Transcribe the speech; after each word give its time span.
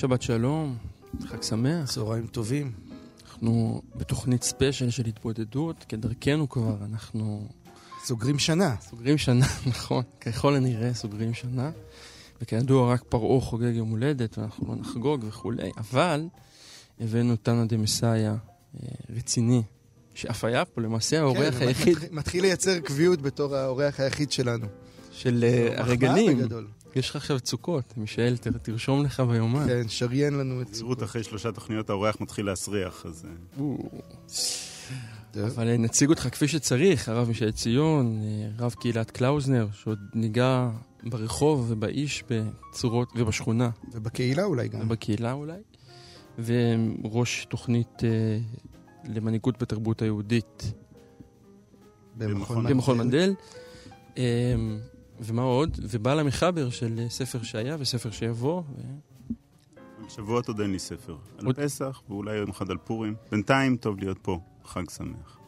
שבת 0.00 0.22
שלום, 0.22 0.76
חג 1.26 1.42
שמח. 1.42 1.90
צהריים 1.90 2.26
טובים. 2.26 2.72
אנחנו 3.30 3.82
בתוכנית 3.96 4.42
ספיישל 4.42 4.90
של 4.90 5.06
התבודדות, 5.06 5.84
כדרכנו 5.88 6.48
כבר, 6.48 6.76
אנחנו 6.84 7.48
סוגרים 8.04 8.38
שנה. 8.38 8.74
סוגרים 8.80 9.18
שנה, 9.18 9.46
נכון, 9.66 10.02
ככל 10.20 10.56
הנראה 10.56 10.94
סוגרים 10.94 11.34
שנה. 11.34 11.70
וכידוע, 12.42 12.92
רק 12.92 13.02
פרעה 13.08 13.40
חוגג 13.40 13.74
יום 13.74 13.90
הולדת, 13.90 14.38
ואנחנו 14.38 14.68
לא 14.68 14.80
נחגוג 14.80 15.24
וכולי, 15.28 15.70
אבל 15.76 16.28
הבאנו 17.00 17.36
תנא 17.36 17.64
דה 17.64 17.76
מסאיה 17.76 18.32
אה, 18.82 18.88
רציני, 19.16 19.62
שאף 20.14 20.44
היה 20.44 20.64
פה 20.64 20.80
למעשה 20.80 21.20
האורח 21.20 21.54
כן, 21.58 21.66
היחיד 21.66 21.94
מתחיל, 21.94 22.08
מתחיל 22.12 22.42
לייצר 22.42 22.80
קביעות 22.80 23.22
בתור 23.22 23.56
האורח 23.56 24.00
היחיד 24.00 24.32
שלנו. 24.32 24.66
של 25.12 25.44
אה, 25.44 25.80
הרגלים. 25.80 26.38
יש 26.96 27.10
לך 27.10 27.16
עכשיו 27.16 27.40
צוקות, 27.40 27.94
מישאל, 27.96 28.36
ת- 28.36 28.46
תרשום 28.46 29.04
לך 29.04 29.20
ביומן. 29.20 29.66
כן, 29.66 29.88
שריין 29.88 30.34
לנו 30.34 30.62
את 30.62 30.74
זהירות 30.74 31.02
אחרי 31.02 31.22
שלושה 31.22 31.52
תוכניות 31.52 31.90
האורח 31.90 32.16
מתחיל 32.20 32.46
להסריח, 32.46 33.06
אז... 33.06 33.26
אה. 33.60 35.46
אבל 35.46 35.68
אה, 35.68 35.76
נציג 35.76 36.08
אותך 36.10 36.28
כפי 36.32 36.48
שצריך, 36.48 37.08
הרב 37.08 37.28
מישל 37.28 37.50
ציון, 37.50 38.20
אה, 38.22 38.64
רב 38.64 38.74
קהילת 38.80 39.10
קלאוזנר, 39.10 39.68
שעוד 39.72 39.98
ניגע 40.14 40.70
ברחוב 41.02 41.66
ובאיש 41.70 42.24
בצורות, 42.30 43.08
ובשכונה, 43.16 43.70
ובקהילה 43.92 44.44
אולי 44.44 44.68
גם. 44.68 44.80
ובקהילה 44.80 45.32
אולי, 45.32 45.58
וראש 46.38 47.46
תוכנית 47.50 48.04
אה, 48.04 48.38
למנהיגות 49.14 49.62
בתרבות 49.62 50.02
היהודית 50.02 50.72
במכון 52.16 52.66
במכון 52.66 52.98
מנדל. 52.98 53.34
אה, 54.18 54.54
ומה 55.20 55.42
עוד? 55.42 55.78
ובעל 55.90 56.18
המחבר 56.18 56.70
של 56.70 56.98
אה, 56.98 57.08
ספר 57.08 57.42
שהיה 57.42 57.76
וספר 57.78 58.10
שיבוא. 58.10 58.62
ו... 58.62 58.80
על 60.02 60.08
שבועות 60.08 60.48
עוד 60.48 60.60
אין 60.60 60.72
לי 60.72 60.78
ספר. 60.78 61.16
על 61.38 61.46
עוד- 61.46 61.56
פסח, 61.56 62.02
ואולי 62.08 62.36
יום 62.36 62.50
אחד 62.50 62.70
על 62.70 62.76
פורים. 62.76 63.14
בינתיים 63.30 63.76
טוב 63.76 63.98
להיות 63.98 64.18
פה, 64.22 64.38
חג 64.64 64.90
שמח. 64.90 65.38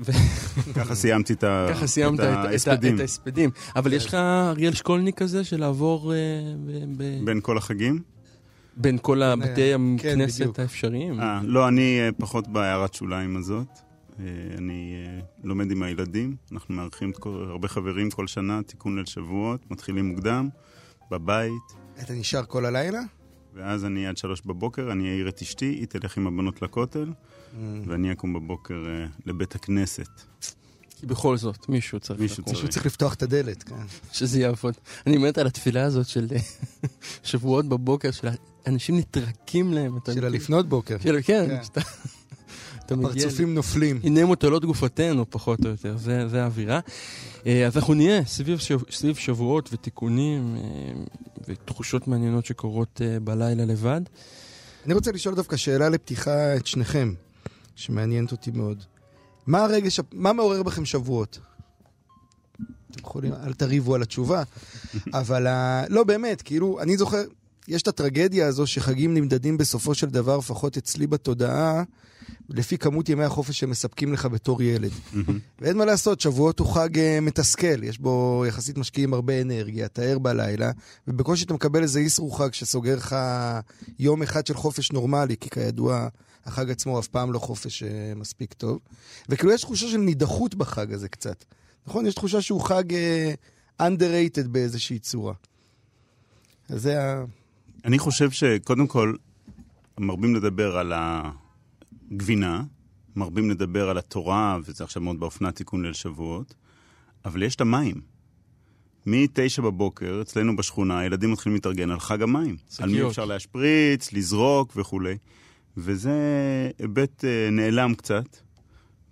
ו- 0.00 0.12
ככה 0.76 0.94
סיימתי 0.94 1.32
את 1.32 1.44
ה- 1.44 1.66
ככה 1.74 1.86
סיימת 1.86 2.20
את, 2.20 2.24
את, 2.24 2.28
את, 2.40 2.44
ההספדים. 2.44 2.94
את 2.94 3.00
ההספדים. 3.00 3.50
אבל 3.76 3.92
יש 3.92 4.06
לך 4.06 4.14
אריאל 4.14 4.72
שקולניק 4.72 5.18
כזה 5.18 5.44
של 5.44 5.60
לעבור 5.60 6.12
אה, 6.14 6.18
ב, 6.66 6.70
ב, 6.96 7.24
בין 7.24 7.40
כל 7.40 7.58
החגים? 7.58 8.02
בין 8.76 8.98
כל 9.02 9.22
הבתי 9.22 9.72
כן, 9.98 10.20
הכנסת 10.20 10.40
בדיוק. 10.40 10.58
האפשריים. 10.58 11.20
אה, 11.20 11.40
לא, 11.44 11.68
אני 11.68 11.98
פחות 12.18 12.48
בהערת 12.48 12.94
שוליים 12.94 13.36
הזאת. 13.36 13.66
אה, 14.20 14.24
אני 14.58 14.94
אה, 15.06 15.20
לומד 15.44 15.70
עם 15.70 15.82
הילדים, 15.82 16.36
אנחנו 16.52 16.74
מארחים 16.74 17.12
הרבה 17.24 17.68
חברים 17.68 18.10
כל 18.10 18.26
שנה, 18.26 18.60
תיקון 18.66 18.96
ליל 18.96 19.04
שבועות, 19.06 19.70
מתחילים 19.70 20.08
מוקדם, 20.08 20.48
בבית, 21.10 21.52
אתה 22.02 22.12
נשאר 22.12 22.44
כל 22.44 22.64
הלילה? 22.66 23.00
ואז 23.54 23.84
אני 23.84 24.06
עד 24.06 24.16
שלוש 24.16 24.40
בבוקר, 24.46 24.92
אני 24.92 25.10
אעיר 25.10 25.28
את 25.28 25.42
אשתי, 25.42 25.64
היא 25.64 25.86
תלך 25.86 26.16
עם 26.16 26.26
הבנות 26.26 26.62
לכותל, 26.62 27.12
Mm. 27.12 27.54
ואני 27.86 28.12
אקום 28.12 28.32
בבוקר 28.32 28.74
אה, 28.86 29.06
לבית 29.26 29.54
הכנסת. 29.54 30.08
כי 31.00 31.06
בכל 31.06 31.36
זאת, 31.36 31.68
מישהו 31.68 32.00
צריך 32.00 32.20
מישהו 32.20 32.40
לקום, 32.42 32.52
מישהו 32.54 32.68
צריך 32.68 32.86
לפתוח 32.86 33.14
את 33.14 33.22
הדלת, 33.22 33.62
כן. 33.62 33.74
שזה 34.12 34.40
יעבוד. 34.40 34.74
אני 35.06 35.18
מת 35.18 35.38
על 35.38 35.46
התפילה 35.46 35.84
הזאת 35.84 36.06
של 36.06 36.26
שבועות 37.22 37.66
בבוקר, 37.66 38.10
של 38.10 38.28
אנשים 38.66 38.98
נטרקים 38.98 39.72
להם. 39.72 39.98
של 40.14 40.24
הלפנות 40.24 40.68
בוקר. 40.68 40.96
של- 41.02 41.18
כן, 41.22 41.58
כן. 41.74 41.80
אתה 42.86 42.96
מגיע... 42.96 43.22
פרצופים 43.22 43.54
נופלים. 43.54 44.00
הנה 44.04 44.24
מוטלות 44.24 44.64
גופתנו, 44.64 45.30
פחות 45.30 45.64
או 45.64 45.70
יותר, 45.70 45.96
זה, 45.96 46.28
זה 46.28 46.42
האווירה. 46.42 46.80
אה, 47.46 47.66
אז 47.66 47.76
אנחנו 47.76 47.94
נהיה 47.94 48.24
סביב, 48.24 48.58
שב- 48.58 48.90
סביב 48.90 49.16
שבועות 49.16 49.68
ותיקונים 49.72 50.56
אה, 50.56 51.02
ותחושות 51.48 52.08
מעניינות 52.08 52.46
שקורות 52.46 53.00
אה, 53.04 53.20
בלילה 53.20 53.64
לבד. 53.64 54.00
אני 54.86 54.94
רוצה 54.94 55.12
לשאול 55.12 55.34
דווקא 55.34 55.56
שאלה 55.56 55.88
לפתיחה 55.88 56.56
את 56.56 56.66
שניכם, 56.66 57.14
שמעניינת 57.74 58.32
אותי 58.32 58.50
מאוד. 58.50 58.84
מה 59.46 59.64
הרגש, 59.64 60.00
מה 60.12 60.32
מעורר 60.32 60.62
בכם 60.62 60.84
שבועות? 60.84 61.38
אתם 62.90 63.00
יכולים, 63.00 63.32
אל 63.32 63.52
תריבו 63.52 63.94
על 63.94 64.02
התשובה, 64.02 64.42
אבל 65.20 65.46
ה... 65.46 65.84
לא 65.88 66.04
באמת, 66.04 66.42
כאילו, 66.42 66.80
אני 66.80 66.96
זוכר, 66.96 67.22
יש 67.68 67.82
את 67.82 67.88
הטרגדיה 67.88 68.46
הזו 68.46 68.66
שחגים 68.66 69.14
נמדדים 69.14 69.58
בסופו 69.58 69.94
של 69.94 70.06
דבר, 70.06 70.36
לפחות 70.36 70.76
אצלי 70.76 71.06
בתודעה, 71.06 71.82
לפי 72.48 72.78
כמות 72.78 73.08
ימי 73.08 73.24
החופש 73.24 73.60
שמספקים 73.60 74.12
לך 74.12 74.26
בתור 74.26 74.62
ילד. 74.62 74.90
ואין 75.60 75.76
מה 75.76 75.84
לעשות, 75.84 76.20
שבועות 76.20 76.58
הוא 76.58 76.74
חג 76.74 76.98
אה, 76.98 77.18
מתסכל, 77.20 77.82
יש 77.82 77.98
בו 77.98 78.44
יחסית 78.48 78.78
משקיעים 78.78 79.14
הרבה 79.14 79.42
אנרגיה, 79.42 79.86
אתה 79.86 80.02
ער 80.02 80.18
בלילה, 80.18 80.70
ובקושי 81.08 81.44
אתה 81.44 81.54
מקבל 81.54 81.82
איזה 81.82 81.98
איסרו 81.98 82.30
חג 82.30 82.52
שסוגר 82.52 82.96
לך 82.96 83.16
יום 83.98 84.22
אחד 84.22 84.46
של 84.46 84.54
חופש 84.54 84.92
נורמלי, 84.92 85.36
כי 85.36 85.50
כידוע, 85.50 86.08
החג 86.44 86.70
עצמו 86.70 86.98
אף 86.98 87.08
פעם 87.08 87.32
לא 87.32 87.38
חופש 87.38 87.82
אה, 87.82 88.12
מספיק 88.16 88.52
טוב. 88.52 88.78
וכאילו 89.28 89.52
יש 89.52 89.60
תחושה 89.60 89.88
של 89.88 89.98
נידחות 89.98 90.54
בחג 90.54 90.92
הזה 90.92 91.08
קצת. 91.08 91.44
נכון? 91.86 92.06
יש 92.06 92.14
תחושה 92.14 92.42
שהוא 92.42 92.60
חג 92.60 92.94
אה, 92.94 93.34
underrated 93.82 94.48
באיזושהי 94.48 94.98
צורה. 94.98 95.34
אז 96.68 96.82
זה 96.82 97.02
ה... 97.02 97.24
אני 97.84 97.98
חושב 97.98 98.30
שקודם 98.30 98.86
כל, 98.86 99.14
מרבים 100.00 100.34
לדבר 100.34 100.76
על 100.76 100.92
הגבינה, 100.96 102.62
מרבים 103.16 103.50
לדבר 103.50 103.88
על 103.88 103.98
התורה, 103.98 104.58
וזה 104.64 104.84
עכשיו 104.84 105.02
מאוד 105.02 105.20
באופנה 105.20 105.52
תיקון 105.52 105.82
ליל 105.82 105.92
שבועות, 105.92 106.54
אבל 107.24 107.42
יש 107.42 107.56
את 107.56 107.60
המים. 107.60 107.94
מתשע 109.06 109.62
בבוקר, 109.62 110.18
אצלנו 110.22 110.56
בשכונה, 110.56 110.98
הילדים 110.98 111.32
מתחילים 111.32 111.54
להתארגן 111.54 111.90
על 111.90 112.00
חג 112.00 112.22
המים. 112.22 112.56
על 112.78 112.88
מי 112.88 112.94
שקיות. 112.94 113.10
אפשר 113.10 113.24
להשפריץ, 113.24 114.12
לזרוק 114.12 114.72
וכולי. 114.76 115.16
וזה 115.76 116.12
היבט 116.78 117.24
אה, 117.24 117.48
נעלם 117.52 117.94
קצת, 117.94 118.24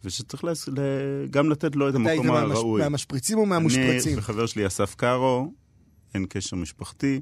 ושצריך 0.04 0.44
לס... 0.44 0.68
ל... 0.68 0.72
גם 1.30 1.50
לתת 1.50 1.76
לו 1.76 1.88
את 1.88 1.94
אתה 1.94 2.08
היית 2.08 2.20
המקום 2.20 2.36
מהמש- 2.36 2.56
הראוי. 2.56 2.80
מהמשפריצים 2.82 3.38
או 3.38 3.46
מהמושפרצים? 3.46 4.12
אני 4.12 4.18
וחבר 4.18 4.46
שלי 4.46 4.66
אסף 4.66 4.94
קארו, 4.94 5.52
אין 6.14 6.26
קשר 6.28 6.56
משפחתי. 6.56 7.20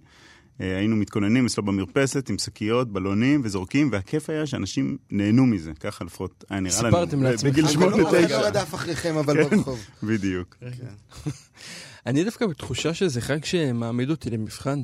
אה, 0.61 0.77
היינו 0.77 0.97
מתכוננים 0.97 1.47
אצלו 1.47 1.63
במרפסת 1.65 2.31
עם 2.31 2.39
שקיות, 2.39 2.93
בלונים 2.93 3.41
וזורקים, 3.45 3.89
והכיף 3.93 4.31
היה 4.31 4.47
שאנשים 4.47 4.99
נהנו 5.11 5.47
מזה, 5.47 5.73
ככה 5.81 6.05
לפחות 6.05 6.45
היה 6.51 6.61
נראה 6.61 6.83
לנו. 6.83 6.91
סיפרתם 6.91 7.23
לעצמכם. 7.23 7.51
בגיל 7.51 7.65
אבל 7.65 7.73
שמונה, 7.73 7.97
לא- 7.97 8.11
אבל 8.11 8.25
תשע. 8.27 8.41
לא 8.41 8.47
רדף 8.47 8.75
אחריכם, 8.75 9.17
אבל 9.17 9.45
ברחוב. 9.45 9.81
בדיוק. 10.03 10.57
אני 12.07 12.25
דווקא 12.25 12.47
בתחושה 12.47 12.95
שזה 12.95 13.21
חג 13.21 13.45
שמעמיד 13.45 14.11
אותי 14.11 14.31
למבחן 14.31 14.83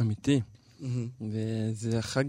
אמיתי. 0.00 0.40
מהמם. 0.80 1.08
וזה 1.20 1.98
החג 1.98 2.24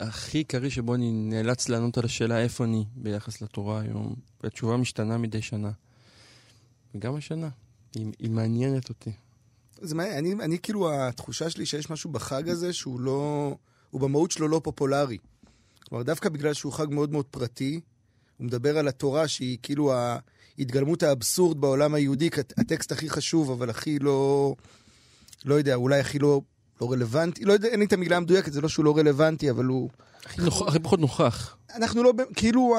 הכי 0.00 0.38
עיקרי 0.38 0.70
שבו 0.70 0.94
אני 0.94 1.12
נאלץ 1.12 1.68
לענות 1.68 1.98
על 1.98 2.04
השאלה 2.04 2.40
איפה 2.40 2.64
אני 2.64 2.84
ביחס 2.96 3.42
לתורה 3.42 3.80
היום. 3.80 4.14
והתשובה 4.42 4.76
משתנה 4.76 5.18
מדי 5.18 5.42
שנה. 5.42 5.70
וגם 6.94 7.16
השנה. 7.16 7.48
היא 7.94 8.30
מעניינת 8.30 8.88
אותי. 8.88 9.12
זה 9.80 9.94
מעניין, 9.94 10.18
אני, 10.18 10.44
אני 10.44 10.58
כאילו, 10.58 10.92
התחושה 10.92 11.50
שלי 11.50 11.66
שיש 11.66 11.90
משהו 11.90 12.10
בחג 12.10 12.48
הזה 12.48 12.72
שהוא 12.72 13.00
לא... 13.00 13.54
הוא 13.90 14.00
במהות 14.00 14.30
שלו 14.30 14.48
לא 14.48 14.60
פופולרי. 14.64 15.18
כלומר, 15.88 16.04
דווקא 16.04 16.28
בגלל 16.28 16.52
שהוא 16.52 16.72
חג 16.72 16.86
מאוד 16.90 17.12
מאוד 17.12 17.24
פרטי, 17.24 17.80
הוא 18.36 18.46
מדבר 18.46 18.78
על 18.78 18.88
התורה 18.88 19.28
שהיא 19.28 19.58
כאילו 19.62 19.92
ההתגלמות 20.58 21.02
האבסורד 21.02 21.60
בעולם 21.60 21.94
היהודי, 21.94 22.30
הטקסט 22.58 22.92
הכי 22.92 23.10
חשוב, 23.10 23.50
אבל 23.50 23.70
הכי 23.70 23.98
לא... 23.98 24.54
לא 25.44 25.54
יודע, 25.54 25.74
אולי 25.74 26.00
הכי 26.00 26.18
לא, 26.18 26.40
לא 26.80 26.92
רלוונטי, 26.92 27.44
לא 27.44 27.52
יודע, 27.52 27.68
אין 27.68 27.80
לי 27.80 27.86
את 27.86 27.92
המילה 27.92 28.16
המדויקת, 28.16 28.52
זה 28.52 28.60
לא 28.60 28.68
שהוא 28.68 28.84
לא 28.84 28.96
רלוונטי, 28.96 29.50
אבל 29.50 29.64
הוא... 29.64 29.90
הכי, 30.24 30.42
נוכ... 30.42 30.62
הכי 30.68 30.78
פחות 30.78 31.00
נוכח. 31.00 31.56
אנחנו 31.74 32.02
לא, 32.02 32.12
כאילו, 32.36 32.76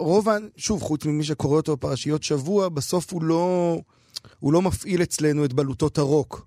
הרוב, 0.00 0.28
שוב, 0.56 0.82
חוץ 0.82 1.04
ממי 1.04 1.24
שקורא 1.24 1.56
אותו 1.56 1.76
בפרשיות 1.76 2.22
שבוע, 2.22 2.68
בסוף 2.68 3.12
הוא 3.12 3.22
לא, 3.22 3.78
הוא 4.38 4.52
לא 4.52 4.62
מפעיל 4.62 5.02
אצלנו 5.02 5.44
את 5.44 5.52
בלוטות 5.52 5.98
הרוק, 5.98 6.46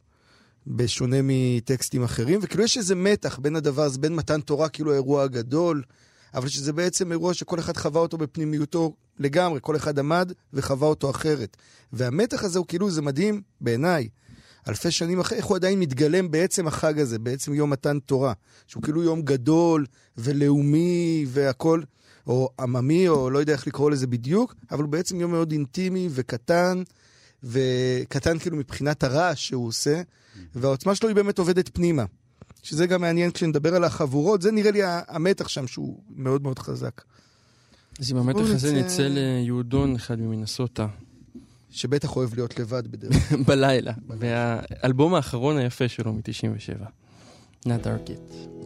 בשונה 0.68 1.18
מטקסטים 1.24 2.04
אחרים, 2.04 2.40
וכאילו 2.44 2.64
יש 2.64 2.78
איזה 2.78 2.96
מתח 2.96 3.40
בין 3.40 3.56
הדבר 3.56 3.84
הזה, 3.84 4.00
בין 4.00 4.16
מתן 4.16 4.42
תורה, 4.42 4.70
כאילו 4.70 4.92
האירוע 4.92 5.24
הגדול, 5.24 5.84
אבל 6.34 6.48
שזה 6.48 6.74
בעצם 6.74 7.12
אירוע 7.12 7.34
שכל 7.34 7.60
אחד 7.60 7.78
חווה 7.78 8.02
אותו 8.02 8.18
בפנימיותו 8.18 8.94
לגמרי, 9.20 9.60
כל 9.62 9.76
אחד 9.76 10.00
עמד 10.00 10.32
וחווה 10.54 10.88
אותו 10.88 11.10
אחרת. 11.10 11.58
והמתח 11.94 12.44
הזה 12.44 12.60
הוא 12.60 12.66
כאילו, 12.68 12.92
זה 12.92 13.02
מדהים 13.02 13.42
בעיניי. 13.62 14.10
אלפי 14.68 14.92
שנים 14.92 15.20
אחרי, 15.20 15.38
איך 15.38 15.46
הוא 15.46 15.56
עדיין 15.56 15.80
מתגלם 15.80 16.32
בעצם 16.32 16.68
החג 16.68 17.00
הזה, 17.00 17.20
בעצם 17.20 17.54
יום 17.54 17.70
מתן 17.70 18.00
תורה, 18.00 18.34
שהוא 18.68 18.84
כאילו 18.84 19.04
יום 19.04 19.22
גדול 19.22 19.86
ולאומי 20.18 21.26
והכול, 21.28 21.84
או 22.28 22.50
עממי, 22.60 23.08
או 23.08 23.30
לא 23.30 23.40
יודע 23.40 23.54
איך 23.54 23.68
לקרוא 23.68 23.92
לזה 23.92 24.08
בדיוק, 24.08 24.56
אבל 24.72 24.84
הוא 24.84 24.90
בעצם 24.90 25.22
יום 25.22 25.32
מאוד 25.32 25.52
אינטימי 25.52 26.08
וקטן, 26.12 26.84
וקטן 27.44 28.40
כאילו 28.40 28.58
מבחינת 28.58 29.04
הרעש 29.04 29.48
שהוא 29.48 29.68
עושה, 29.68 30.02
והעוצמה 30.56 30.96
שלו 30.96 31.10
היא 31.10 31.16
באמת 31.16 31.40
עובדת 31.40 31.70
פנימה. 31.74 32.06
שזה 32.64 32.88
גם 32.88 33.02
מעניין 33.02 33.32
כשנדבר 33.32 33.76
על 33.76 33.84
החבורות, 33.84 34.42
זה 34.42 34.52
נראה 34.52 34.72
לי 34.72 34.80
המתח 35.08 35.48
שם 35.48 35.68
שהוא 35.68 36.00
מאוד 36.16 36.44
מאוד 36.44 36.60
חזק. 36.60 37.02
אז 38.00 38.12
עם 38.12 38.18
המתח 38.18 38.40
הזה 38.40 38.74
נצא 38.74 39.08
ליהודון 39.08 39.96
אחד 39.96 40.20
ממנסוטה. 40.20 40.88
שבטח 41.72 42.16
אוהב 42.16 42.34
להיות 42.34 42.60
לבד 42.60 42.88
בדרך 42.88 43.30
כלל. 43.30 43.44
בלילה. 43.48 43.94
והאלבום 44.08 45.14
האחרון 45.14 45.58
היפה 45.58 45.88
שלו 45.88 46.14
מ-97. 46.14 46.86
Not 47.66 47.70
Dark 47.84 48.10
It. 48.10 48.59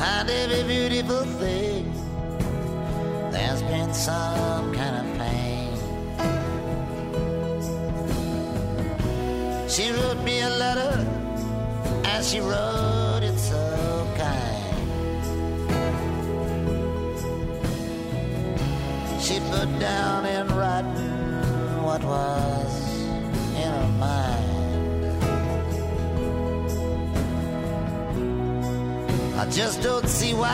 Behind 0.00 0.30
every 0.30 0.62
beautiful 0.62 1.24
thing, 1.38 1.92
there's 3.30 3.60
been 3.64 3.92
some 3.92 4.72
kind 4.72 4.96
of 4.96 5.04
pain. 5.18 5.76
She 9.68 9.90
wrote 9.92 10.22
me 10.24 10.40
a 10.40 10.48
letter, 10.48 11.06
and 12.06 12.24
she 12.24 12.40
wrote 12.40 13.20
it 13.22 13.38
so 13.38 14.08
kind. 14.16 14.80
She 19.20 19.38
put 19.50 19.68
down 19.78 20.24
in 20.24 20.48
writing 20.56 21.82
what 21.84 22.02
was 22.02 22.59
just 29.50 29.82
don't 29.82 30.06
see 30.08 30.32
why 30.32 30.48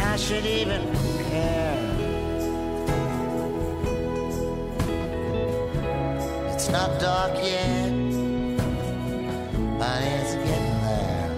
I 0.00 0.16
should 0.16 0.44
even 0.44 0.82
care. 1.30 1.78
It's 6.52 6.68
not 6.68 7.00
dark 7.00 7.36
yet, 7.36 7.92
but 9.78 10.02
it's 10.02 10.34
getting 10.34 10.80
there. 10.82 11.30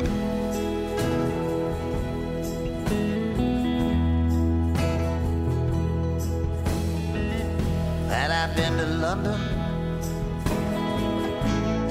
And 8.10 8.32
I've 8.32 8.56
been 8.56 8.76
to 8.78 8.86
London, 8.86 9.40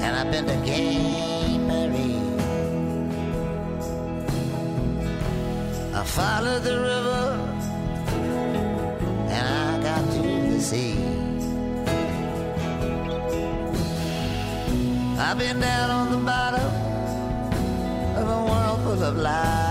and 0.00 0.16
I've 0.16 0.32
been 0.32 0.46
to 0.46 0.56
Gay 0.66 1.25
followed 6.16 6.62
the 6.62 6.78
river, 6.80 7.24
and 9.36 9.46
I 9.68 9.82
got 9.82 10.02
to 10.14 10.22
the 10.50 10.60
sea. 10.62 10.96
I've 15.18 15.38
been 15.38 15.60
down 15.60 15.90
on 15.90 16.12
the 16.12 16.22
bottom 16.32 16.72
of 18.18 18.26
a 18.36 18.40
world 18.48 18.80
full 18.84 19.02
of 19.04 19.16
lies. 19.18 19.65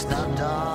It's 0.00 0.08
not 0.08 0.36
dark. 0.36 0.67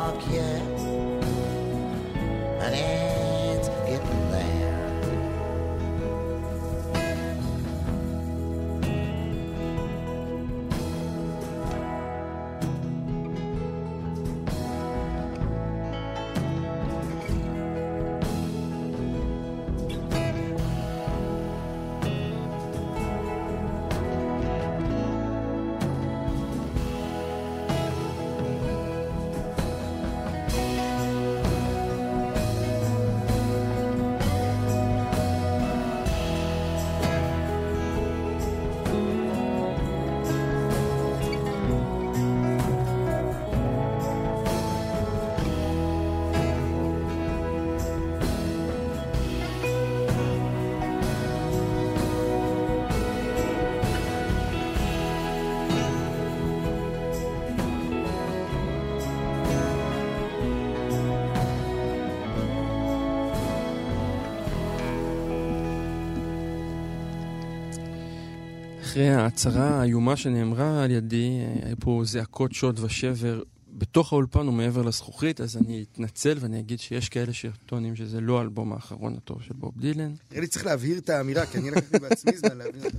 אחרי 68.93 69.09
ההצהרה 69.09 69.81
האיומה 69.81 70.15
שנאמרה 70.15 70.83
על 70.83 70.91
ידי, 70.91 71.39
אה, 71.39 71.67
היו 71.67 71.75
פה 71.79 72.01
זעקות 72.05 72.51
שוד 72.53 72.79
ושבר 72.79 73.43
בתוך 73.73 74.13
האולפן 74.13 74.47
ומעבר 74.47 74.81
לזכוכית, 74.81 75.41
אז 75.41 75.57
אני 75.57 75.85
אתנצל 75.91 76.37
ואני 76.39 76.59
אגיד 76.59 76.79
שיש 76.79 77.09
כאלה 77.09 77.33
שטוענים 77.33 77.95
שזה 77.95 78.21
לא 78.21 78.39
האלבום 78.39 78.73
האחרון 78.73 79.15
הטוב 79.17 79.41
של 79.41 79.53
בוב 79.53 79.73
דילן. 79.77 80.13
נראה 80.31 80.41
לי 80.41 80.47
צריך 80.47 80.65
להבהיר 80.65 80.97
את 80.97 81.09
האמירה, 81.09 81.45
כי 81.45 81.57
אני 81.57 81.71
לקחתי 81.71 81.99
בעצמי 81.99 82.37
זמן 82.37 82.57
להבין 82.57 82.83
אותה. 82.85 82.97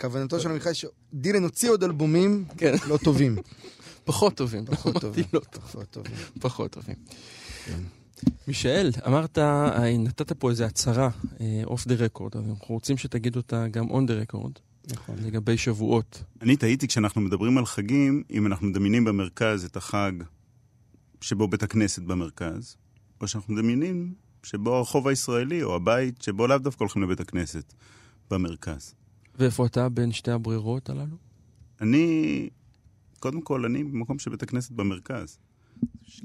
כוונתו 0.00 0.40
של 0.40 0.50
עמיחי 0.50 0.70
שדילן 0.74 1.42
הוציא 1.42 1.70
עוד 1.70 1.84
אלבומים 1.84 2.44
כן. 2.56 2.74
לא 2.88 2.96
טובים. 2.96 3.36
פחות 4.04 4.34
טובים. 4.34 4.64
פחות 4.66 5.00
טובים. 5.00 5.24
לא, 5.32 5.40
פחות 5.50 5.90
טובים. 5.90 6.16
פחות 6.40 6.70
טובים. 6.70 6.96
כן. 7.64 7.82
מישאל, 8.48 8.90
אמרת, 9.06 9.38
אה, 9.38 9.96
נתת 9.98 10.32
פה 10.32 10.50
איזו 10.50 10.64
הצהרה 10.64 11.10
off 11.64 11.86
the 11.86 11.94
record, 11.94 12.36
אנחנו 12.36 12.74
רוצים 12.74 12.96
שתגיד 12.96 13.36
אותה 13.36 13.68
גם 13.68 13.90
on 13.90 14.06
the 14.06 14.14
record, 14.14 14.52
נכון. 14.88 15.16
לגבי 15.18 15.56
שבועות. 15.56 16.24
אני 16.42 16.56
תהיתי 16.56 16.88
כשאנחנו 16.88 17.20
מדברים 17.20 17.58
על 17.58 17.66
חגים, 17.66 18.22
אם 18.30 18.46
אנחנו 18.46 18.66
מדמיינים 18.66 19.04
במרכז 19.04 19.64
את 19.64 19.76
החג 19.76 20.12
שבו 21.20 21.48
בית 21.48 21.62
הכנסת 21.62 22.02
במרכז, 22.02 22.76
או 23.20 23.28
שאנחנו 23.28 23.54
מדמיינים 23.54 24.14
שבו 24.42 24.74
הרחוב 24.74 25.08
הישראלי, 25.08 25.62
או 25.62 25.76
הבית 25.76 26.22
שבו 26.22 26.46
לאו 26.46 26.58
דווקא 26.58 26.84
הולכים 26.84 27.02
לבית 27.02 27.20
הכנסת 27.20 27.72
במרכז. 28.30 28.94
ואיפה 29.38 29.66
אתה 29.66 29.88
בין 29.88 30.12
שתי 30.12 30.30
הברירות 30.30 30.90
הללו? 30.90 31.16
אני, 31.80 32.48
קודם 33.20 33.40
כל, 33.40 33.64
אני 33.64 33.84
במקום 33.84 34.18
של 34.18 34.30
בית 34.30 34.42
הכנסת 34.42 34.70
במרכז. 34.70 35.38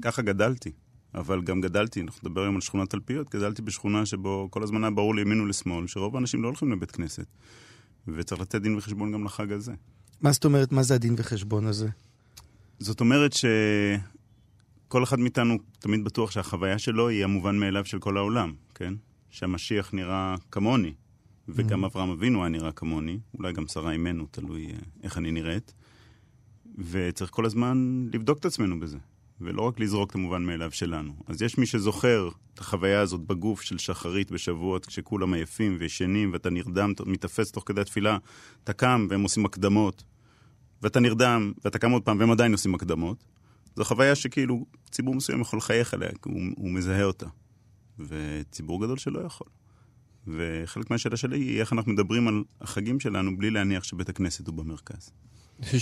ככה 0.02 0.22
גדלתי. 0.22 0.72
אבל 1.14 1.42
גם 1.42 1.60
גדלתי, 1.60 2.00
אנחנו 2.00 2.28
נדבר 2.28 2.42
היום 2.42 2.54
על 2.54 2.60
שכונת 2.60 2.90
תלפיות, 2.90 3.30
גדלתי 3.30 3.62
בשכונה 3.62 4.06
שבו 4.06 4.48
כל 4.50 4.62
הזמן 4.62 4.84
היה 4.84 4.90
ברור 4.90 5.14
לימין 5.14 5.40
ולשמאל, 5.40 5.86
שרוב 5.86 6.16
האנשים 6.16 6.42
לא 6.42 6.48
הולכים 6.48 6.72
לבית 6.72 6.90
כנסת. 6.90 7.26
וצריך 8.08 8.40
לתת 8.40 8.62
דין 8.62 8.76
וחשבון 8.76 9.12
גם 9.12 9.24
לחג 9.24 9.52
הזה. 9.52 9.72
מה 10.20 10.32
זאת 10.32 10.44
אומרת, 10.44 10.72
מה 10.72 10.82
זה 10.82 10.94
הדין 10.94 11.14
וחשבון 11.18 11.66
הזה? 11.66 11.88
זאת 12.78 13.00
אומרת 13.00 13.32
שכל 13.32 15.04
אחד 15.04 15.18
מאיתנו 15.18 15.58
תמיד 15.78 16.04
בטוח 16.04 16.30
שהחוויה 16.30 16.78
שלו 16.78 17.08
היא 17.08 17.24
המובן 17.24 17.58
מאליו 17.58 17.84
של 17.84 17.98
כל 17.98 18.16
העולם, 18.16 18.52
כן? 18.74 18.94
שהמשיח 19.30 19.94
נראה 19.94 20.34
כמוני, 20.50 20.94
וגם 21.48 21.84
אברהם 21.84 22.10
אבינו 22.10 22.40
היה 22.40 22.48
נראה 22.48 22.72
כמוני, 22.72 23.18
אולי 23.38 23.52
גם 23.52 23.66
שרה 23.66 23.92
אימנו, 23.92 24.26
תלוי 24.30 24.66
אה, 24.66 24.72
איך 25.02 25.18
אני 25.18 25.32
נראית. 25.32 25.74
וצריך 26.78 27.30
כל 27.30 27.46
הזמן 27.46 28.06
לבדוק 28.12 28.38
את 28.38 28.44
עצמנו 28.44 28.80
בזה, 28.80 28.98
ולא 29.40 29.62
רק 29.62 29.80
לזרוק 29.80 30.10
את 30.10 30.14
המובן 30.14 30.42
מאליו 30.42 30.72
שלנו. 30.72 31.12
אז 31.26 31.42
יש 31.42 31.58
מי 31.58 31.66
שזוכר 31.66 32.28
את 32.54 32.58
החוויה 32.58 33.00
הזאת 33.00 33.20
בגוף 33.20 33.62
של 33.62 33.78
שחרית 33.78 34.30
בשבועות, 34.30 34.86
כשכולם 34.86 35.34
עייפים 35.34 35.76
וישנים, 35.78 36.32
ואתה 36.32 36.50
נרדם, 36.50 36.92
מתאפס 37.06 37.52
תוך 37.52 37.64
כדי 37.66 37.80
התפילה, 37.80 38.18
אתה 38.64 38.72
קם 38.72 39.06
והם 39.10 39.22
עושים 39.22 39.44
הקדמות, 39.44 40.04
ואתה 40.82 41.00
נרדם, 41.00 41.52
ואתה 41.64 41.78
קם 41.78 41.90
עוד 41.90 42.02
פעם, 42.02 42.18
והם 42.18 42.30
עדיין 42.30 42.52
עושים 42.52 42.74
הקדמות. 42.74 43.24
זו 43.76 43.84
חוויה 43.84 44.14
שכאילו 44.14 44.66
ציבור 44.90 45.14
מסוים 45.14 45.40
יכול 45.40 45.56
לחייך 45.56 45.94
עליה, 45.94 46.08
כי 46.08 46.28
הוא, 46.28 46.40
הוא 46.56 46.70
מזהה 46.70 47.04
אותה. 47.04 47.26
וציבור 47.98 48.84
גדול 48.84 48.98
שלא 48.98 49.20
יכול. 49.20 49.46
וחלק 50.26 50.90
מהשאלה 50.90 51.16
שלי 51.16 51.38
היא 51.38 51.60
איך 51.60 51.72
אנחנו 51.72 51.92
מדברים 51.92 52.28
על 52.28 52.42
החגים 52.60 53.00
שלנו 53.00 53.36
בלי 53.36 53.50
להניח 53.50 53.84
שבית 53.84 54.08
הכנסת 54.08 54.46
הוא 54.46 54.54
במרכז. 54.54 55.10
אני 55.58 55.66
חושב 55.66 55.78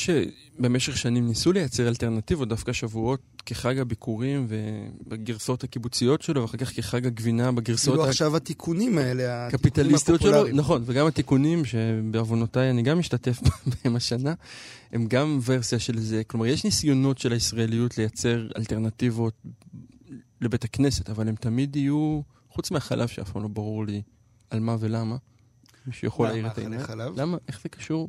שבמשך 0.58 0.96
שנים 0.96 1.26
ניסו 1.26 1.52
לייצר 1.52 1.88
אלטרנטיבות, 1.88 2.48
דווקא 2.48 2.72
שבועות 2.72 3.20
כחג 3.46 3.78
הביקורים 3.78 4.46
ובגרסאות 4.48 5.64
הקיבוציות 5.64 6.22
שלו, 6.22 6.42
ואחר 6.42 6.58
כך 6.58 6.76
כחג 6.76 7.06
הגבינה 7.06 7.52
בגרסאות 7.52 7.96
כאילו 7.96 8.08
עכשיו 8.08 8.36
התיקונים 8.36 8.98
האלה, 8.98 9.46
התיקונים 9.46 9.48
הקפיטליסטיות 9.48 10.20
שלו, 10.20 10.30
הפופולריים. 10.30 10.56
נכון, 10.56 10.82
וגם 10.86 11.06
התיקונים 11.06 11.64
שבעוונותיי 11.64 12.70
אני 12.70 12.82
גם 12.82 12.98
משתתף 12.98 13.40
בהם 13.84 13.96
השנה, 13.96 14.34
הם 14.92 15.06
גם 15.06 15.38
ורסיה 15.44 15.78
של 15.78 15.98
זה, 15.98 16.24
כלומר 16.24 16.46
יש 16.46 16.64
ניסיונות 16.64 17.18
של 17.18 17.32
הישראליות 17.32 17.98
לייצר 17.98 18.48
אלטרנטיבות 18.56 19.34
לבית 20.40 20.64
הכנסת, 20.64 21.10
אבל 21.10 21.28
הם 21.28 21.34
תמיד 21.34 21.76
יהיו, 21.76 22.20
חוץ 22.50 22.70
מהחלב 22.70 23.08
שאף 23.08 23.30
פעם 23.30 23.42
לא 23.42 23.48
ברור 23.48 23.86
לי 23.86 24.02
על 24.50 24.60
מה 24.60 24.76
ולמה, 24.80 25.16
מישהו 25.86 26.08
יכול 26.08 26.28
להעיר 26.28 26.46
את 26.46 26.58
העניין. 26.58 26.80
למה? 27.16 27.36
איך 27.48 27.60
זה 27.62 27.68
קשור? 27.68 28.08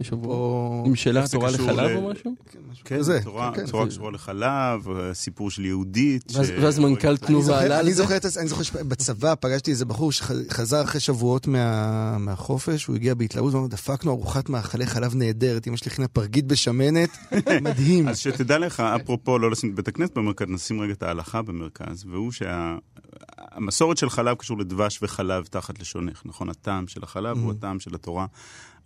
לשבוע? 0.00 0.34
או... 0.34 0.82
עם 0.86 0.96
שאלה 0.96 1.24
קשור 1.24 1.46
לחלב 1.46 1.68
ל- 1.90 1.96
או 1.96 2.10
משהו? 2.10 2.34
כן, 2.50 2.58
משהו 2.70 2.84
כן. 2.84 3.00
צורה, 3.24 3.52
כן, 3.54 3.64
קשורה 3.66 4.10
לחלב, 4.10 4.80
סיפור 5.12 5.50
של 5.50 5.64
יהודית. 5.64 6.32
ואז- 6.34 6.46
ש- 6.46 6.50
ואז 6.62 6.78
מנכ"ל 6.78 7.16
תנובה 7.16 7.60
עלה 7.60 7.78
על 7.78 7.84
אני 7.86 7.94
זה? 7.94 8.04
אני 8.40 8.48
זוכר 8.48 8.62
שבצבא 8.62 9.34
פגשתי 9.40 9.70
איזה 9.70 9.84
בחור 9.84 10.12
שחזר 10.12 10.84
אחרי 10.84 11.00
שבועות 11.00 11.46
מה- 11.46 12.18
מהחופש, 12.18 12.84
הוא 12.86 12.96
הגיע 12.96 13.14
בהתלהבות, 13.14 13.54
ואמר, 13.54 13.66
דפקנו 13.66 14.10
ארוחת 14.12 14.48
מאכלי 14.48 14.86
חלב 14.86 15.14
נהדרת, 15.14 15.66
אמא 15.66 15.76
שלי 15.76 15.90
הכינה 15.92 16.08
פרגית 16.08 16.46
בשמנת, 16.46 17.08
מדהים. 17.62 18.08
אז 18.08 18.18
שתדע 18.18 18.58
לך, 18.58 18.80
אפרופו 18.80 19.38
לא 19.38 19.50
לשים 19.50 19.70
את 19.70 19.74
בית 19.74 19.88
הכנסת 19.88 20.14
במרכז, 20.18 20.46
נשים 20.48 20.80
רגע 20.80 20.92
את 20.92 21.02
ההלכה 21.02 21.42
במרכז, 21.42 22.04
והוא 22.10 22.32
שהמסורת 22.32 23.96
של 23.96 24.10
חלב 24.10 24.36
קשור 24.36 24.58
לדבש 24.58 24.98
וחלב 25.02 25.44
תחת 25.44 25.80
לשונך, 25.80 26.22
נכון? 26.24 26.48
הטעם 26.48 26.88
של 26.88 27.00
החלב 27.02 27.38
הוא 27.38 27.52
הטעם 27.52 27.80
של 27.80 27.94
התורה, 27.94 28.26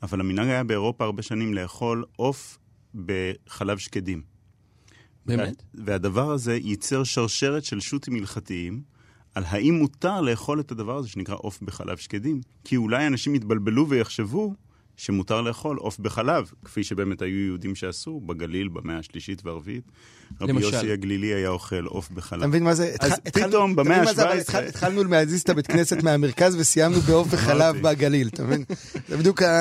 אבל 0.02 0.21
המנהג 0.21 0.49
היה 0.49 0.64
באירופה 0.64 1.04
הרבה 1.04 1.23
שנים 1.23 1.54
לאכול 1.54 2.04
עוף 2.16 2.59
בחלב 2.94 3.78
שקדים. 3.78 4.23
באמת? 5.26 5.62
וה- 5.75 5.82
והדבר 5.87 6.30
הזה 6.30 6.56
ייצר 6.56 7.04
שרשרת 7.04 7.64
של 7.64 7.80
שו"תים 7.80 8.14
הלכתיים 8.16 8.82
על 9.35 9.44
האם 9.47 9.75
מותר 9.75 10.21
לאכול 10.21 10.61
את 10.61 10.73
הדבר 10.73 10.97
הזה 10.97 11.09
שנקרא 11.09 11.35
עוף 11.38 11.62
בחלב 11.62 11.97
שקדים. 11.97 12.40
כי 12.64 12.76
אולי 12.76 13.06
אנשים 13.06 13.35
יתבלבלו 13.35 13.88
ויחשבו 13.88 14.54
שמותר 14.96 15.40
לאכול 15.40 15.76
עוף 15.76 15.99
בחלב, 15.99 16.50
כפי 16.64 16.84
שבאמת 16.84 17.22
היו 17.22 17.46
יהודים 17.46 17.75
שעשו 17.75 18.20
בגליל 18.20 18.68
במאה 18.68 18.99
השלישית 18.99 19.46
והרביעית. 19.46 19.84
רבי 20.40 20.52
למשל. 20.52 20.66
יוסי 20.75 20.92
הגלילי 20.92 21.26
היה 21.26 21.49
אוכל 21.49 21.84
עוף 21.84 22.11
בחלב. 22.11 22.38
אתה 22.38 22.49
מבין 22.49 22.64
מה 22.64 22.75
זה? 22.75 22.94
אז 23.00 23.12
פתאום 23.32 23.76
במאה 23.76 23.92
מבין 23.96 24.04
מה 24.04 24.14
זה? 24.14 24.22
אבל 24.22 24.30
ה-17 24.32 24.40
התחל- 24.40 24.64
התחלנו 24.68 25.04
להזיז 25.04 25.40
את 25.40 25.49
הבית 25.49 25.66
כנסת 25.66 26.02
מהמרכז 26.02 26.56
וסיימנו 26.56 27.00
בעוף 27.00 27.28
אמרתי. 27.34 27.78
בגליל, 27.82 28.28
אתה 28.28 28.44
מבין? 28.44 28.64
זה 29.08 29.16
בדיוק, 29.16 29.42
ה- 29.42 29.61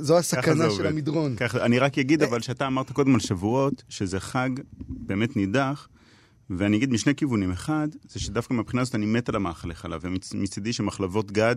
זו 0.00 0.18
הסכנה 0.18 0.70
של. 0.70 0.86
המדרון. 0.86 1.36
אני 1.60 1.78
רק 1.78 1.98
אגיד 1.98 2.22
אבל 2.22 2.40
שאתה 2.40 2.66
אמרת 2.66 2.90
קודם 2.92 3.14
על 3.14 3.20
שבועות, 3.20 3.82
שזה 3.88 4.20
חג 4.20 4.50
באמת 4.88 5.36
נידח, 5.36 5.88
ואני 6.58 6.76
אגיד 6.76 6.90
משני 6.90 7.14
כיוונים. 7.14 7.50
אחד, 7.50 7.88
זה 8.08 8.20
שדווקא 8.20 8.54
מהבחינה 8.54 8.82
הזאת 8.82 8.94
אני 8.94 9.06
מת 9.06 9.28
על 9.28 9.36
המאכלי 9.36 9.74
חלב, 9.74 10.00
ומצידי 10.04 10.72
שמחלבות 10.72 11.32
גד 11.32 11.56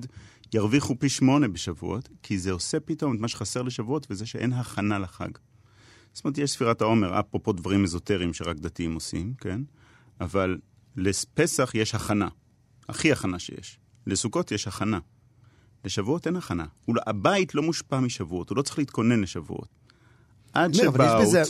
ירוויחו 0.53 0.99
פי 0.99 1.09
שמונה 1.09 1.47
בשבועות, 1.47 2.09
כי 2.23 2.37
זה 2.39 2.51
עושה 2.51 2.79
פתאום 2.79 3.15
את 3.15 3.19
מה 3.19 3.27
שחסר 3.27 3.61
לשבועות, 3.61 4.07
וזה 4.09 4.25
שאין 4.25 4.53
הכנה 4.53 4.99
לחג. 4.99 5.29
זאת 6.13 6.25
אומרת, 6.25 6.37
יש 6.37 6.51
ספירת 6.51 6.81
העומר, 6.81 7.19
אפרופו 7.19 7.53
דברים 7.53 7.83
אזוטריים 7.83 8.33
שרק 8.33 8.57
דתיים 8.57 8.93
עושים, 8.93 9.33
כן? 9.37 9.61
אבל 10.21 10.57
לפסח 10.95 11.71
יש 11.73 11.95
הכנה, 11.95 12.27
הכי 12.89 13.11
הכנה 13.11 13.39
שיש. 13.39 13.79
לסוכות 14.07 14.51
יש 14.51 14.67
הכנה. 14.67 14.99
לשבועות 15.85 16.27
אין 16.27 16.35
הכנה. 16.35 16.65
הבית 17.07 17.55
לא 17.55 17.61
מושפע 17.63 17.99
משבועות, 17.99 18.49
הוא 18.49 18.57
לא 18.57 18.61
צריך 18.61 18.77
להתכונן 18.79 19.21
לשבועות. 19.21 19.67
עד 20.53 20.73
שבאו 20.73 20.91
תנובה, 20.91 21.21
בזה- 21.21 21.41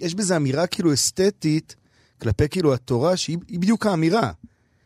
יש 0.00 0.14
בזה 0.14 0.36
אמירה 0.36 0.66
כאילו 0.66 0.92
אסתטית 0.94 1.76
כלפי 2.20 2.48
כאילו 2.48 2.74
התורה, 2.74 3.16
שהיא 3.16 3.38
היא 3.48 3.60
בדיוק 3.60 3.86
האמירה, 3.86 4.32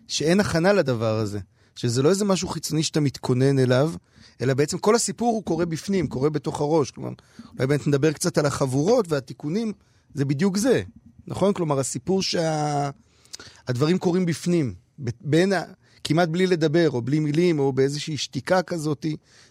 שאין 0.09 0.41
הכנה 0.41 0.73
לדבר 0.73 1.19
הזה. 1.19 1.41
שזה 1.75 2.03
לא 2.03 2.11
איזה 2.11 2.25
משהו 2.25 2.49
חיצוני 2.49 2.83
שאתה 2.83 3.01
מתכונן 3.01 3.59
אליו, 3.59 3.93
אלא 4.41 4.55
בעצם 4.55 4.79
כל 4.79 4.95
הסיפור 4.95 5.35
הוא 5.35 5.43
קורה 5.43 5.67
בפנים, 5.67 6.07
קורה 6.07 6.31
בתוך 6.31 6.61
הראש. 6.61 6.91
כלומר, 6.91 7.11
אולי 7.39 7.67
באמת 7.67 7.87
נדבר 7.87 8.13
קצת 8.13 8.39
על 8.39 8.47
החבורות 8.47 9.07
והתיקונים, 9.09 9.73
זה 10.15 10.25
בדיוק 10.25 10.57
זה, 10.57 10.83
נכון? 11.27 11.53
כלומר, 11.53 11.79
הסיפור 11.79 12.23
שהדברים 12.23 13.99
קורים 13.99 14.27
בפנים, 14.27 14.75
בין 15.21 15.53
ה... 15.53 15.63
כמעט 16.05 16.29
בלי 16.29 16.47
לדבר, 16.47 16.91
או 16.91 17.03
בלי 17.03 17.21
מילים, 17.21 17.59
או 17.59 17.73
באיזושהי 17.73 18.17
שתיקה 18.17 18.63
כזאת, 18.63 19.07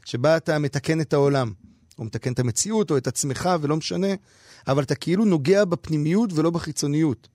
שבה 0.05 0.37
אתה 0.37 0.59
מתקן 0.59 1.01
את 1.01 1.13
העולם. 1.13 1.51
או 1.99 2.03
מתקן 2.03 2.33
את 2.33 2.39
המציאות, 2.39 2.91
או 2.91 2.97
את 2.97 3.07
עצמך, 3.07 3.49
ולא 3.61 3.77
משנה, 3.77 4.07
אבל 4.67 4.83
אתה 4.83 4.95
כאילו 4.95 5.25
נוגע 5.25 5.65
בפנימיות 5.65 6.33
ולא 6.33 6.49
בחיצוניות. 6.49 7.27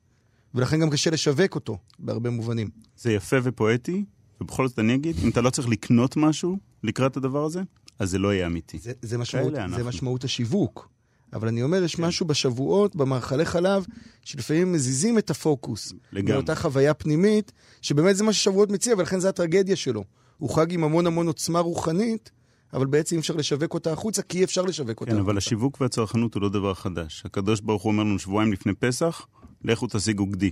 ולכן 0.57 0.81
גם 0.81 0.91
קשה 0.91 1.11
לשווק 1.11 1.55
אותו, 1.55 1.79
בהרבה 1.99 2.31
מובנים. 2.31 2.69
זה 2.97 3.13
יפה 3.13 3.37
ופואטי, 3.43 4.05
ובכל 4.41 4.69
זאת 4.69 4.79
אני 4.79 4.95
אגיד, 4.95 5.17
אם 5.25 5.29
אתה 5.29 5.41
לא 5.41 5.51
צריך 5.51 5.69
לקנות 5.69 6.17
משהו 6.17 6.59
לקראת 6.83 7.17
הדבר 7.17 7.45
הזה, 7.45 7.63
אז 7.99 8.11
זה 8.11 8.19
לא 8.19 8.35
יהיה 8.35 8.47
אמיתי. 8.47 8.79
זה, 8.79 8.93
זה, 9.03 9.19
משמעות, 9.19 9.53
זה. 9.77 9.85
משמעות 9.85 10.25
השיווק. 10.25 10.89
אבל 11.33 11.49
אני 11.49 11.63
אומר, 11.63 11.83
יש 11.83 11.99
משהו 11.99 12.27
בשבועות, 12.27 12.97
במאכלי 12.97 13.45
חלב, 13.45 13.87
שלפעמים 14.25 14.73
מזיזים 14.73 15.19
את 15.19 15.31
הפוקוס. 15.31 15.93
לגמרי. 16.13 16.33
מאותה 16.33 16.55
חוויה 16.55 16.95
פנימית, 16.95 17.53
שבאמת 17.83 18.17
זה 18.17 18.25
מה 18.25 18.33
ששבועות 18.33 18.71
מציע, 18.71 18.95
ולכן 18.99 19.21
זה 19.21 19.29
הטרגדיה 19.29 19.77
שלו. 19.77 20.05
הוא 20.39 20.51
חג 20.51 20.73
עם 20.73 20.85
המון 20.85 21.07
המון 21.07 21.27
עוצמה 21.27 21.61
רוחנית, 21.61 22.31
אבל 22.73 22.87
בעצם 22.87 23.17
אי 23.17 23.21
אפשר 23.21 23.35
לשווק 23.37 23.75
אותה 23.75 23.93
החוצה, 23.93 24.23
כי 24.23 24.39
אי 24.39 24.45
אפשר 24.45 24.63
לשווק 24.63 25.01
אותה 25.01 25.11
כן, 25.11 25.17
החוצה. 25.17 25.31
אבל 25.31 25.39
השיווק 25.39 25.81
והצרכנות 25.81 26.35
הוא 26.35 26.43
לא 26.43 26.49
דבר 26.49 26.75
חדש. 26.75 27.23
הקדוש 27.25 27.61
ברוך 27.61 27.83
הוא 27.83 27.93
אומר 27.93 28.05
לנו 28.05 28.19
שבועיים 28.19 28.53
לפני 28.53 28.75
פסח, 28.75 29.27
לכו 29.65 29.87
תשיגו 29.91 30.27
גדי. 30.27 30.51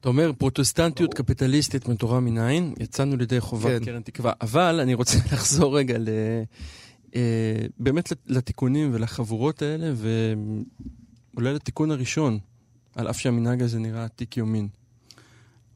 אתה 0.00 0.08
אומר, 0.08 0.32
פרוטסטנטיות 0.38 1.14
קפיטליסטית 1.14 1.88
מתורה 1.88 2.20
מנין, 2.20 2.74
יצאנו 2.80 3.16
לידי 3.16 3.40
חובת 3.40 3.78
כן. 3.80 3.84
קרן 3.84 4.02
תקווה. 4.02 4.32
אבל 4.40 4.80
אני 4.80 4.94
רוצה 4.94 5.18
לחזור 5.32 5.78
רגע 5.78 5.98
ל... 5.98 6.08
אה, 7.14 7.66
באמת 7.78 8.10
לת- 8.12 8.18
לתיקונים 8.26 8.90
ולחבורות 8.94 9.62
האלה, 9.62 9.92
ואולי 11.34 11.54
לתיקון 11.54 11.90
הראשון, 11.90 12.38
על 12.94 13.10
אף 13.10 13.18
שהמנהג 13.20 13.62
הזה 13.62 13.78
נראה 13.78 14.04
עתיק 14.04 14.36
יומין. 14.36 14.68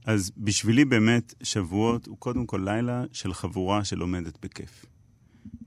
אז 0.07 0.33
בשבילי 0.37 0.85
באמת, 0.85 1.35
שבועות 1.43 2.07
הוא 2.07 2.17
קודם 2.19 2.47
כל 2.47 2.63
לילה 2.65 3.05
של 3.13 3.35
חבורה 3.35 3.85
שלומדת 3.85 4.39
בכיף. 4.43 4.87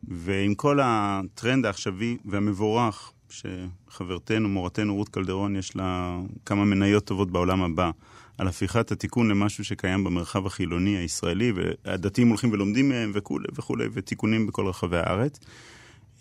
ועם 0.07 0.55
כל 0.55 0.79
הטרנד 0.83 1.65
העכשווי 1.65 2.17
והמבורך, 2.25 3.11
שחברתנו, 3.33 4.49
מורתנו 4.49 4.95
רות 4.95 5.09
קלדרון, 5.09 5.55
יש 5.55 5.75
לה 5.75 6.19
כמה 6.45 6.65
מניות 6.65 7.05
טובות 7.05 7.31
בעולם 7.31 7.61
הבא, 7.61 7.91
על 8.37 8.47
הפיכת 8.47 8.91
התיקון 8.91 9.27
למשהו 9.27 9.63
שקיים 9.63 10.03
במרחב 10.03 10.45
החילוני 10.45 10.97
הישראלי, 10.97 11.53
והדתיים 11.55 12.27
הולכים 12.27 12.51
ולומדים 12.51 12.89
מהם 12.89 13.11
וכולי 13.13 13.47
וכולי, 13.55 13.85
ותיקונים 13.93 14.47
בכל 14.47 14.67
רחבי 14.67 14.97
הארץ. 14.97 15.39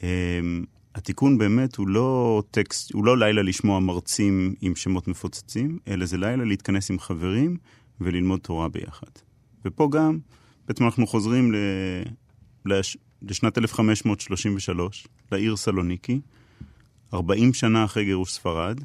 אמ, 0.03 0.65
התיקון 0.95 1.39
באמת 1.39 1.77
הוא 1.77 1.89
לא 1.89 2.43
טקסט, 2.51 2.93
הוא 2.93 3.05
לא 3.05 3.19
לילה 3.19 3.43
לשמוע 3.43 3.81
מרצים 3.81 4.55
עם 4.61 4.77
שמות 4.77 5.09
מפוצצים, 5.09 5.79
אלא 5.89 6.07
זה 6.07 6.17
לילה 6.17 6.45
להתכנס 6.45 6.91
עם 6.91 6.99
חברים 6.99 7.57
וללמוד 8.01 8.41
תורה 8.41 8.69
ביחד. 8.69 9.11
ופה 9.65 9.89
גם, 9.93 10.19
בעצם 10.69 10.85
אנחנו 10.85 11.07
חוזרים 11.07 11.53
ל... 11.53 11.57
לש... 12.67 12.97
לשנת 13.23 13.59
1533, 13.59 15.09
לעיר 15.33 15.57
סלוניקי, 15.57 16.21
40 17.15 17.55
שנה 17.55 17.85
אחרי 17.85 18.05
גירוש 18.05 18.33
ספרד, 18.33 18.81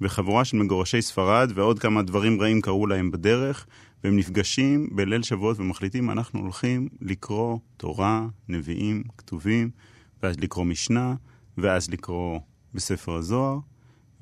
וחבורה 0.00 0.44
של 0.44 0.56
מגורשי 0.56 1.02
ספרד 1.02 1.52
ועוד 1.54 1.78
כמה 1.78 2.02
דברים 2.02 2.40
רעים 2.40 2.60
קרו 2.60 2.86
להם 2.86 3.10
בדרך, 3.10 3.66
והם 4.04 4.16
נפגשים 4.16 4.88
בליל 4.92 5.22
שבועות 5.22 5.60
ומחליטים, 5.60 6.10
אנחנו 6.10 6.40
הולכים 6.40 6.88
לקרוא 7.00 7.58
תורה, 7.76 8.26
נביאים, 8.48 9.02
כתובים, 9.18 9.70
ואז 10.22 10.40
לקרוא 10.40 10.64
משנה, 10.64 11.14
ואז 11.58 11.90
לקרוא 11.90 12.40
בספר 12.74 13.14
הזוהר, 13.14 13.58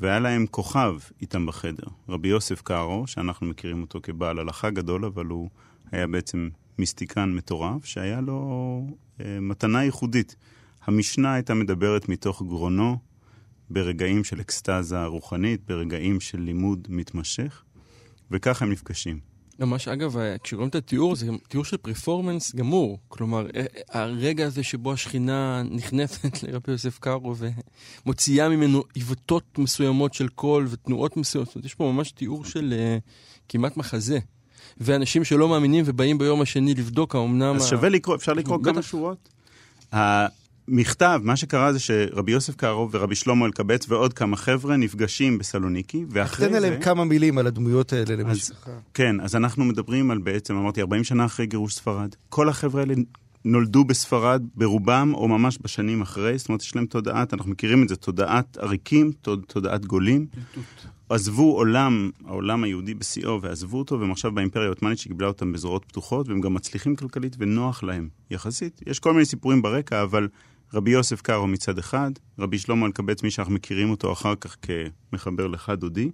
והיה 0.00 0.18
להם 0.18 0.46
כוכב 0.46 0.94
איתם 1.20 1.46
בחדר, 1.46 1.87
רבי 2.09 2.28
יוסף 2.28 2.62
קארו, 2.62 3.06
שאנחנו 3.06 3.46
מכירים 3.46 3.82
אותו 3.82 4.00
כבעל 4.02 4.38
הלכה 4.38 4.70
גדול, 4.70 5.04
אבל 5.04 5.26
הוא 5.26 5.50
היה 5.92 6.06
בעצם 6.06 6.48
מיסטיקן 6.78 7.32
מטורף, 7.32 7.85
שהיה 7.85 8.20
לו 8.20 8.87
אה, 9.20 9.40
מתנה 9.40 9.85
ייחודית. 9.85 10.37
המשנה 10.87 11.35
הייתה 11.35 11.54
מדברת 11.54 12.09
מתוך 12.09 12.42
גרונו, 12.42 12.98
ברגעים 13.70 14.24
של 14.24 14.40
אקסטזה 14.40 15.05
רוחנית, 15.05 15.61
ברגעים 15.66 16.20
של 16.20 16.40
לימוד 16.40 16.87
מתמשך, 16.90 17.62
וככה 18.31 18.64
הם 18.64 18.72
נפגשים. 18.72 19.18
ממש, 19.59 19.88
אגב, 19.88 20.16
אה, 20.16 20.38
כשרואים 20.38 20.68
את 20.68 20.74
התיאור, 20.74 21.16
זה 21.16 21.26
תיאור 21.48 21.64
של 21.64 21.76
פרפורמנס 21.76 22.55
גמור. 22.55 22.98
כלומר, 23.09 23.46
אה, 23.57 23.61
אה, 23.94 24.02
הרגע 24.02 24.46
הזה 24.46 24.62
שבו 24.62 24.92
השכינה 24.92 25.62
נכנסת 25.70 26.42
לרבי 26.42 26.72
יוסף 26.72 26.98
קארו 26.98 27.35
ומוציאה 28.07 28.48
ממנו 28.48 28.83
עיוותות 28.94 29.59
מסוימות 29.59 30.14
של 30.14 30.29
קול 30.29 30.66
ותנועות 30.70 31.16
מסוימות. 31.16 31.48
זאת 31.48 31.55
אומרת, 31.57 31.66
יש 31.66 31.74
פה 31.74 31.92
ממש 31.92 32.11
תיאור 32.12 32.44
של 32.44 32.74
אה, 32.79 32.98
כמעט 33.48 33.76
מחזה. 33.76 34.18
ואנשים 34.81 35.24
שלא 35.24 35.48
מאמינים 35.48 35.85
ובאים 35.87 36.18
ביום 36.18 36.40
השני 36.40 36.74
לבדוק 36.74 37.14
האומנם... 37.14 37.57
אז 37.57 37.64
ה- 37.64 37.68
שווה 37.68 37.88
לקרוא, 37.88 38.16
אפשר 38.16 38.33
לקרוא. 38.33 38.59
כמה 38.64 38.83
שורות. 38.83 39.29
המכתב, 40.68 41.20
מה 41.24 41.37
שקרה 41.37 41.72
זה 41.72 41.79
שרבי 41.79 42.33
יוסף 42.33 42.57
קארו 42.57 42.88
ורבי 42.90 43.14
שלמה 43.14 43.46
אלקבץ 43.46 43.87
ועוד 43.88 44.12
כמה 44.12 44.37
חבר'ה 44.37 44.76
נפגשים 44.76 45.38
בסלוניקי, 45.38 46.05
ואחרי 46.09 46.46
תן 46.46 46.52
זה... 46.52 46.59
עליהם 46.59 46.83
כמה 46.83 47.05
מילים 47.05 47.38
על 47.38 47.46
הדמויות 47.46 47.92
האלה, 47.92 48.35
שככה. 48.35 48.70
כן, 48.94 49.20
אז 49.20 49.37
אנחנו 49.37 49.64
מדברים 49.64 50.11
על 50.11 50.18
בעצם, 50.18 50.57
אמרתי, 50.57 50.81
40 50.81 51.05
שנה 51.05 51.24
אחרי 51.24 51.46
גירוש 51.46 51.74
ספרד. 51.74 52.14
כל 52.29 52.48
החבר'ה 52.48 52.81
האלה 52.81 52.94
נולדו 53.44 53.85
בספרד 53.85 54.42
ברובם, 54.55 55.12
או 55.14 55.29
ממש 55.29 55.59
בשנים 55.62 56.02
אחרי, 56.02 56.38
זאת 56.38 56.48
אומרת, 56.48 56.62
יש 56.62 56.76
להם 56.76 56.87
תודעת, 56.87 57.35
אנחנו 57.35 57.50
מכירים 57.50 57.83
את 57.83 57.88
זה, 57.88 57.96
תודעת 57.96 58.57
עריקים, 58.57 59.12
תוד, 59.22 59.44
תודעת 59.46 59.87
גולים. 59.87 60.26
עזבו 61.09 61.57
עולם, 61.57 62.11
העולם 62.24 62.64
היהודי 62.64 62.94
בשיאו, 62.94 63.42
ועזבו 63.42 63.79
אותו, 63.79 64.00
והם 64.00 64.11
עכשיו 64.11 64.33
באימפריה 64.33 64.66
העות'מאנית 64.66 64.98
שקיבלה 64.98 65.29
אותם 65.29 65.52
בזרועות 65.52 65.85
פתוחות, 65.85 66.29
והם 66.29 66.40
גם 66.40 66.55
מצליחים 66.55 66.96
כלכלית 66.96 67.37
ונוח 67.38 67.83
להם, 67.83 68.09
יחסית. 68.31 68.81
יש 68.87 68.98
כל 68.98 69.12
מיני 69.12 69.24
סיפורים 69.24 69.62
ברקע, 69.62 70.02
אבל 70.02 70.29
רבי 70.74 70.90
יוסף 70.90 71.20
קארו 71.20 71.46
מצד 71.46 71.79
אחד, 71.79 72.11
רבי 72.38 72.59
שלמה 72.59 72.87
אלקבץ, 72.87 73.22
מי 73.22 73.31
שאנחנו 73.31 73.55
מכירים 73.55 73.90
אותו 73.90 74.12
אחר 74.12 74.35
כך 74.35 74.57
כמחבר 74.62 75.46
לחד 75.46 75.81
דודי, 75.81 76.11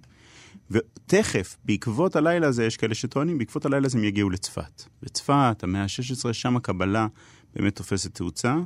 ותכף, 0.71 1.57
בעקבות 1.65 2.15
הלילה 2.15 2.47
הזה, 2.47 2.65
יש 2.65 2.77
כאלה 2.77 2.95
שטוענים, 2.95 3.37
בעקבות 3.37 3.65
הלילה 3.65 3.85
הזה 3.85 3.97
הם 3.97 4.03
יגיעו 4.03 4.29
לצפת. 4.29 4.83
לצפת, 5.03 5.63
המאה 5.63 5.81
ה-16, 5.81 6.33
שם 6.33 6.55
הקבלה 6.55 7.07
באמת 7.55 7.75
תופסת 7.75 8.15
תאוצה. 8.15 8.57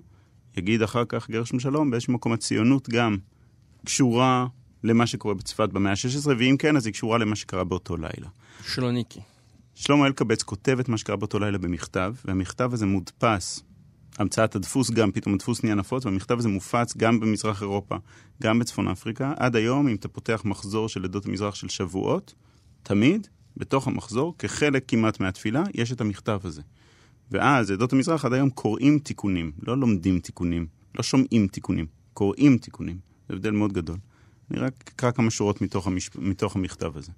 יגיד 0.57 0.81
אחר 0.81 1.03
כך 1.09 1.29
גרשום 1.29 1.59
שלום, 1.59 1.91
באיזשהו 1.91 2.13
מקום 2.13 2.33
הציונות 2.33 2.89
גם 2.89 3.17
קשורה 3.85 4.47
למה 4.83 5.07
שקורה 5.07 5.33
בצפת 5.33 5.69
במאה 5.69 5.91
ה-16, 5.91 6.27
ואם 6.37 6.55
כן, 6.59 6.77
אז 6.77 6.85
היא 6.85 6.93
קשורה 6.93 7.17
למה 7.17 7.35
שקרה 7.35 7.63
באותו 7.63 7.97
לילה. 7.97 8.27
שלוניקי. 8.65 9.19
שלמה 9.75 10.05
אלקבץ 10.05 10.43
כותב 10.43 10.79
את 10.79 10.89
מה 10.89 10.97
שקרה 10.97 11.15
באותו 11.15 11.39
לילה 11.39 11.57
במכתב, 11.57 12.13
והמכתב 12.25 12.73
הזה 12.73 12.85
מודפס. 12.85 13.63
המצאת 14.17 14.55
הדפוס 14.55 14.91
גם, 14.91 15.11
פתאום 15.11 15.33
הדפוס 15.33 15.63
נהיה 15.63 15.75
נפוץ, 15.75 16.05
והמכתב 16.05 16.39
הזה 16.39 16.49
מופץ 16.49 16.97
גם 16.97 17.19
במזרח 17.19 17.61
אירופה, 17.61 17.95
גם 18.43 18.59
בצפון 18.59 18.87
אפריקה. 18.87 19.33
עד 19.37 19.55
היום, 19.55 19.87
אם 19.87 19.95
אתה 19.95 20.07
פותח 20.07 20.41
מחזור 20.45 20.89
של 20.89 21.03
עדות 21.03 21.25
המזרח 21.25 21.55
של 21.55 21.69
שבועות, 21.69 22.33
תמיד, 22.83 23.27
בתוך 23.57 23.87
המחזור, 23.87 24.35
כחלק 24.39 24.83
כמעט 24.87 25.19
מהתפילה, 25.19 25.63
יש 25.73 25.91
את 25.91 26.01
המכתב 26.01 26.39
הזה. 26.43 26.61
ואז 27.31 27.71
עדות 27.71 27.93
המזרח 27.93 28.25
עד 28.25 28.33
היום 28.33 28.49
קוראים 28.49 28.99
תיקונים, 28.99 29.51
לא 29.67 29.77
לומדים 29.77 30.19
תיקונים. 30.19 30.67
לא 30.95 31.03
שומעים 31.03 31.47
תיקונים, 31.47 31.85
קוראים 32.13 32.57
תיקונים. 32.57 32.97
זה 33.29 33.35
הבדל 33.35 33.51
מאוד 33.51 33.73
גדול. 33.73 33.97
אני 34.51 34.59
רק 34.59 34.73
אקרא 34.95 35.11
כמה 35.11 35.31
שורות 35.31 35.61
מתוך, 35.61 35.87
המש... 35.87 36.09
מתוך 36.15 36.55
המכתב 36.55 36.97
הזה. 36.97 37.11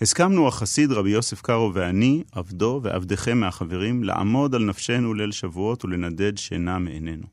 הסכמנו 0.00 0.48
החסיד 0.48 0.92
רבי 0.92 1.10
יוסף 1.10 1.40
קארו 1.40 1.74
ואני, 1.74 2.22
עבדו 2.32 2.80
ועבדכם 2.82 3.38
מהחברים, 3.38 4.04
לעמוד 4.04 4.54
על 4.54 4.64
נפשנו 4.64 5.14
ליל 5.14 5.32
שבועות 5.32 5.84
ולנדד 5.84 6.38
שינה 6.38 6.78
מעינינו. 6.78 7.26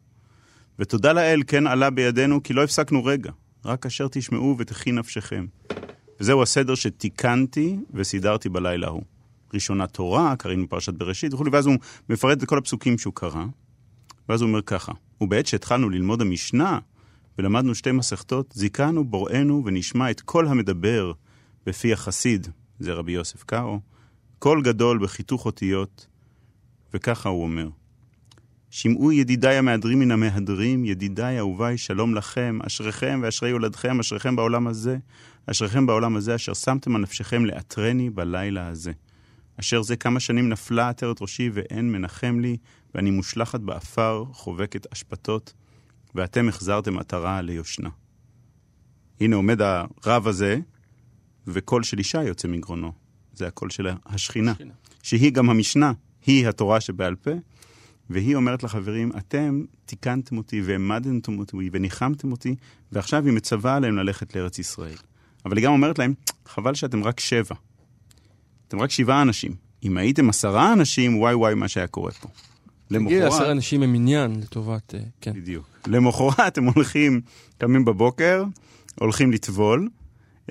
ותודה 0.79 1.13
לאל 1.13 1.41
כן 1.47 1.67
עלה 1.67 1.89
בידינו, 1.89 2.43
כי 2.43 2.53
לא 2.53 2.63
הפסקנו 2.63 3.05
רגע, 3.05 3.31
רק 3.65 3.81
כאשר 3.81 4.07
תשמעו 4.07 4.55
ותחי 4.59 4.91
נפשכם. 4.91 5.45
וזהו 6.19 6.43
הסדר 6.43 6.75
שתיקנתי 6.75 7.77
וסידרתי 7.93 8.49
בלילה 8.49 8.87
ההוא. 8.87 9.03
ראשונה 9.53 9.87
תורה, 9.87 10.35
קראנו 10.35 10.69
פרשת 10.69 10.93
בראשית 10.93 11.33
וכולי, 11.33 11.49
ואז 11.53 11.65
הוא 11.65 11.75
מפרט 12.09 12.43
את 12.43 12.47
כל 12.47 12.57
הפסוקים 12.57 12.97
שהוא 12.97 13.13
קרא, 13.13 13.45
ואז 14.29 14.41
הוא 14.41 14.47
אומר 14.47 14.61
ככה, 14.61 14.91
ובעת 15.21 15.45
שהתחלנו 15.45 15.89
ללמוד 15.89 16.21
המשנה, 16.21 16.79
ולמדנו 17.37 17.75
שתי 17.75 17.91
מסכתות, 17.91 18.53
זיכנו 18.55 19.05
בוראנו 19.05 19.61
ונשמע 19.65 20.11
את 20.11 20.21
כל 20.21 20.47
המדבר 20.47 21.11
בפי 21.65 21.93
החסיד, 21.93 22.47
זה 22.79 22.93
רבי 22.93 23.11
יוסף 23.11 23.43
קארו, 23.43 23.79
קול 24.39 24.61
גדול 24.63 24.99
בחיתוך 24.99 25.45
אותיות, 25.45 26.07
וככה 26.93 27.29
הוא 27.29 27.43
אומר: 27.43 27.69
שמעו 28.69 29.11
ידידיי 29.11 29.57
המהדרים 29.57 29.99
מן 29.99 30.11
המהדרים, 30.11 30.85
ידידיי 30.85 31.37
אהוביי, 31.37 31.77
שלום 31.77 32.15
לכם, 32.15 32.59
אשריכם 32.67 33.19
ואשרי 33.23 33.49
יולדכם, 33.49 33.99
אשריכם 33.99 34.35
בעולם 34.35 34.67
הזה, 34.67 34.97
אשריכם 35.45 35.85
בעולם 35.85 36.15
הזה, 36.15 36.35
אשר 36.35 36.53
שמתם 36.53 36.95
על 36.95 37.01
נפשכם 37.01 37.45
לעטרני 37.45 38.09
בלילה 38.09 38.67
הזה. 38.67 38.91
אשר 39.59 39.81
זה 39.81 39.95
כמה 39.95 40.19
שנים 40.19 40.49
נפלה 40.49 40.89
עטרת 40.89 41.21
ראשי 41.21 41.49
ואין 41.53 41.91
מנחם 41.91 42.39
לי, 42.39 42.57
ואני 42.95 43.11
מושלכת 43.11 43.59
באפר, 43.59 44.25
חובקת 44.31 44.93
אשפתות, 44.93 45.53
ואתם 46.15 46.49
החזרתם 46.49 46.97
עטרה 46.97 47.41
ליושנה. 47.41 47.89
הנה 49.21 49.35
עומד 49.35 49.61
הרב 49.61 50.27
הזה, 50.27 50.59
וקול 51.47 51.83
של 51.83 51.99
אישה 51.99 52.23
יוצא 52.23 52.47
מגרונו. 52.47 52.91
זה 53.33 53.47
הקול 53.47 53.69
של 53.69 53.87
השכינה, 54.05 54.51
השכינה. 54.51 54.73
שהיא 55.03 55.31
גם 55.31 55.49
המשנה, 55.49 55.91
היא 56.25 56.47
התורה 56.47 56.81
שבעל 56.81 57.15
פה, 57.15 57.31
והיא 58.09 58.35
אומרת 58.35 58.63
לחברים, 58.63 59.11
אתם 59.17 59.65
תיקנתם 59.85 60.37
אותי 60.37 60.61
והעמדתם 60.61 61.39
אותי 61.39 61.69
וניחמתם 61.71 62.31
אותי, 62.31 62.55
ועכשיו 62.91 63.25
היא 63.25 63.33
מצווה 63.33 63.75
עליהם 63.75 63.95
ללכת 63.95 64.35
לארץ 64.35 64.59
ישראל. 64.59 64.95
אבל 65.45 65.57
היא 65.57 65.65
גם 65.65 65.71
אומרת 65.71 65.99
להם, 65.99 66.13
חבל 66.45 66.73
שאתם 66.73 67.03
רק 67.03 67.19
שבע. 67.19 67.55
אתם 68.67 68.79
רק 68.79 68.91
שבעה 68.91 69.21
אנשים. 69.21 69.55
אם 69.83 69.97
הייתם 69.97 70.29
עשרה 70.29 70.73
אנשים, 70.73 71.17
וואי 71.17 71.35
וואי 71.35 71.53
מה 71.53 71.67
שהיה 71.67 71.87
קורה 71.87 72.11
פה. 72.11 72.29
למחרת... 72.91 73.33
עשרה 73.33 73.51
אנשים 73.51 73.83
הם 73.83 73.95
עניין 73.95 74.39
לטובת... 74.39 74.95
אה, 74.95 74.99
כן. 75.21 75.33
בדיוק. 75.33 75.67
למחרת 75.87 76.57
הם 76.57 76.65
הולכים, 76.65 77.21
קמים 77.57 77.85
בבוקר, 77.85 78.43
הולכים 78.99 79.31
לטבול 79.31 79.89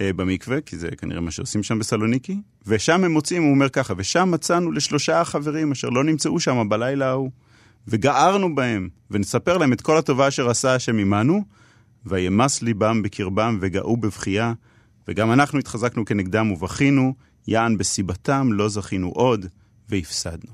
במקווה, 0.01 0.61
כי 0.61 0.77
זה 0.77 0.89
כנראה 0.99 1.21
מה 1.21 1.31
שעושים 1.31 1.63
שם 1.63 1.79
בסלוניקי, 1.79 2.41
ושם 2.67 3.05
הם 3.05 3.13
מוצאים, 3.13 3.43
הוא 3.43 3.51
אומר 3.51 3.69
ככה, 3.69 3.95
ושם 3.97 4.31
מצאנו 4.31 4.73
לשלושה 4.73 5.25
חברים 5.25 5.73
אשר 5.73 5.89
לא 5.89 6.05
נמצאו 6.05 6.41
שם 6.41 6.69
בלילה 6.69 7.09
ההוא, 7.09 7.31
וגערנו 7.89 8.55
בהם, 8.55 8.89
ונספר 9.11 9.59
להם 9.59 9.73
את 9.73 9.81
כל 9.81 9.97
הטובה 9.97 10.29
אשר 10.29 10.51
עשה 10.51 10.75
השם 10.75 10.99
עמנו, 10.99 11.45
וימס 12.07 12.63
ליבם 12.63 13.03
בקרבם 13.03 13.59
וגאו 13.61 13.97
בבכייה, 13.97 14.53
וגם 15.09 15.33
אנחנו 15.33 15.59
התחזקנו 15.59 16.05
כנגדם 16.05 16.53
ובכינו, 16.53 17.15
יען 17.49 17.77
בסיבתם 17.77 18.53
לא 18.53 18.69
זכינו 18.69 19.09
עוד, 19.09 19.47
והפסדנו. 19.89 20.53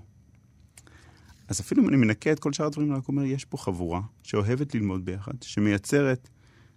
אז 1.48 1.60
אפילו 1.60 1.82
אם 1.82 1.88
אני 1.88 1.96
מנקה 1.96 2.32
את 2.32 2.38
כל 2.38 2.52
שאר 2.52 2.66
הדברים, 2.66 2.92
רק 2.92 3.08
אומר, 3.08 3.24
יש 3.24 3.44
פה 3.44 3.58
חבורה 3.58 4.00
שאוהבת 4.22 4.74
ללמוד 4.74 5.04
ביחד, 5.04 5.32
שמייצרת 5.42 6.28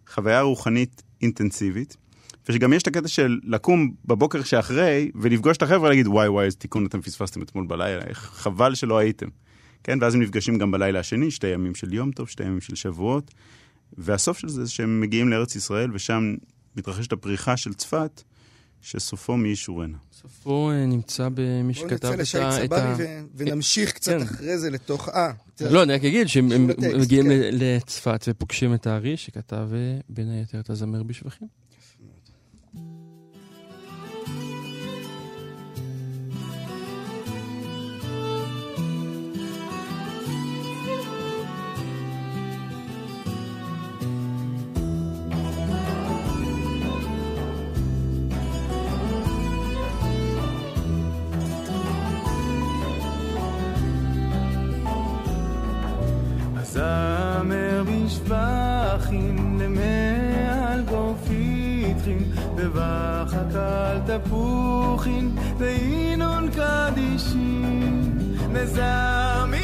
חוויה 0.08 0.42
רוחנית 0.42 1.04
אינטנסיבית, 1.22 1.98
ושגם 2.50 2.74
יש 2.74 2.82
את 2.82 2.88
הקטע 2.88 3.08
של 3.08 3.40
לקום 3.44 3.94
בבוקר 4.06 4.44
שאחרי 4.44 5.12
ולפגוש 5.16 5.58
את 5.58 5.62
החבר'ה 5.62 5.82
ולהגיד, 5.82 6.08
וואי 6.08 6.28
וואי, 6.28 6.46
איזה 6.46 6.58
תיקון 6.58 6.86
אתם 6.86 7.02
פספסתם 7.02 7.42
אתמול 7.42 7.68
בלילה, 7.68 8.02
חבל 8.14 8.76
שלא 8.76 8.98
הייתם. 8.98 9.28
כן, 9.84 9.98
ואז 10.02 10.16
הם 10.16 10.22
נפגשים 10.22 10.58
גם 10.58 10.72
בלילה 10.72 11.00
השני, 11.00 11.32
שתי 11.32 11.48
ימים 11.48 11.76
של 11.76 11.94
יום 11.94 12.12
טוב, 12.12 12.30
שתי 12.30 12.44
ימים 12.44 12.62
של 12.62 12.76
שבועות, 12.76 13.34
והסוף 13.98 14.38
של 14.38 14.50
זה 14.50 14.70
שהם 14.70 15.02
מגיעים 15.02 15.30
לארץ 15.30 15.56
ישראל, 15.56 15.92
ושם 15.94 16.36
מתרחשת 16.76 17.14
הפריחה 17.14 17.58
של 17.58 17.74
צפת, 17.74 18.24
שסופו 18.82 19.38
מי 19.38 19.50
ישורנה. 19.50 19.98
סופו 20.22 20.72
אה, 20.72 20.86
נמצא 20.86 21.30
במי 21.34 21.74
שכתב 21.74 21.94
את 21.94 22.04
ה... 22.06 22.08
בוא 22.08 22.16
נצא 22.16 22.40
לשי 22.50 22.68
צברי 22.68 23.06
ונמשיך 23.36 23.92
קצת 23.92 24.12
כן. 24.12 24.22
אחרי 24.22 24.58
זה 24.58 24.70
לתוך... 24.70 25.10
אה. 25.10 25.32
לא, 25.62 25.84
אני 25.84 25.94
רק 25.94 26.04
אגיד 26.04 26.28
שהם 26.28 26.68
מגיעים 27.02 27.26
כן. 27.26 27.50
לצפת 27.52 28.26
ופוגשים 28.28 28.74
את 28.74 28.88
הארי, 28.88 29.18
שכתב 29.18 29.68
אה, 29.74 30.00
בין 30.10 30.30
היתר 30.30 30.60
את 30.60 30.70
הזמר 30.70 31.04
בשבחים. 31.04 31.63
תפוחין 64.07 65.37
ואינון 65.59 66.49
קדישין 66.51 68.19
נזמין 68.53 69.62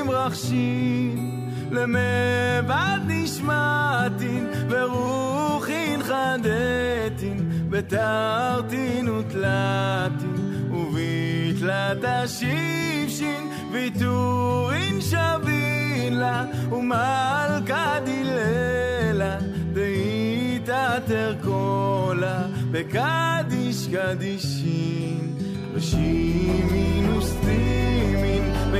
עם 0.00 0.10
רכשין 0.10 1.40
למבד 1.70 2.98
נשמעתין 3.06 4.46
ורוחין 4.68 6.02
חדתין 6.02 7.50
בתרתין 7.70 9.08
ותלתין 9.08 10.70
ובתלת 10.70 12.04
השיפשין 12.04 13.48
ויתורין 13.72 15.00
שבין 15.00 16.14
לה 16.14 16.44
ומלכה 16.72 17.98
דיללה 18.04 19.38
דאיתא 19.72 20.98
תרקולה 21.06 22.42
בקדיש 22.70 23.88
קדישין 23.92 25.34
ושימין 25.74 27.10
וסטימין 27.10 27.89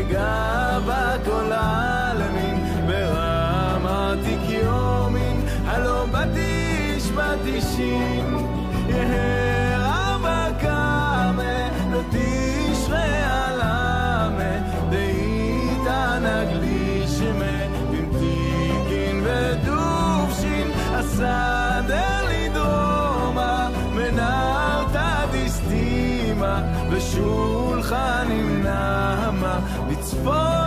בגאוות 0.01 1.25
כל 1.25 1.53
העלמין 1.53 2.87
ברמת 2.87 4.19
קיומין 4.49 5.41
הלא 5.67 6.07
בטיש 6.07 7.11
בטישין 7.11 8.37
יהא 8.89 9.77
רבה 9.79 10.47
קמא 10.61 11.69
לא 11.93 12.01
תשרה 12.11 13.05
עלמא 13.49 14.59
דאיתא 14.91 16.19
נגלישמא 16.19 17.67
במתיקין 17.91 19.23
ודובשין 19.25 20.71
הסדר 20.95 21.60
בצפון 30.21 30.60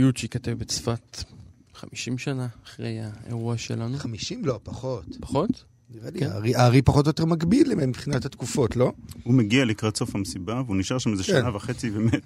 פיוט 0.00 0.16
שייכתב 0.16 0.50
בצפת 0.58 1.24
50 1.74 2.18
שנה 2.18 2.46
אחרי 2.66 2.98
האירוע 3.00 3.56
שלנו. 3.58 3.98
50? 3.98 4.44
לא, 4.44 4.60
פחות. 4.62 5.04
פחות? 5.20 5.64
נראה 5.94 6.10
לי, 6.10 6.20
כן. 6.20 6.26
הארי- 6.30 6.56
הארי 6.56 6.82
פחות 6.82 7.06
או 7.06 7.10
יותר 7.10 7.24
מקביל 7.24 7.68
להם 7.68 7.88
מבחינת 7.88 8.24
התקופות, 8.24 8.76
לא? 8.76 8.92
הוא 9.24 9.34
מגיע 9.34 9.64
לקראת 9.64 9.96
סוף 9.96 10.14
המסיבה, 10.14 10.62
והוא 10.66 10.76
נשאר 10.76 10.98
שם 10.98 11.12
איזה 11.12 11.22
כן. 11.24 11.32
שנה 11.32 11.56
וחצי 11.56 11.90
ומת. 11.90 12.22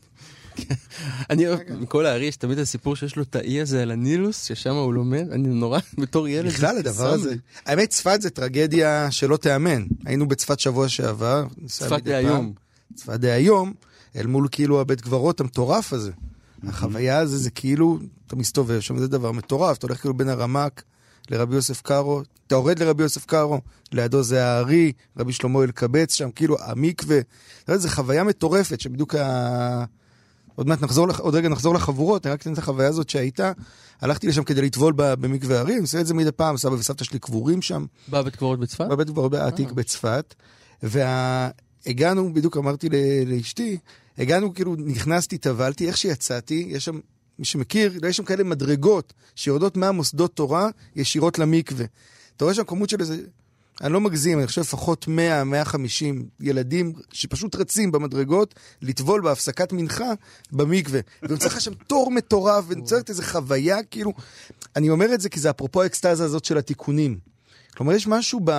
אני 1.31 1.49
אוהב, 1.49 1.59
מכל 1.81 2.07
הארי 2.07 2.25
יש 2.25 2.37
תמיד 2.37 2.59
הסיפור 2.59 2.97
שיש 2.97 3.17
לו 3.17 3.23
את 3.23 3.37
האי 3.37 3.61
הזה 3.61 3.83
על 3.83 3.91
הנילוס, 3.91 4.45
ששם 4.45 4.75
הוא 4.75 4.95
לומד, 4.95 5.29
אני 5.33 5.49
נורא, 5.49 5.79
בתור 6.01 6.29
ילד. 6.29 6.49
בכלל 6.53 6.79
הדבר 6.79 7.11
הזה. 7.13 7.35
האמת, 7.67 7.89
צפת 7.91 8.23
זה 8.23 8.31
טרגדיה 8.31 9.11
שלא 9.11 9.37
תיאמן. 9.37 9.85
היינו 10.05 10.29
בצפת 10.29 10.61
שבוע 10.61 10.89
שעבר. 10.89 11.47
צפת 11.67 12.03
דהיום. 12.03 12.53
צפת 12.95 13.21
דהיום, 13.21 13.73
אל 14.17 14.27
מול 14.27 14.49
כאילו 14.51 14.81
הבית 14.81 15.01
קברות 15.01 15.41
המטורף 15.41 15.93
הזה. 15.93 16.13
החוויה 16.69 17.19
הזה 17.19 17.39
זה 17.39 17.51
כאילו, 17.51 17.99
אתה 18.27 18.37
מסתובב 18.37 18.81
שם, 18.81 18.99
זה 18.99 19.09
דבר 19.09 19.33
מטורף. 19.33 19.79
אתה 19.79 19.87
הולך 19.87 20.01
כאילו 20.01 20.15
בין 20.15 20.29
הרמק 20.29 20.83
לרבי 21.31 21.55
יוסף 21.55 21.83
קארו, 21.83 22.23
אתה 22.47 22.55
יורד 22.55 22.79
לרבי 22.79 23.03
יוסף 23.03 23.27
קארו, 23.27 23.61
לידו 23.93 24.23
זה 24.23 24.45
הארי, 24.47 24.93
רבי 25.17 25.33
שלמה 25.33 25.63
אלקבץ 25.63 26.15
שם, 26.15 26.31
כאילו 26.31 26.57
המקווה. 26.61 27.19
אתה 27.65 27.73
יודע, 27.73 27.83
זו 27.83 27.89
חוויה 27.89 28.25
מטורפת, 28.25 28.81
שבדיוק 28.81 29.15
ה... 29.15 29.85
עוד 30.55 30.67
מעט 30.67 30.83
נחזור, 30.83 31.07
עוד 31.19 31.35
רגע 31.35 31.49
נחזור 31.49 31.75
לחבורות, 31.75 32.27
אני 32.27 32.33
רק 32.33 32.41
אתן 32.41 32.53
את 32.53 32.59
החוויה 32.59 32.89
הזאת 32.89 33.09
שהייתה. 33.09 33.53
הלכתי 34.01 34.27
לשם 34.27 34.45
כדי 34.45 34.63
לטבול 34.63 34.93
במקווה 34.97 35.59
הרים, 35.59 35.81
עושה 35.81 36.01
את 36.01 36.07
זה 36.07 36.15
מדי 36.15 36.33
פעם, 36.33 36.57
סבא 36.57 36.75
וסבתא 36.75 37.05
שלי 37.05 37.19
קבורים 37.19 37.63
שם, 37.63 37.87
בא 38.09 38.23
בית 38.23 38.37
קברות 38.37 38.61
בצפת? 38.61 38.87
בבית 38.91 39.09
קברות 39.09 39.35
העתיק 39.35 39.73
בצפת. 39.73 40.35
והגענו, 40.83 42.35
בדיוק 42.35 42.57
אמרתי 42.57 42.89
לאשתי, 43.27 43.79
הגענו, 44.19 44.55
כאילו, 44.55 44.77
נכנסתי, 44.79 45.39
טבלתי, 45.39 45.87
איך 45.87 45.97
שיצאתי, 45.97 46.67
יש 46.69 46.85
שם, 46.85 46.99
מי 47.39 47.45
שמכיר, 47.45 48.07
יש 48.09 48.17
שם 48.17 48.25
כאלה 48.25 48.45
מדרגות 48.45 49.13
שיורדות 49.35 49.77
מהמוסדות 49.77 50.37
תורה 50.37 50.69
ישירות 50.97 51.39
למקווה. 51.39 51.87
אתה 52.37 52.45
רואה 52.45 52.55
שם 52.55 52.65
כמות 52.65 52.91
של 52.91 53.01
איזה, 53.01 53.17
אני 53.81 53.93
לא 53.93 54.01
מגזים, 54.01 54.39
אני 54.39 54.47
חושב 54.47 54.61
לפחות 54.61 55.09
100, 55.09 55.45
150 55.45 56.29
ילדים 56.41 56.93
שפשוט 57.13 57.55
רצים 57.55 57.93
במדרגות 57.93 58.55
לטבול 58.83 59.21
בהפסקת 59.21 59.73
מנחה 59.73 60.13
במקווה. 60.53 61.01
ונוצר 61.23 61.47
לך 61.47 61.61
שם 61.61 61.75
תור 61.75 62.11
מטורף, 62.11 62.65
ונוצרת 62.69 63.11
איזו 63.11 63.23
חוויה, 63.23 63.83
כאילו, 63.83 64.13
אני 64.77 64.91
אומר 64.91 65.15
את 65.15 65.21
זה 65.21 65.29
כי 65.29 65.41
זה 65.41 65.51
אפרופו 65.51 65.83
האקסטזה 65.83 66.25
הזאת 66.25 66.45
של 66.45 66.59
התיקונים. 66.59 67.19
כלומר, 67.77 67.93
יש 67.93 68.07
משהו 68.07 68.41
ב... 68.45 68.51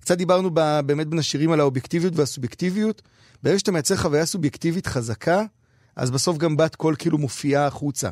קצת 0.00 0.18
דיברנו 0.18 0.50
ב... 0.54 0.80
באמת 0.86 1.06
בין 1.06 1.18
השירים 1.18 1.52
על 1.52 1.60
האובייקטיביות 1.60 2.16
והסובייקטיביות. 2.16 3.02
ברגע 3.46 3.58
שאתה 3.58 3.72
מייצר 3.72 3.96
חוויה 3.96 4.26
סובייקטיבית 4.26 4.86
חזקה, 4.86 5.42
אז 5.96 6.10
בסוף 6.10 6.38
גם 6.38 6.56
בת 6.56 6.74
קול 6.74 6.94
כאילו 6.98 7.18
מופיעה 7.18 7.66
החוצה. 7.66 8.10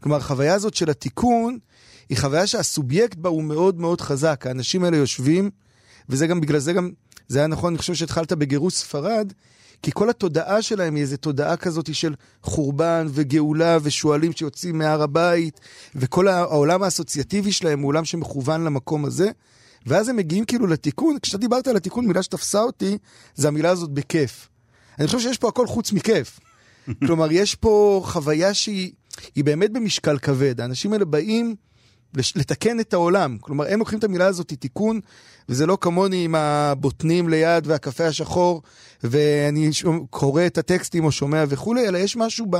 כלומר, 0.00 0.16
החוויה 0.16 0.54
הזאת 0.54 0.74
של 0.74 0.90
התיקון, 0.90 1.58
היא 2.08 2.18
חוויה 2.18 2.46
שהסובייקט 2.46 3.18
בה 3.18 3.28
הוא 3.28 3.42
מאוד 3.42 3.80
מאוד 3.80 4.00
חזק. 4.00 4.44
האנשים 4.46 4.84
האלה 4.84 4.96
יושבים, 4.96 5.50
וזה 6.08 6.26
גם, 6.26 6.40
בגלל 6.40 6.58
זה 6.58 6.72
גם, 6.72 6.90
זה 7.28 7.38
היה 7.38 7.46
נכון, 7.46 7.72
אני 7.72 7.78
חושב 7.78 7.94
שהתחלת 7.94 8.32
בגירוש 8.32 8.74
ספרד, 8.74 9.32
כי 9.82 9.90
כל 9.94 10.10
התודעה 10.10 10.62
שלהם 10.62 10.94
היא 10.94 11.02
איזו 11.02 11.16
תודעה 11.16 11.56
כזאת 11.56 11.94
של 11.94 12.14
חורבן 12.42 13.06
וגאולה 13.10 13.78
ושועלים 13.82 14.32
שיוצאים 14.32 14.78
מהר 14.78 15.02
הבית, 15.02 15.60
וכל 15.94 16.28
העולם 16.28 16.82
האסוציאטיבי 16.82 17.52
שלהם 17.52 17.80
הוא 17.80 17.88
עולם 17.88 18.04
שמכוון 18.04 18.64
למקום 18.64 19.04
הזה. 19.04 19.30
ואז 19.86 20.08
הם 20.08 20.16
מגיעים 20.16 20.44
כאילו 20.44 20.66
לתיקון, 20.66 21.16
כשאתה 21.22 21.38
דיברת 21.38 21.68
על 21.68 21.76
התיקון, 21.76 22.06
מילה 22.06 22.22
שתפסה 22.22 22.60
אותי, 22.62 22.98
זה 23.34 23.48
המילה 23.48 23.70
הזאת 23.70 23.90
בכיף. 23.90 24.48
אני 24.98 25.06
חושב 25.06 25.20
שיש 25.20 25.38
פה 25.38 25.48
הכל 25.48 25.66
חוץ 25.66 25.92
מכיף. 25.92 26.40
כלומר, 27.06 27.32
יש 27.32 27.54
פה 27.54 28.02
חוויה 28.04 28.54
שהיא 28.54 28.92
היא 29.34 29.44
באמת 29.44 29.72
במשקל 29.72 30.18
כבד. 30.18 30.60
האנשים 30.60 30.92
האלה 30.92 31.04
באים 31.04 31.54
לש- 32.14 32.36
לתקן 32.36 32.80
את 32.80 32.94
העולם. 32.94 33.38
כלומר, 33.40 33.64
הם 33.68 33.78
לוקחים 33.78 33.98
את 33.98 34.04
המילה 34.04 34.26
הזאת 34.26 34.52
תיקון, 34.52 35.00
וזה 35.48 35.66
לא 35.66 35.78
כמוני 35.80 36.24
עם 36.24 36.34
הבוטנים 36.34 37.28
ליד 37.28 37.66
והקפה 37.66 38.06
השחור, 38.06 38.62
ואני 39.04 39.72
ש- 39.72 39.84
קורא 40.10 40.46
את 40.46 40.58
הטקסטים 40.58 41.04
או 41.04 41.12
שומע 41.12 41.44
וכולי, 41.48 41.88
אלא 41.88 41.98
יש 41.98 42.16
משהו 42.16 42.46
ב... 42.50 42.56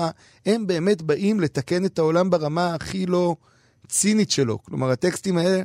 הם 0.46 0.66
באמת 0.66 1.02
באים 1.02 1.40
לתקן 1.40 1.84
את 1.84 1.98
העולם 1.98 2.30
ברמה 2.30 2.74
הכי 2.74 3.06
לא 3.06 3.36
צינית 3.88 4.30
שלו. 4.30 4.62
כלומר, 4.62 4.90
הטקסטים 4.90 5.38
האלה, 5.38 5.62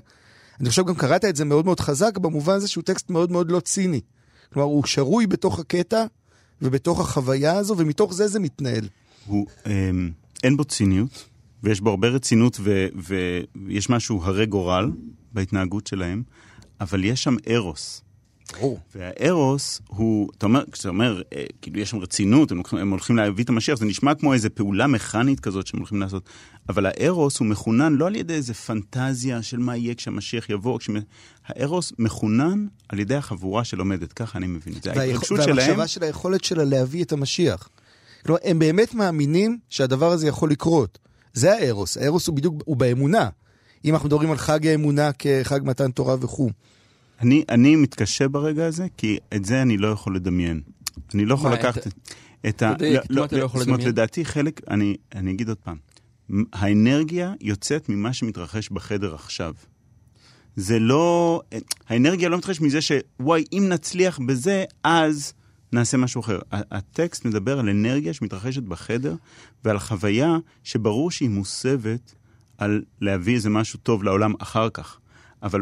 אני 0.60 0.70
חושב 0.70 0.86
גם 0.86 0.96
קראת 0.96 1.26
את 1.26 1.36
זה 1.36 1.46
מאוד 1.46 1.66
מאוד 1.66 1.80
חזק, 1.80 2.18
במובן 2.18 2.54
הזה 2.54 2.68
שהוא 2.68 2.84
טקסט 2.84 3.10
מאוד 3.10 3.32
מאוד 3.32 3.52
לא 3.52 3.60
ציני. 3.60 4.02
כלומר, 4.54 4.68
הוא 4.70 4.86
שרוי 4.86 5.28
בתוך 5.28 5.60
הקטע 5.60 6.06
ובתוך 6.62 7.00
החוויה 7.00 7.58
הזו, 7.58 7.76
ומתוך 7.78 8.14
זה 8.14 8.28
זה 8.28 8.40
מתנהל. 8.40 8.88
הוא, 9.26 9.48
אמ, 9.66 10.12
אין 10.44 10.58
בו 10.58 10.66
ציניות, 10.66 11.26
ויש 11.64 11.82
בו 11.82 11.90
הרבה 11.90 12.08
רצינות, 12.08 12.58
ו, 12.60 12.88
ויש 12.96 13.90
משהו 13.90 14.24
הרי 14.24 14.46
גורל 14.46 14.92
בהתנהגות 15.34 15.88
שלהם, 15.88 16.24
אבל 16.82 17.04
יש 17.06 17.24
שם 17.24 17.36
ארוס. 17.50 18.02
ברור. 18.54 18.80
והארוס 18.96 19.82
הוא, 19.88 20.30
אתה 20.38 20.46
אומר, 20.46 20.64
כשאתה 20.72 20.90
אומר, 20.90 21.22
אה, 21.36 21.46
כאילו 21.62 21.80
יש 21.80 21.90
שם 21.90 21.98
רצינות, 21.98 22.52
הם 22.52 22.58
הולכים, 22.58 22.80
הם 22.80 22.90
הולכים 22.90 23.16
להביא 23.16 23.44
את 23.44 23.50
המשיח, 23.50 23.80
זה 23.80 23.86
נשמע 23.86 24.16
כמו 24.16 24.34
איזו 24.34 24.50
פעולה 24.54 24.88
מכנית 24.88 25.40
כזאת 25.40 25.68
שהם 25.68 25.80
הולכים 25.80 26.00
לעשות, 26.00 26.30
אבל 26.70 26.86
הארוס 26.86 27.38
הוא 27.40 27.48
מחונן 27.48 27.94
לא 27.94 28.08
על 28.08 28.16
ידי 28.16 28.34
איזה 28.34 28.54
פנטזיה 28.54 29.42
של 29.42 29.58
מה 29.58 29.78
יהיה 29.78 29.96
כשהמשיח 29.96 30.50
יבוא, 30.50 30.80
כשמ... 30.80 30.94
הארוס 31.48 31.94
מחונן 32.00 32.68
על 32.90 33.00
ידי 33.00 33.16
החבורה 33.16 33.64
שלומדת, 33.64 34.14
ככה 34.14 34.38
אני 34.38 34.48
מבין 34.48 34.74
את 34.78 34.84
זה. 34.84 34.92
ההתרגשות 34.92 35.42
שלהם, 35.44 35.58
והמחשבה 35.58 35.88
של 35.88 36.04
היכולת 36.04 36.44
שלה 36.44 36.64
להביא 36.64 37.04
את 37.04 37.12
המשיח. 37.12 37.70
כלומר, 38.26 38.40
הם 38.44 38.60
באמת 38.60 38.94
מאמינים 38.94 39.58
שהדבר 39.70 40.12
הזה 40.12 40.28
יכול 40.28 40.52
לקרות. 40.52 41.00
זה 41.34 41.54
הארוס. 41.54 41.98
הארוס 41.98 42.28
הוא 42.28 42.36
בדיוק, 42.36 42.56
הוא 42.66 42.78
באמונה. 42.78 43.30
אם 43.86 43.94
אנחנו 43.94 44.08
מדברים 44.08 44.32
על 44.32 44.38
חג 44.38 44.68
האמונה 44.68 45.12
כחג 45.20 45.60
מתן 45.64 45.92
תורה 45.92 46.16
וכו'. 46.20 46.50
אני, 47.22 47.44
אני 47.50 47.76
מתקשה 47.76 48.28
ברגע 48.28 48.66
הזה, 48.66 48.88
כי 48.98 49.18
את 49.36 49.46
זה 49.46 49.62
אני 49.62 49.78
לא 49.78 49.88
יכול 49.88 50.16
לדמיין. 50.16 50.62
אני 51.14 51.26
לא 51.26 51.34
יכול 51.34 51.54
לקחת 51.54 51.88
את- 51.88 51.94
את 52.50 52.62
ה... 52.62 52.74
מה 53.10 53.26
אתה 53.26 53.38
לא 53.38 53.44
יכול 53.44 53.60
זאת 53.60 53.68
אומרת? 53.68 53.84
לדעתי 53.84 54.26
חלק, 54.26 54.62
אני, 54.70 54.96
אני 55.16 55.32
אגיד 55.32 55.48
עוד 55.50 55.58
פעם, 55.58 55.78
האנרגיה 56.54 57.34
יוצאת 57.42 57.90
ממה 57.90 58.14
שמתרחש 58.14 58.70
בחדר 58.70 59.16
עכשיו. 59.16 59.54
זה 60.56 60.80
לא... 60.80 61.42
האנרגיה 61.90 62.30
לא 62.30 62.38
מתרחשת 62.38 62.62
מזה 62.62 62.80
שוואי, 62.82 63.44
אם 63.54 63.66
נצליח 63.70 64.20
בזה, 64.28 64.64
אז 64.84 65.34
נעשה 65.74 65.98
משהו 65.98 66.22
אחר. 66.22 66.40
הטקסט 66.52 67.26
מדבר 67.26 67.60
על 67.60 67.70
אנרגיה 67.70 68.14
שמתרחשת 68.14 68.64
בחדר, 68.64 69.16
ועל 69.66 69.80
חוויה 69.80 70.38
שברור 70.64 71.12
שהיא 71.12 71.30
מוסבת 71.30 72.14
על 72.58 72.82
להביא 73.02 73.36
איזה 73.36 73.50
משהו 73.50 73.80
טוב 73.84 74.04
לעולם 74.04 74.34
אחר 74.40 74.70
כך. 74.70 75.00
אבל 75.44 75.62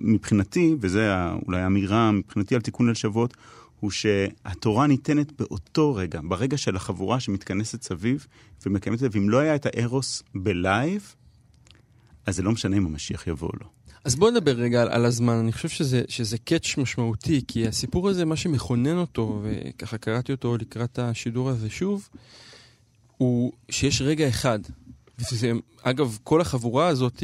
מבחינתי, 0.00 0.74
וזו 0.80 1.00
אולי 1.46 1.60
האמירה 1.60 2.12
מבחינתי 2.12 2.54
על 2.54 2.60
תיקון 2.60 2.86
ליל 2.86 2.94
שבועות, 2.94 3.36
הוא 3.80 3.90
שהתורה 3.90 4.86
ניתנת 4.86 5.32
באותו 5.40 5.94
רגע, 5.94 6.20
ברגע 6.24 6.56
של 6.56 6.76
החבורה 6.76 7.20
שמתכנסת 7.20 7.82
סביב 7.82 8.26
ומקיימת 8.66 8.94
את 8.94 9.00
זה, 9.00 9.08
ואם 9.12 9.30
לא 9.30 9.38
היה 9.38 9.54
את 9.54 9.66
הארוס 9.66 10.22
בלייב, 10.34 11.14
אז 12.26 12.36
זה 12.36 12.42
לא 12.42 12.52
משנה 12.52 12.76
אם 12.76 12.86
המשיח 12.86 13.26
יבוא 13.26 13.48
או 13.48 13.52
לא. 13.60 13.66
אז 14.04 14.16
בואו 14.16 14.30
נדבר 14.30 14.52
רגע 14.52 14.82
על, 14.82 14.88
על 14.88 15.04
הזמן. 15.04 15.34
אני 15.34 15.52
חושב 15.52 15.68
שזה, 15.68 16.02
שזה 16.08 16.38
קאץ' 16.38 16.78
משמעותי, 16.78 17.42
כי 17.48 17.66
הסיפור 17.66 18.08
הזה, 18.08 18.24
מה 18.24 18.36
שמכונן 18.36 18.96
אותו, 18.96 19.42
וככה 19.42 19.98
קראתי 19.98 20.32
אותו 20.32 20.56
לקראת 20.56 20.98
השידור 20.98 21.48
הזה 21.48 21.70
שוב, 21.70 22.08
הוא 23.16 23.52
שיש 23.70 24.02
רגע 24.02 24.28
אחד. 24.28 24.58
וזה, 25.32 25.52
אגב, 25.82 26.18
כל 26.24 26.40
החבורה 26.40 26.86
הזאת, 26.88 27.22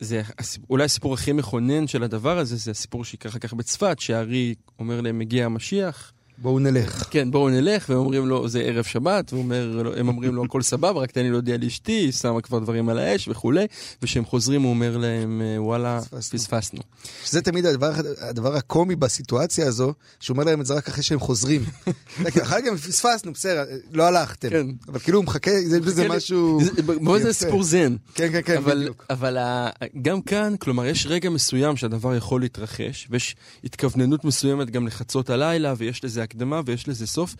זה 0.00 0.22
אולי 0.70 0.84
הסיפור 0.84 1.14
הכי 1.14 1.32
מכונן 1.32 1.86
של 1.86 2.02
הדבר 2.02 2.38
הזה, 2.38 2.56
זה 2.56 2.70
הסיפור 2.70 3.04
שיקרה 3.04 3.30
אחר 3.30 3.38
כך 3.38 3.54
בצפת, 3.54 3.98
שהארי 4.00 4.54
אומר 4.78 5.00
להם, 5.00 5.18
מגיע 5.18 5.44
המשיח. 5.44 6.12
בואו 6.42 6.58
נלך. 6.58 7.04
כן, 7.10 7.30
בואו 7.30 7.48
נלך, 7.48 7.86
והם 7.88 7.98
אומרים 7.98 8.26
לו, 8.26 8.48
זה 8.48 8.60
ערב 8.60 8.84
שבת, 8.84 9.32
והם 9.32 10.08
אומרים 10.08 10.34
לו, 10.34 10.44
הכל 10.44 10.62
סבבה, 10.62 11.00
רק 11.00 11.10
תן 11.10 11.22
לי 11.22 11.30
להודיע 11.30 11.56
לאשתי, 11.56 11.92
היא 11.92 12.12
שמה 12.12 12.40
כבר 12.40 12.58
דברים 12.58 12.88
על 12.88 12.98
האש 12.98 13.28
וכולי, 13.28 13.66
וכשהם 14.02 14.24
חוזרים 14.24 14.62
הוא 14.62 14.70
אומר 14.70 14.96
להם, 14.96 15.42
אה, 15.44 15.62
וואלה, 15.62 16.00
פספסנו." 16.32 16.80
שזה 17.24 17.42
תמיד 17.42 17.66
הדבר, 17.66 17.92
הדבר 18.20 18.56
הקומי 18.56 18.96
בסיטואציה 18.96 19.66
הזו, 19.66 19.92
שהוא 20.20 20.34
אומר 20.34 20.44
להם 20.44 20.60
את 20.60 20.66
זה 20.66 20.74
רק 20.74 20.88
אחרי 20.88 21.02
שהם 21.02 21.20
חוזרים. 21.20 21.64
אחר 22.42 22.56
כך 22.60 22.86
פספסנו, 22.86 23.32
בסדר, 23.32 23.64
לא 23.92 24.02
הלכתם. 24.06 24.48
כן. 24.50 24.66
אבל 24.88 24.98
כאילו 24.98 25.18
הוא 25.18 25.24
מחכה, 25.24 25.50
יש 25.50 25.72
בזה 25.72 26.08
משהו... 26.08 26.60
זה- 26.64 26.82
בוא 26.82 27.18
זה. 27.18 27.32
סיפור 27.32 27.62
זן. 27.62 27.96
כן, 28.14 28.28
כן, 28.32 28.40
כן, 28.44 28.56
אבל, 28.56 28.78
בדיוק. 28.80 29.04
אבל 29.10 29.36
ה- 29.36 29.70
גם 30.02 30.22
כאן, 30.22 30.54
כלומר, 30.60 30.86
יש 30.86 31.06
רגע 31.06 31.30
מסוים 31.30 31.76
שהדבר 31.76 32.14
יכול 32.14 32.40
להתרחש, 32.40 33.06
ויש 33.10 33.36
התכווננות 33.64 34.24
מסוימת 34.24 34.70
גם 34.70 34.86
לחצות 34.86 35.30
הלילה, 35.30 35.74
ויש 35.78 36.04
לזה 36.04 36.22
הקדמה, 36.28 36.60
ויש 36.66 36.88
לזה 36.88 37.06
סוף, 37.06 37.36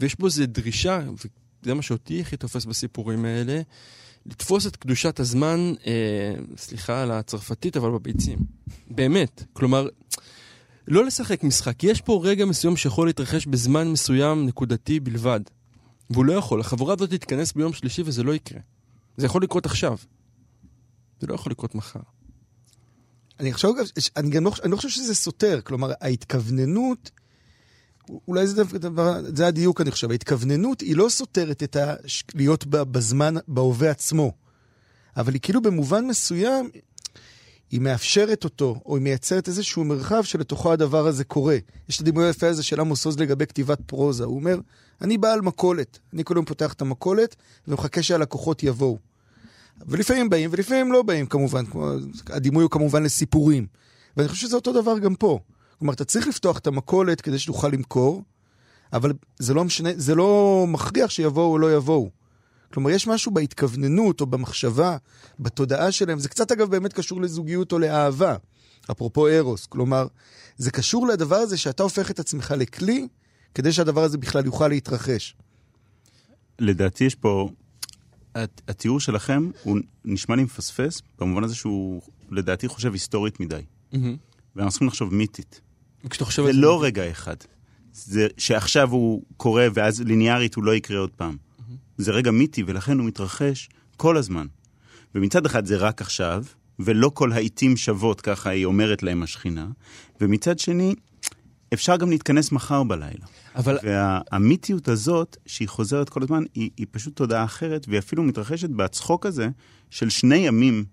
ויש 0.00 0.18
בו 0.18 0.26
איזו 0.26 0.46
דרישה, 0.46 1.00
וזה 1.62 1.74
מה 1.74 1.82
שאותי 1.82 2.20
הכי 2.20 2.36
תופס 2.36 2.64
בסיפורים 2.64 3.24
האלה, 3.24 3.60
לתפוס 4.26 4.66
את 4.66 4.76
קדושת 4.76 5.20
הזמן, 5.20 5.72
אה, 5.86 6.34
סליחה 6.56 7.02
על 7.02 7.10
הצרפתית, 7.10 7.76
אבל 7.76 7.90
בביצים. 7.90 8.38
באמת. 8.90 9.44
כלומר, 9.52 9.88
לא 10.88 11.04
לשחק 11.04 11.44
משחק. 11.44 11.84
יש 11.84 12.00
פה 12.00 12.20
רגע 12.24 12.44
מסוים 12.44 12.76
שיכול 12.76 13.06
להתרחש 13.06 13.46
בזמן 13.46 13.88
מסוים 13.92 14.46
נקודתי 14.46 15.00
בלבד. 15.00 15.40
והוא 16.10 16.24
לא 16.24 16.32
יכול. 16.32 16.60
החבורה 16.60 16.94
הזאת 16.94 17.10
תתכנס 17.10 17.52
ביום 17.52 17.72
שלישי 17.72 18.02
וזה 18.04 18.22
לא 18.22 18.34
יקרה. 18.34 18.60
זה 19.16 19.26
יכול 19.26 19.42
לקרות 19.42 19.66
עכשיו. 19.66 19.96
זה 21.20 21.26
לא 21.26 21.34
יכול 21.34 21.52
לקרות 21.52 21.74
מחר. 21.74 22.00
אני 23.40 23.52
חושב, 23.52 23.68
אני 24.16 24.30
גם 24.30 24.44
לא, 24.44 24.52
אני 24.62 24.70
לא 24.70 24.76
חושב 24.76 24.88
שזה 24.88 25.14
סותר, 25.14 25.60
כלומר, 25.60 25.92
ההתכווננות, 26.00 27.10
אולי 28.28 28.46
זה, 28.46 28.64
דבר, 28.64 29.20
זה 29.34 29.46
הדיוק, 29.46 29.80
אני 29.80 29.90
חושב, 29.90 30.10
ההתכווננות 30.10 30.80
היא 30.80 30.96
לא 30.96 31.08
סותרת 31.08 31.62
את 31.62 31.76
ה... 31.76 31.94
להיות 32.34 32.66
בזמן, 32.66 33.34
בהווה 33.48 33.90
עצמו, 33.90 34.32
אבל 35.16 35.32
היא 35.32 35.40
כאילו 35.40 35.62
במובן 35.62 36.06
מסוים, 36.06 36.70
היא 37.70 37.80
מאפשרת 37.80 38.44
אותו, 38.44 38.80
או 38.86 38.96
היא 38.96 39.02
מייצרת 39.02 39.48
איזשהו 39.48 39.84
מרחב 39.84 40.22
שלתוכו 40.22 40.72
הדבר 40.72 41.06
הזה 41.06 41.24
קורה. 41.24 41.56
יש 41.88 41.96
את 41.96 42.00
הדימוי 42.00 42.26
היפה 42.26 42.48
הזה 42.48 42.62
של 42.62 42.80
עמוס 42.80 43.06
עוז 43.06 43.18
לגבי 43.18 43.46
כתיבת 43.46 43.78
פרוזה, 43.86 44.24
הוא 44.24 44.36
אומר, 44.36 44.60
אני 45.00 45.18
בעל 45.18 45.40
מכולת, 45.40 45.98
אני 46.12 46.24
כל 46.24 46.34
יום 46.36 46.44
פותח 46.44 46.72
את 46.72 46.80
המכולת 46.80 47.36
ומחכה 47.68 48.02
שהלקוחות 48.02 48.62
יבואו. 48.62 48.98
ולפעמים 49.86 50.30
באים 50.30 50.50
ולפעמים 50.52 50.92
לא 50.92 51.02
באים 51.02 51.26
כמובן, 51.26 51.66
כמו, 51.66 51.90
הדימוי 52.26 52.62
הוא 52.62 52.70
כמובן 52.70 53.02
לסיפורים. 53.02 53.66
ואני 54.16 54.28
חושב 54.28 54.46
שזה 54.46 54.56
אותו 54.56 54.72
דבר 54.72 54.98
גם 54.98 55.14
פה. 55.14 55.38
כלומר, 55.78 55.92
אתה 55.94 56.04
צריך 56.04 56.28
לפתוח 56.28 56.58
את 56.58 56.66
המכולת 56.66 57.20
כדי 57.20 57.38
שתוכל 57.38 57.68
למכור, 57.68 58.22
אבל 58.92 59.12
זה 59.38 59.54
לא 59.54 59.64
משנה, 59.64 59.90
זה 59.96 60.14
לא 60.14 60.64
מכריח 60.68 61.10
שיבואו 61.10 61.52
או 61.52 61.58
לא 61.58 61.76
יבואו. 61.76 62.10
כלומר, 62.72 62.90
יש 62.90 63.06
משהו 63.06 63.32
בהתכווננות 63.32 64.20
או 64.20 64.26
במחשבה, 64.26 64.96
בתודעה 65.40 65.92
שלהם, 65.92 66.18
זה 66.18 66.28
קצת 66.28 66.52
אגב 66.52 66.70
באמת 66.70 66.92
קשור 66.92 67.20
לזוגיות 67.22 67.72
או 67.72 67.78
לאהבה, 67.78 68.36
אפרופו 68.90 69.28
ארוס. 69.28 69.66
כלומר, 69.66 70.06
זה 70.56 70.70
קשור 70.70 71.06
לדבר 71.06 71.36
הזה 71.36 71.56
שאתה 71.56 71.82
הופך 71.82 72.10
את 72.10 72.18
עצמך 72.20 72.54
לכלי, 72.58 73.08
כדי 73.54 73.72
שהדבר 73.72 74.02
הזה 74.02 74.18
בכלל 74.18 74.46
יוכל 74.46 74.68
להתרחש. 74.68 75.36
לדעתי 76.58 77.04
יש 77.04 77.14
פה, 77.14 77.48
הת- 78.34 78.60
התיאור 78.68 79.00
שלכם 79.00 79.50
הוא 79.62 79.78
נשמע 80.04 80.36
לי 80.36 80.44
מפספס, 80.44 81.02
במובן 81.18 81.44
הזה 81.44 81.54
שהוא 81.54 82.02
לדעתי 82.30 82.68
חושב 82.68 82.92
היסטורית 82.92 83.40
מדי. 83.40 83.62
ואנחנו 84.56 84.70
צריכים 84.70 84.88
לחשוב 84.88 85.14
מיתית. 85.14 85.60
וכשאתה 86.04 86.24
חושב 86.24 86.42
זה 86.42 86.48
על 86.48 86.54
זה... 86.54 86.60
לא 86.60 86.82
רגע 86.82 87.10
אחד. 87.10 87.36
זה 87.92 88.26
שעכשיו 88.38 88.90
הוא 88.90 89.22
קורה 89.36 89.66
ואז 89.74 90.00
ליניארית 90.00 90.54
הוא 90.54 90.64
לא 90.64 90.74
יקרה 90.74 90.98
עוד 90.98 91.10
פעם. 91.10 91.36
זה 91.98 92.12
רגע 92.12 92.30
מיתי 92.30 92.62
ולכן 92.66 92.98
הוא 92.98 93.06
מתרחש 93.06 93.68
כל 93.96 94.16
הזמן. 94.16 94.46
ומצד 95.14 95.46
אחד 95.46 95.66
זה 95.66 95.76
רק 95.76 96.00
עכשיו, 96.00 96.44
ולא 96.78 97.10
כל 97.14 97.32
העיתים 97.32 97.76
שוות, 97.76 98.20
ככה 98.20 98.50
היא 98.50 98.64
אומרת 98.64 99.02
להם 99.02 99.22
השכינה, 99.22 99.66
ומצד 100.20 100.58
שני, 100.58 100.94
אפשר 101.74 101.96
גם 101.96 102.10
להתכנס 102.10 102.52
מחר 102.52 102.82
בלילה. 102.82 103.26
אבל 103.56 103.78
והמיתיות 103.82 104.88
הזאת, 104.88 105.36
שהיא 105.46 105.68
חוזרת 105.68 106.08
כל 106.08 106.22
הזמן, 106.22 106.44
היא, 106.54 106.70
היא 106.76 106.86
פשוט 106.90 107.16
תודעה 107.16 107.44
אחרת, 107.44 107.88
והיא 107.88 107.98
אפילו 107.98 108.22
מתרחשת 108.22 108.70
בצחוק 108.70 109.26
הזה 109.26 109.48
של 109.90 110.10
שני 110.10 110.36
ימים, 110.36 110.84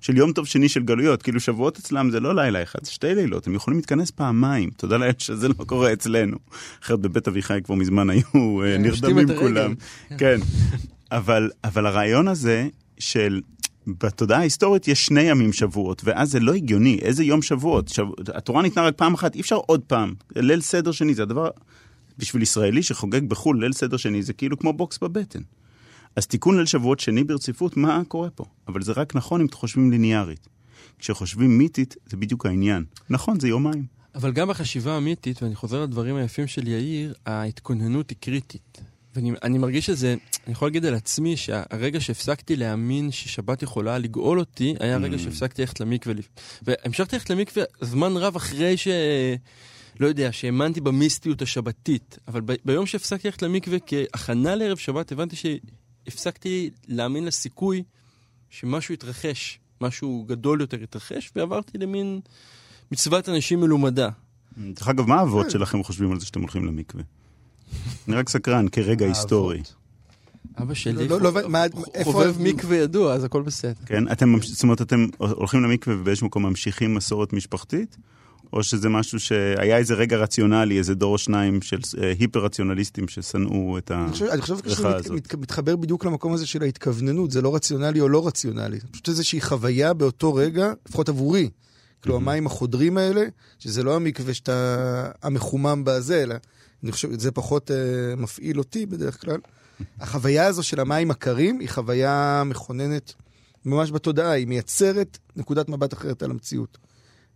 של 0.00 0.16
יום 0.16 0.32
טוב 0.32 0.46
שני 0.46 0.68
של 0.68 0.82
גלויות. 0.82 1.22
כאילו 1.22 1.40
שבועות 1.40 1.78
אצלם 1.78 2.10
זה 2.10 2.20
לא 2.20 2.34
לילה 2.34 2.62
אחד, 2.62 2.78
זה 2.82 2.90
שתי 2.90 3.14
לילות, 3.14 3.46
הם 3.46 3.54
יכולים 3.54 3.78
להתכנס 3.78 4.10
פעמיים. 4.10 4.70
תודה 4.76 4.96
לאל 4.96 5.12
שזה 5.18 5.48
לא 5.48 5.64
קורה 5.66 5.92
אצלנו. 5.92 6.36
אחרת 6.82 7.00
בבית 7.00 7.28
אביחי 7.28 7.58
כבר 7.64 7.74
מזמן 7.74 8.10
היו 8.10 8.22
אה, 8.62 8.72
כן, 8.76 8.82
נרדמים. 8.82 9.28
כולם. 9.38 9.74
כן. 10.18 10.38
אבל, 11.12 11.50
אבל 11.64 11.86
הרעיון 11.86 12.28
הזה 12.28 12.68
של... 12.98 13.40
בתודעה 14.00 14.38
ההיסטורית 14.38 14.88
יש 14.88 15.06
שני 15.06 15.20
ימים 15.20 15.52
שבועות, 15.52 16.02
ואז 16.04 16.30
זה 16.30 16.40
לא 16.40 16.52
הגיוני. 16.54 16.98
איזה 17.02 17.24
יום 17.24 17.42
שבועות? 17.42 17.88
שב... 17.88 18.04
התורה 18.34 18.62
ניתנה 18.62 18.84
רק 18.84 18.94
פעם 18.96 19.14
אחת, 19.14 19.34
אי 19.34 19.40
אפשר 19.40 19.56
עוד 19.56 19.80
פעם. 19.80 20.14
ליל 20.36 20.60
סדר 20.60 20.92
שני, 20.92 21.14
זה 21.14 21.22
הדבר... 21.22 21.48
בשביל 22.18 22.42
ישראלי 22.42 22.82
שחוגג 22.82 23.28
בחו"ל 23.28 23.60
ליל 23.60 23.72
סדר 23.72 23.96
שני, 23.96 24.22
זה 24.22 24.32
כאילו 24.32 24.58
כמו 24.58 24.72
בוקס 24.72 24.98
בבטן. 24.98 25.40
אז 26.16 26.26
תיקון 26.26 26.56
ליל 26.56 26.66
שבועות 26.66 27.00
שני 27.00 27.24
ברציפות, 27.24 27.76
מה 27.76 28.02
קורה 28.08 28.30
פה? 28.30 28.44
אבל 28.68 28.82
זה 28.82 28.92
רק 28.92 29.14
נכון 29.16 29.40
אם 29.40 29.46
חושבים 29.52 29.90
ליניארית. 29.90 30.48
כשחושבים 30.98 31.58
מיתית, 31.58 31.96
זה 32.06 32.16
בדיוק 32.16 32.46
העניין. 32.46 32.84
נכון, 33.10 33.40
זה 33.40 33.48
יומיים. 33.48 33.84
אבל 34.14 34.32
גם 34.32 34.48
בחשיבה 34.48 34.94
האמיתית, 34.94 35.42
ואני 35.42 35.54
חוזר 35.54 35.82
לדברים 35.82 36.16
היפים 36.16 36.46
של 36.46 36.68
יאיר, 36.68 37.14
ההתכוננות 37.26 38.10
היא 38.10 38.16
קריטית. 38.20 38.80
ואני 39.14 39.32
אני 39.42 39.58
מרגיש 39.58 39.86
שזה, 39.86 40.14
אני 40.46 40.52
יכול 40.52 40.68
להגיד 40.68 40.84
על 40.84 40.94
עצמי 40.94 41.36
שהרגע 41.36 42.00
שהפסקתי 42.00 42.56
להאמין 42.56 43.10
ששבת 43.10 43.62
יכולה 43.62 43.98
לגאול 43.98 44.38
אותי, 44.38 44.74
היה 44.80 44.94
הרגע 44.94 45.16
Mm. 45.16 45.20
שהפסקתי 45.20 45.62
ללכת 45.62 45.80
למקווה. 45.80 46.14
והמשכתי 46.62 47.16
ללכת 47.16 47.30
למקווה 47.30 47.64
זמן 47.80 48.16
רב 48.16 48.36
אחרי 48.36 48.76
ש... 48.76 48.88
לא 50.00 50.06
יודע, 50.06 50.32
שהאמנתי 50.32 50.80
במיסטיות 50.80 51.42
השבתית. 51.42 52.18
אבל 52.28 52.40
ב- 52.44 52.54
ביום 52.64 52.86
שהפסקתי 52.86 53.28
ללכת 53.28 53.42
למקווה 53.42 53.78
כהכנה 53.86 54.54
לערב 54.54 54.76
שבת, 54.76 55.12
הבנתי 55.12 55.36
שהפסקתי 56.06 56.70
להאמין 56.88 57.24
לסיכוי 57.24 57.82
שמשהו 58.50 58.94
יתרחש, 58.94 59.58
משהו 59.80 60.24
גדול 60.28 60.60
יותר 60.60 60.82
יתרחש, 60.82 61.30
ועברתי 61.36 61.78
למין 61.78 62.20
מצוות 62.92 63.28
אנשים 63.28 63.60
מלומדה. 63.60 64.08
דרך 64.58 64.88
אגב, 64.88 65.06
מה 65.06 65.14
האבות 65.14 65.50
שלכם 65.50 65.82
חושבים 65.84 66.12
על 66.12 66.20
זה 66.20 66.26
שאתם 66.26 66.40
הולכים 66.40 66.64
למקווה? 66.66 67.02
אני 68.08 68.16
רק 68.16 68.28
סקרן, 68.28 68.68
כרגע 68.68 69.06
היסטורי. 69.06 69.62
אבא 70.58 70.74
שלי 70.74 71.08
לא, 71.08 71.20
לא, 71.20 71.32
איפה- 71.94 72.12
חובב 72.12 72.34
מקווה 72.40 72.76
ידוע, 72.76 73.14
אז 73.14 73.24
הכל 73.24 73.42
בסדר. 73.42 73.74
כן? 73.86 74.12
אתם, 74.12 74.34
זאת 74.42 74.62
אומרת, 74.62 74.82
אתם 74.82 75.06
הולכים 75.18 75.62
למקווה 75.62 75.96
ובאיזשהו 76.00 76.26
מקום 76.26 76.46
ממשיכים 76.46 76.94
מסורת 76.94 77.32
משפחתית? 77.32 77.96
או 78.52 78.62
שזה 78.62 78.88
משהו 78.88 79.20
שהיה 79.20 79.76
איזה 79.76 79.94
רגע 79.94 80.16
רציונלי, 80.16 80.78
איזה 80.78 80.94
דור 80.94 81.12
או 81.12 81.18
שניים 81.18 81.62
של 81.62 81.78
אה, 82.02 82.12
היפר-רציונליסטים 82.18 83.08
ששנאו 83.08 83.78
את 83.78 83.90
אני 83.90 84.12
חושב, 84.12 84.24
אני 84.24 84.42
חושב 84.42 84.56
שזה 84.66 84.88
מת, 84.88 84.94
הזאת. 84.94 85.10
מת, 85.10 85.34
מתחבר 85.34 85.76
בדיוק 85.76 86.04
למקום 86.04 86.32
הזה 86.32 86.46
של 86.46 86.62
ההתכווננות, 86.62 87.30
זה 87.30 87.42
לא 87.42 87.54
רציונלי 87.54 88.00
או 88.00 88.08
לא 88.08 88.26
רציונלי. 88.26 88.80
זה 88.80 88.86
פשוט 88.92 89.08
איזושהי 89.08 89.40
חוויה 89.40 89.92
באותו 89.92 90.34
רגע, 90.34 90.72
לפחות 90.88 91.08
עבורי. 91.08 91.50
כאילו 92.02 92.16
המים 92.16 92.46
החודרים 92.46 92.98
האלה, 92.98 93.24
שזה 93.58 93.82
לא 93.82 93.96
המקווה 93.96 94.34
שאתה 94.34 95.10
המחומם 95.22 95.82
בזה, 95.84 96.22
אלא 96.22 96.34
אני 96.82 96.92
חושב, 96.92 97.20
זה 97.20 97.30
פחות 97.30 97.70
אה, 97.70 98.16
מפעיל 98.16 98.58
אותי 98.58 98.86
בדרך 98.86 99.20
כלל. 99.20 99.38
החוויה 100.00 100.46
הזו 100.46 100.62
של 100.62 100.80
המים 100.80 101.10
הקרים 101.10 101.60
היא 101.60 101.68
חוויה 101.68 102.42
מכוננת 102.46 103.14
ממש 103.64 103.90
בתודעה, 103.90 104.30
היא 104.30 104.46
מייצרת 104.46 105.18
נקודת 105.36 105.68
מבט 105.68 105.92
אחרת 105.92 106.22
על 106.22 106.30
המציאות, 106.30 106.78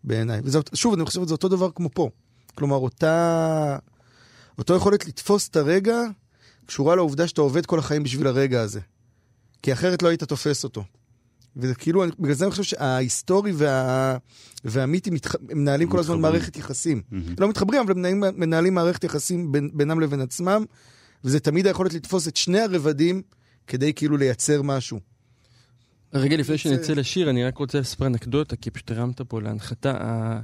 בעיניי. 0.04 0.40
ושוב, 0.72 0.94
אני 0.94 1.04
חושב 1.04 1.20
שזה 1.22 1.34
אותו 1.34 1.48
דבר 1.48 1.70
כמו 1.74 1.88
פה. 1.94 2.08
כלומר, 2.54 2.76
אותה, 2.76 3.76
אותו 4.58 4.74
יכולת 4.74 5.06
לתפוס 5.06 5.48
את 5.48 5.56
הרגע 5.56 5.98
קשורה 6.66 6.96
לעובדה 6.96 7.28
שאתה 7.28 7.40
עובד 7.40 7.66
כל 7.66 7.78
החיים 7.78 8.02
בשביל 8.02 8.26
הרגע 8.26 8.60
הזה. 8.60 8.80
כי 9.62 9.72
אחרת 9.72 10.02
לא 10.02 10.08
היית 10.08 10.24
תופס 10.24 10.64
אותו. 10.64 10.84
וזה 11.56 11.74
כאילו, 11.74 12.04
אני- 12.04 12.12
בגלל 12.18 12.34
זה 12.34 12.44
אני 12.44 12.50
חושב 12.50 12.62
שההיסטורי 12.62 13.52
וה... 13.54 14.16
והמיתי 14.64 15.10
מתח... 15.10 15.34
מנהלים 15.54 15.88
כל 15.88 15.98
הזמן. 15.98 16.20
מערכת 16.20 16.56
יחסים. 16.56 17.02
מהמם. 17.10 17.34
לא 17.38 17.48
מתחברים, 17.48 17.80
אבל 17.82 17.90
הם 17.92 17.98
מנהלים, 17.98 18.20
מנהלים 18.40 18.74
מערכת 18.74 19.04
יחסים 19.04 19.52
בין, 19.52 19.70
בינם 19.74 20.00
לבין 20.00 20.20
עצמם, 20.20 20.64
וזה 21.24 21.40
תמיד 21.40 21.66
היכולת 21.66 21.94
לתפוס 21.94 22.28
את 22.28 22.36
שני 22.36 22.60
הרבדים 22.60 23.22
כדי 23.66 23.92
כאילו 23.94 24.16
לייצר 24.16 24.62
משהו. 24.62 25.00
רגע 26.14 26.36
לפני 26.36 26.58
שנצא 26.58 26.92
לשיר, 26.92 27.30
אני 27.30 27.44
רק 27.44 27.58
רוצה 27.58 27.80
לספר 27.80 28.06
אנקדוטה, 28.06 28.56
כי 28.56 28.70
פשוט 28.70 28.90
הרמת 28.90 29.20
פה 29.20 29.40
להנחתה. 29.40 30.40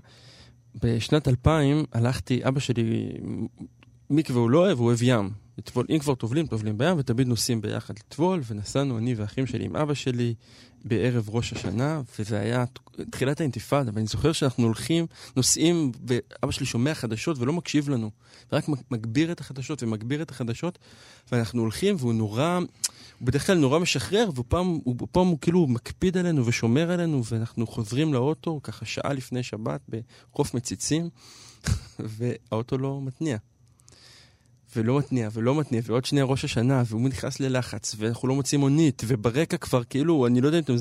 בשנת 0.82 1.28
2000 1.28 1.84
הלכתי, 1.92 2.40
אבא 2.48 2.60
שלי, 2.60 3.08
מקווה 4.10 4.40
הוא 4.40 4.50
לא 4.50 4.58
אוהב, 4.58 4.78
הוא 4.78 4.86
אוהב 4.86 5.02
ים. 5.02 5.30
לטבול, 5.58 5.86
אם 5.90 5.98
כבר 5.98 6.14
טובלים, 6.14 6.46
טובלים 6.46 6.78
בים, 6.78 6.98
ותמיד 6.98 7.26
נוסעים 7.26 7.60
ביחד 7.60 7.94
לטבול, 7.98 8.40
ונסענו 8.46 8.98
אני 8.98 9.14
ואחים 9.14 9.46
שלי 9.46 9.64
עם 9.64 9.76
אבא 9.76 9.94
שלי 9.94 10.34
בערב 10.86 11.28
ראש 11.30 11.52
השנה, 11.52 12.00
וזה 12.18 12.40
היה 12.40 12.64
תחילת 13.10 13.40
האינתיפאדה, 13.40 13.90
ואני 13.94 14.06
זוכר 14.06 14.32
שאנחנו 14.32 14.64
הולכים, 14.64 15.06
נוסעים, 15.36 15.92
ואבא 16.06 16.52
שלי 16.52 16.66
שומע 16.66 16.94
חדשות 16.94 17.38
ולא 17.38 17.52
מקשיב 17.52 17.88
לנו, 17.88 18.10
רק 18.52 18.64
מגביר 18.90 19.32
את 19.32 19.40
החדשות 19.40 19.82
ומגביר 19.82 20.22
את 20.22 20.30
החדשות, 20.30 20.78
ואנחנו 21.32 21.60
הולכים, 21.60 21.96
והוא 21.98 22.12
נורא, 22.12 22.58
הוא 23.18 23.26
בדרך 23.26 23.46
כלל 23.46 23.58
נורא 23.58 23.78
משחרר, 23.78 24.30
ופעם 24.34 24.66
הוא, 24.66 24.96
פעם 25.12 25.26
הוא 25.26 25.38
כאילו 25.40 25.66
מקפיד 25.66 26.16
עלינו 26.16 26.46
ושומר 26.46 26.90
עלינו, 26.90 27.24
ואנחנו 27.24 27.66
חוזרים 27.66 28.14
לאוטו, 28.14 28.60
ככה 28.62 28.84
שעה 28.84 29.12
לפני 29.12 29.42
שבת, 29.42 29.80
בחוף 29.88 30.54
מציצים, 30.54 31.08
והאוטו 31.98 32.78
לא 32.78 33.00
מתניע. 33.02 33.36
ולא 34.76 34.98
מתניע, 34.98 35.28
ולא 35.32 35.54
מתניע, 35.54 35.80
ועוד 35.84 36.04
שנייה 36.04 36.24
ראש 36.24 36.44
השנה, 36.44 36.82
והוא 36.86 37.08
נכנס 37.08 37.40
ללחץ, 37.40 37.94
ואנחנו 37.98 38.28
לא 38.28 38.34
מוצאים 38.34 38.60
מונית, 38.60 39.02
וברקע 39.06 39.56
כבר 39.56 39.84
כאילו, 39.84 40.26
אני 40.26 40.40
לא 40.40 40.46
יודע 40.46 40.58
אם 40.58 40.62
אתם, 40.62 40.74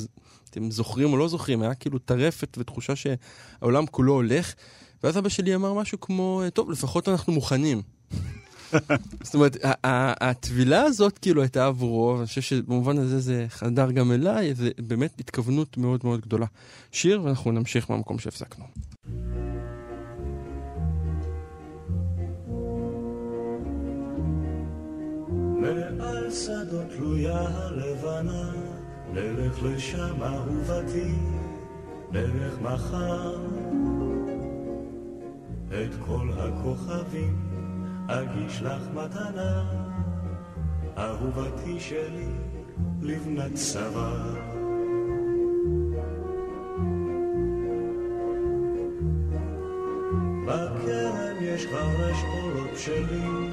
אתם 0.49 0.71
זוכרים 0.71 1.13
או 1.13 1.17
לא 1.17 1.27
זוכרים, 1.27 1.61
היה 1.61 1.73
כאילו 1.73 1.99
טרפת 1.99 2.57
ותחושה 2.59 2.93
שהעולם 2.95 3.85
כולו 3.85 4.13
הולך, 4.13 4.53
ואז 5.03 5.17
אבא 5.17 5.29
שלי 5.29 5.55
אמר 5.55 5.73
משהו 5.73 5.99
כמו, 5.99 6.41
טוב, 6.53 6.71
לפחות 6.71 7.09
אנחנו 7.09 7.33
מוכנים. 7.33 7.81
זאת 9.23 9.33
אומרת, 9.33 9.57
הטבילה 10.21 10.81
הזאת 10.81 11.17
כאילו 11.17 11.41
הייתה 11.41 11.65
עבורו, 11.65 12.13
ואני 12.15 12.27
חושב 12.27 12.41
שבמובן 12.41 12.97
הזה 12.97 13.19
זה 13.19 13.45
חדר 13.49 13.91
גם 13.91 14.11
אליי, 14.11 14.55
זה 14.55 14.69
באמת 14.77 15.19
התכוונות 15.19 15.77
מאוד 15.77 16.01
מאוד 16.03 16.21
גדולה. 16.21 16.45
שיר, 16.91 17.21
ואנחנו 17.23 17.51
נמשיך 17.51 17.89
מהמקום 17.89 18.19
שהפסקנו. 18.19 18.94
שדות 26.32 26.86
תלויה 26.97 27.41
הלבנה, 27.41 28.51
נלך 29.13 29.63
לשם 29.63 30.23
אהובתי, 30.23 31.15
נלך 32.11 32.61
מחר. 32.61 33.36
את 35.67 35.91
כל 36.07 36.30
הכוכבים 36.38 37.45
אגיש 38.07 38.61
לך 38.61 38.82
מתנה, 38.93 39.63
אהובתי 40.97 41.80
שלי, 41.80 42.32
לבנת 43.01 43.55
צוואר. 43.55 44.55
בכרם 50.45 51.36
יש 51.41 51.65
כבר 51.65 52.11
אשכולות 52.11 52.78
שלי, 52.78 53.49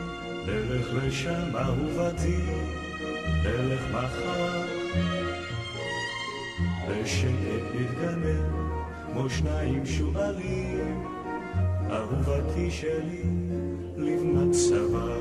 נלך 0.46 0.86
לשם 0.94 1.56
אהובתי, 1.56 2.40
נלך 3.44 3.82
מחר. 3.92 4.62
בשקט 6.88 7.64
נתגנב, 7.74 8.46
כמו 9.06 9.30
שניים 9.30 9.86
שועלים, 9.86 11.04
אהובתי 11.90 12.70
שלי, 12.70 13.22
לבנת 13.96 14.52
צוואר. 14.52 15.20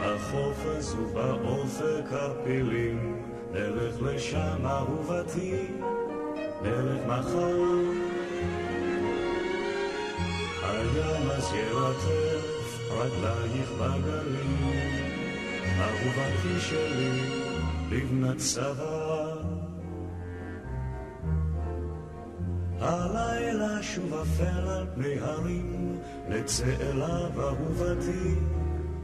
החוף 0.00 0.64
הזו 0.64 1.06
באופק 1.14 2.12
הפילים, 2.12 3.16
נלך 3.52 4.02
לשם 4.02 4.66
אהובתי, 4.66 5.66
נלך 6.62 7.06
מחר. 7.06 8.03
הים 10.74 11.30
אז 11.30 11.52
ירטף 11.54 12.80
רגלייך 12.90 13.72
בגלים, 13.80 14.72
אהובתי 15.78 16.60
שלי, 16.60 17.20
לבנת 17.90 18.36
צבא. 18.36 19.34
הלילה 22.80 23.82
שוב 23.82 24.14
אפל 24.14 24.68
על 24.68 24.86
פני 24.94 25.18
הרים, 25.20 25.98
נצא 26.28 26.74
אליו 26.80 27.30
אהובתי, 27.38 28.34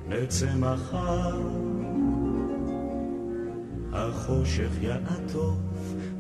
נצא 0.09 0.55
מחר. 0.57 1.41
החושך 3.93 4.71
יעטוף 4.81 5.59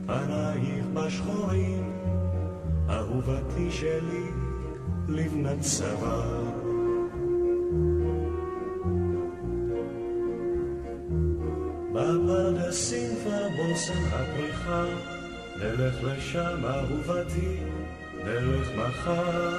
פנייך 0.06 0.86
בשחורים, 0.94 1.92
אהובתי 2.88 3.70
שלי, 3.70 4.29
לבנת 5.10 5.60
צוואר. 5.60 6.44
בפרדסים 11.92 13.14
בושם 13.56 14.04
הפריחה, 14.12 14.84
נלך 15.56 15.94
לשם 16.02 16.64
אהובתי, 16.64 17.56
נלך 18.24 18.68
מחר. 18.76 19.58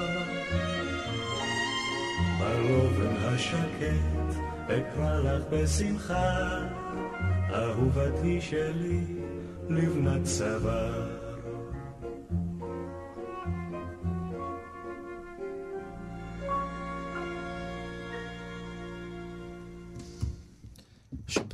בלובן 2.39 3.15
השקט 3.21 4.35
אקרא 4.65 5.19
לך 5.19 5.43
בשמחה, 5.51 6.59
אהובתי 7.53 8.41
שלי, 8.41 9.01
לבנת 9.69 10.23
צוואר. 10.23 11.10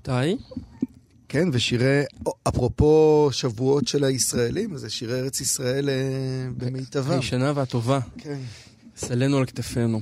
שבתאי, 0.08 0.38
כן, 1.30 1.48
ושירי, 1.54 2.04
אפרופו 2.48 3.30
שבועות 3.32 3.88
של 3.88 4.04
הישראלים, 4.04 4.78
זה 4.78 4.90
שירי 4.90 5.20
ארץ 5.20 5.42
ישראל 5.42 5.90
אה, 5.90 5.96
במיטבם. 6.58 7.12
הישנה 7.12 7.52
והטובה, 7.56 8.00
כן. 8.18 8.40
סלנו 8.98 9.38
על 9.38 9.46
כתפינו. 9.46 10.00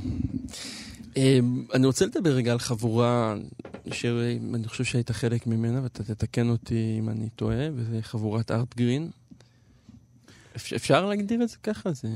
אה, 1.17 1.39
אני 1.73 1.87
רוצה 1.87 2.05
לדבר 2.05 2.29
רגע 2.29 2.51
על 2.51 2.59
חבורה 2.59 3.35
שאני 3.91 4.67
חושב 4.67 4.83
שהיית 4.83 5.11
חלק 5.11 5.47
ממנה, 5.47 5.83
ואתה 5.83 6.03
תתקן 6.03 6.49
אותי 6.49 6.95
אם 6.99 7.09
אני 7.09 7.29
טועה, 7.35 7.67
וזה 7.75 7.99
חבורת 8.01 8.51
ארט 8.51 8.75
גרין. 8.75 9.09
אפ- 10.55 10.73
אפשר 10.73 11.05
להגדיר 11.05 11.43
את 11.43 11.49
זה 11.49 11.55
ככה? 11.63 11.93
זה... 11.93 12.07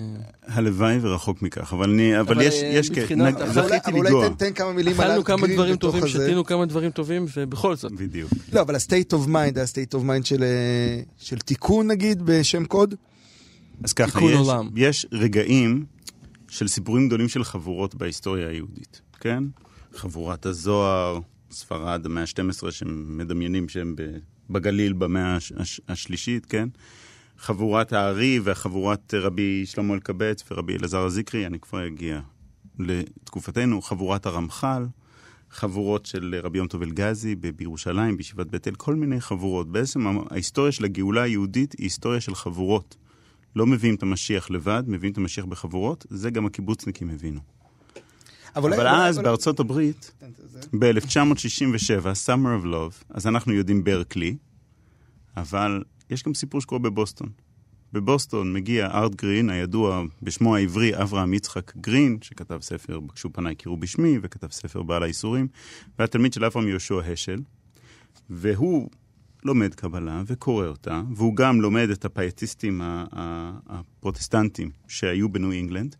הלוואי 0.43 0.97
ורחוק 1.01 1.41
מכך, 1.41 1.73
אבל 1.73 1.89
אני, 1.89 2.19
אבל 2.19 2.33
אבל, 2.35 2.41
יש, 2.43 2.53
אה, 2.63 2.67
יש, 2.67 2.91
מבחינת- 2.91 3.35
אבל 3.35 3.43
אבל 3.49 3.61
אולי- 3.63 3.79
זכיתי 3.79 3.91
אבל 3.91 4.05
לנגוע. 4.05 4.25
אולי 4.25 4.35
תן- 4.35 4.45
תן 4.49 4.53
כמה 4.53 4.73
מילים 4.73 4.99
על 4.99 5.07
אכלנו 5.07 5.23
כמה 5.23 5.47
דברים 5.47 5.75
בתוך 5.75 5.81
טובים, 5.91 6.03
הזה. 6.03 6.25
שתינו 6.25 6.45
כמה 6.45 6.65
דברים 6.65 6.91
טובים, 6.91 7.25
ובכל 7.37 7.75
זאת. 7.75 7.91
בדיוק. 7.91 8.31
לא, 8.53 8.61
אבל 8.61 8.75
ה-state 8.75 9.13
of 9.13 9.27
mind, 9.27 9.59
ה-state 9.59 9.99
of 9.99 10.03
mind 10.03 10.23
של, 10.25 10.43
אה, 10.43 11.01
של 11.17 11.39
תיקון 11.39 11.87
נגיד 11.87 12.21
בשם 12.25 12.65
קוד? 12.65 12.95
אז 13.83 13.93
ככה, 13.93 14.11
תיקון 14.11 14.31
יש, 14.33 14.37
עולם. 14.37 14.69
יש 14.75 15.05
רגעים 15.11 15.85
של 16.49 16.67
סיפורים 16.67 17.07
גדולים 17.07 17.29
של 17.29 17.43
חבורות 17.43 17.95
בהיסטוריה 17.95 18.47
היהודית, 18.49 19.01
כן? 19.19 19.43
חבורת 19.95 20.45
הזוהר, 20.45 21.19
ספרד, 21.51 22.05
המאה 22.05 22.23
ה-12, 22.23 22.71
שמדמיינים 22.71 23.69
שהם 23.69 23.95
ב- 23.97 24.17
בגליל 24.49 24.93
במאה 24.93 25.35
הש- 25.35 25.53
הש- 25.57 25.81
השלישית, 25.87 26.45
כן? 26.45 26.69
חבורת 27.39 27.93
הארי 27.93 28.39
והחבורת 28.43 29.13
רבי 29.13 29.65
שלמה 29.65 29.93
אלקבץ 29.93 30.43
ורבי 30.51 30.75
אלעזר 30.75 30.99
הזיקרי, 30.99 31.45
אני 31.45 31.59
כבר 31.59 31.87
אגיע 31.87 32.19
לתקופתנו, 32.79 33.81
חבורת 33.81 34.25
הרמח"ל, 34.25 34.85
חבורות 35.51 36.05
של 36.05 36.35
רבי 36.43 36.57
יום 36.57 36.67
טוב 36.67 36.81
אלגזי 36.81 37.35
בירושלים, 37.35 38.17
בישיבת 38.17 38.47
בית 38.47 38.67
אל, 38.67 38.75
כל 38.75 38.95
מיני 38.95 39.21
חבורות. 39.21 39.71
בעצם 39.71 40.07
ההיסטוריה 40.31 40.71
של 40.71 40.85
הגאולה 40.85 41.21
היהודית 41.21 41.71
היא 41.77 41.85
היסטוריה 41.85 42.21
של 42.21 42.35
חבורות. 42.35 42.95
לא 43.55 43.65
מביאים 43.67 43.95
את 43.95 44.03
המשיח 44.03 44.51
לבד, 44.51 44.83
מביאים 44.87 45.11
את 45.13 45.17
המשיח 45.17 45.45
בחבורות, 45.45 46.05
זה 46.09 46.29
גם 46.29 46.45
הקיבוצניקים 46.45 47.09
הבינו. 47.09 47.39
אבל, 48.55 48.73
אבל 48.73 48.87
אז 48.87 49.17
אולי- 49.17 49.27
בארצות 49.27 49.59
הברית, 49.59 50.11
תן 50.19 50.25
את 50.45 50.49
זה. 50.49 50.59
ב-1967, 50.79 52.05
Summer 52.25 52.63
of 52.63 52.65
Love, 52.65 53.03
אז 53.09 53.27
אנחנו 53.27 53.53
יודעים 53.53 53.83
ברקלי, 53.83 54.35
אבל 55.37 55.83
יש 56.09 56.23
גם 56.23 56.33
סיפור 56.33 56.61
שקורה 56.61 56.79
בבוסטון. 56.79 57.29
בבוסטון 57.93 58.53
מגיע 58.53 58.87
ארט 58.87 59.15
גרין, 59.15 59.49
הידוע 59.49 60.03
בשמו 60.21 60.55
העברי 60.55 61.01
אברהם 61.01 61.33
יצחק 61.33 61.77
גרין, 61.77 62.17
שכתב 62.21 62.59
ספר 62.61 62.99
"בקשו 62.99 63.33
פניי 63.33 63.55
קראו 63.55 63.77
בשמי", 63.77 64.17
וכתב 64.21 64.51
ספר 64.51 64.83
בעל 64.83 65.03
הייסורים, 65.03 65.47
והתלמיד 65.99 66.33
של 66.33 66.45
אברהם 66.45 66.67
יהושע 66.67 67.01
השל, 67.13 67.41
והוא 68.29 68.89
לומד 69.43 69.73
קבלה 69.73 70.23
וקורא 70.25 70.65
אותה, 70.67 71.01
והוא 71.15 71.35
גם 71.35 71.61
לומד 71.61 71.89
את 71.89 72.05
הפייטיסטים 72.05 72.81
הפרוטסטנטים 73.67 74.69
שהיו 74.87 75.29
בניו 75.29 75.51
אינגלנד, 75.51 75.95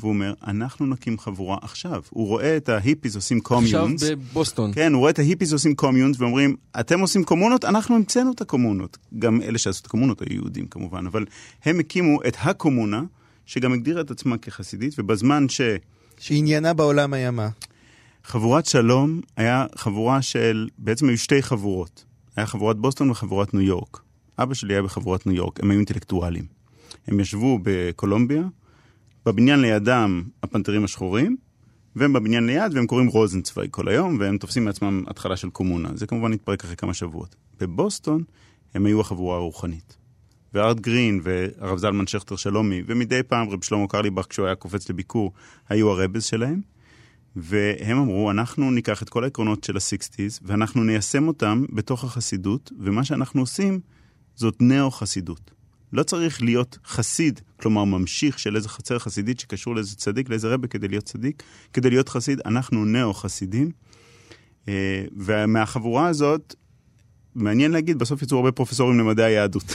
והוא 0.00 0.08
אומר, 0.08 0.34
אנחנו 0.46 0.86
נקים 0.86 1.18
חבורה 1.18 1.58
עכשיו. 1.62 2.02
הוא 2.10 2.26
רואה 2.26 2.56
את 2.56 2.68
ה 2.68 2.74
hippies 2.74 3.16
עושים 3.16 3.38
עכשיו 3.38 3.58
communes. 3.58 4.02
בבוסטון. 4.02 4.72
כן, 4.72 4.92
הוא 4.92 5.00
רואה 5.00 5.10
את 5.10 5.18
ה 5.18 5.22
hippies 5.22 5.52
עושים 5.52 5.74
communes 5.74 6.20
ואומרים, 6.20 6.56
אתם 6.80 7.00
עושים 7.00 7.24
קומונות, 7.24 7.64
אנחנו 7.64 7.96
המצאנו 7.96 8.32
את 8.32 8.40
הקומונות. 8.40 8.98
גם 9.18 9.42
אלה 9.42 9.58
שעשו 9.58 9.80
את 9.80 9.86
הקומונות 9.86 10.20
היו 10.20 10.32
יהודים 10.32 10.66
כמובן, 10.66 11.06
אבל 11.06 11.24
הם 11.64 11.80
הקימו 11.80 12.22
את 12.28 12.36
הקומונה, 12.40 13.02
שגם 13.46 13.72
הגדירה 13.72 14.00
את 14.00 14.10
עצמה 14.10 14.38
כחסידית, 14.38 14.94
ובזמן 14.98 15.48
ש... 15.48 15.60
שעניינה 16.18 16.72
בעולם 16.72 17.12
היה 17.12 17.30
מה? 17.30 17.48
חבורת 18.24 18.66
שלום 18.66 19.20
היה 19.36 19.66
חבורה 19.76 20.22
של, 20.22 20.68
בעצם 20.78 21.08
היו 21.08 21.18
שתי 21.18 21.42
חבורות. 21.42 22.04
היה 22.36 22.46
חבורת 22.46 22.76
בוסטון 22.76 23.10
וחבורת 23.10 23.54
ניו 23.54 23.62
יורק. 23.62 24.00
אבא 24.38 24.54
שלי 24.54 24.74
היה 24.74 24.82
בחבורת 24.82 25.26
ניו 25.26 25.36
יורק, 25.36 25.60
הם 25.60 25.70
היו 25.70 25.78
אינטלקטואלים. 25.78 26.44
הם 27.06 27.20
ישבו 27.20 27.58
בקולומביה, 27.62 28.42
בבניין 29.26 29.60
לידם 29.60 30.22
הפנתרים 30.42 30.84
השחורים, 30.84 31.36
והם 31.96 32.12
בבניין 32.12 32.46
ליד 32.46 32.74
והם 32.74 32.86
קוראים 32.86 33.08
רוזנצוויג 33.08 33.70
כל 33.70 33.88
היום, 33.88 34.16
והם 34.20 34.38
תופסים 34.38 34.64
מעצמם 34.64 35.04
התחלה 35.06 35.36
של 35.36 35.50
קומונה. 35.50 35.88
זה 35.94 36.06
כמובן 36.06 36.32
התפרק 36.32 36.64
אחרי 36.64 36.76
כמה 36.76 36.94
שבועות. 36.94 37.36
בבוסטון 37.60 38.22
הם 38.74 38.86
היו 38.86 39.00
החבורה 39.00 39.36
הרוחנית. 39.36 39.96
וארט 40.54 40.80
גרין 40.80 41.20
והרב 41.22 41.78
זלמן 41.78 42.06
שכטר 42.06 42.36
שלומי, 42.36 42.82
ומדי 42.86 43.22
פעם 43.22 43.48
רב 43.48 43.64
שלמה 43.64 43.86
קרליבך, 43.88 44.26
כשהוא 44.28 44.46
היה 44.46 44.54
קופץ 44.54 44.90
לביקור, 44.90 45.32
היו 45.68 45.90
הרבז 45.90 46.24
שלהם. 46.24 46.60
והם 47.36 47.98
אמרו, 47.98 48.30
אנחנו 48.30 48.70
ניקח 48.70 49.02
את 49.02 49.08
כל 49.08 49.24
העקרונות 49.24 49.64
של 49.64 49.76
הסיקסטיז, 49.76 50.40
ואנחנו 50.42 50.84
ניישם 50.84 51.28
אותם 51.28 51.64
בתוך 51.72 52.04
החסידות, 52.04 52.72
ומה 52.78 53.04
שאנחנו 53.04 53.40
עושים 53.40 53.80
זאת 54.34 54.56
נאו-חסידות. 54.60 55.55
לא 55.92 56.02
צריך 56.02 56.42
להיות 56.42 56.78
חסיד, 56.86 57.40
כלומר 57.60 57.84
ממשיך 57.84 58.38
של 58.38 58.56
איזה 58.56 58.68
חצר 58.68 58.98
חסידית 58.98 59.40
שקשור 59.40 59.74
לאיזה 59.74 59.96
צדיק, 59.96 60.28
לאיזה 60.28 60.48
רבה 60.48 60.68
כדי 60.68 60.88
להיות 60.88 61.04
צדיק, 61.04 61.42
כדי 61.72 61.90
להיות 61.90 62.08
חסיד, 62.08 62.40
אנחנו 62.46 62.84
נאו-חסידים. 62.84 63.70
אה, 64.68 65.04
ומהחבורה 65.16 66.08
הזאת, 66.08 66.54
מעניין 67.34 67.70
להגיד, 67.72 67.98
בסוף 67.98 68.22
יצאו 68.22 68.36
הרבה 68.36 68.52
פרופסורים 68.52 68.98
למדעי 68.98 69.24
היהדות. 69.24 69.74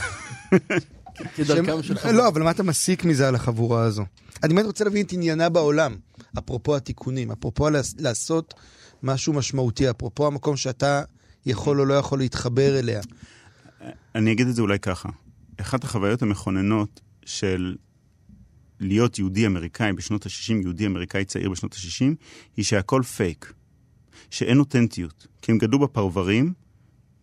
כדרכם 1.36 1.82
של 1.82 2.10
לא, 2.12 2.28
אבל 2.28 2.42
מה 2.42 2.50
אתה 2.50 2.62
מסיק 2.62 3.04
מזה 3.04 3.28
על 3.28 3.34
החבורה 3.34 3.82
הזו? 3.82 4.04
אני 4.42 4.54
באמת 4.54 4.66
רוצה 4.66 4.84
להבין 4.84 5.06
את 5.06 5.12
עניינה 5.12 5.48
בעולם, 5.48 5.96
אפרופו 6.38 6.76
התיקונים, 6.76 7.30
אפרופו 7.30 7.68
לעש- 7.70 7.94
לעשות 7.98 8.54
משהו 9.02 9.32
משמעותי, 9.32 9.90
אפרופו 9.90 10.26
המקום 10.26 10.56
שאתה 10.56 11.02
יכול 11.46 11.80
או 11.80 11.84
לא 11.84 11.94
יכול 11.94 12.18
להתחבר 12.18 12.78
אליה. 12.78 13.00
אני 14.14 14.32
אגיד 14.32 14.46
את 14.48 14.54
זה 14.54 14.62
אולי 14.62 14.78
ככה. 14.78 15.08
אחת 15.62 15.84
החוויות 15.84 16.22
המכוננות 16.22 17.00
של 17.24 17.76
להיות 18.80 19.18
יהודי 19.18 19.46
אמריקאי 19.46 19.92
בשנות 19.92 20.26
ה-60, 20.26 20.52
יהודי 20.62 20.86
אמריקאי 20.86 21.24
צעיר 21.24 21.50
בשנות 21.50 21.74
ה-60, 21.74 22.14
היא 22.56 22.64
שהכל 22.64 23.02
פייק. 23.02 23.52
שאין 24.30 24.58
אותנטיות. 24.58 25.26
כי 25.42 25.52
הם 25.52 25.58
גדלו 25.58 25.78
בפרברים, 25.78 26.52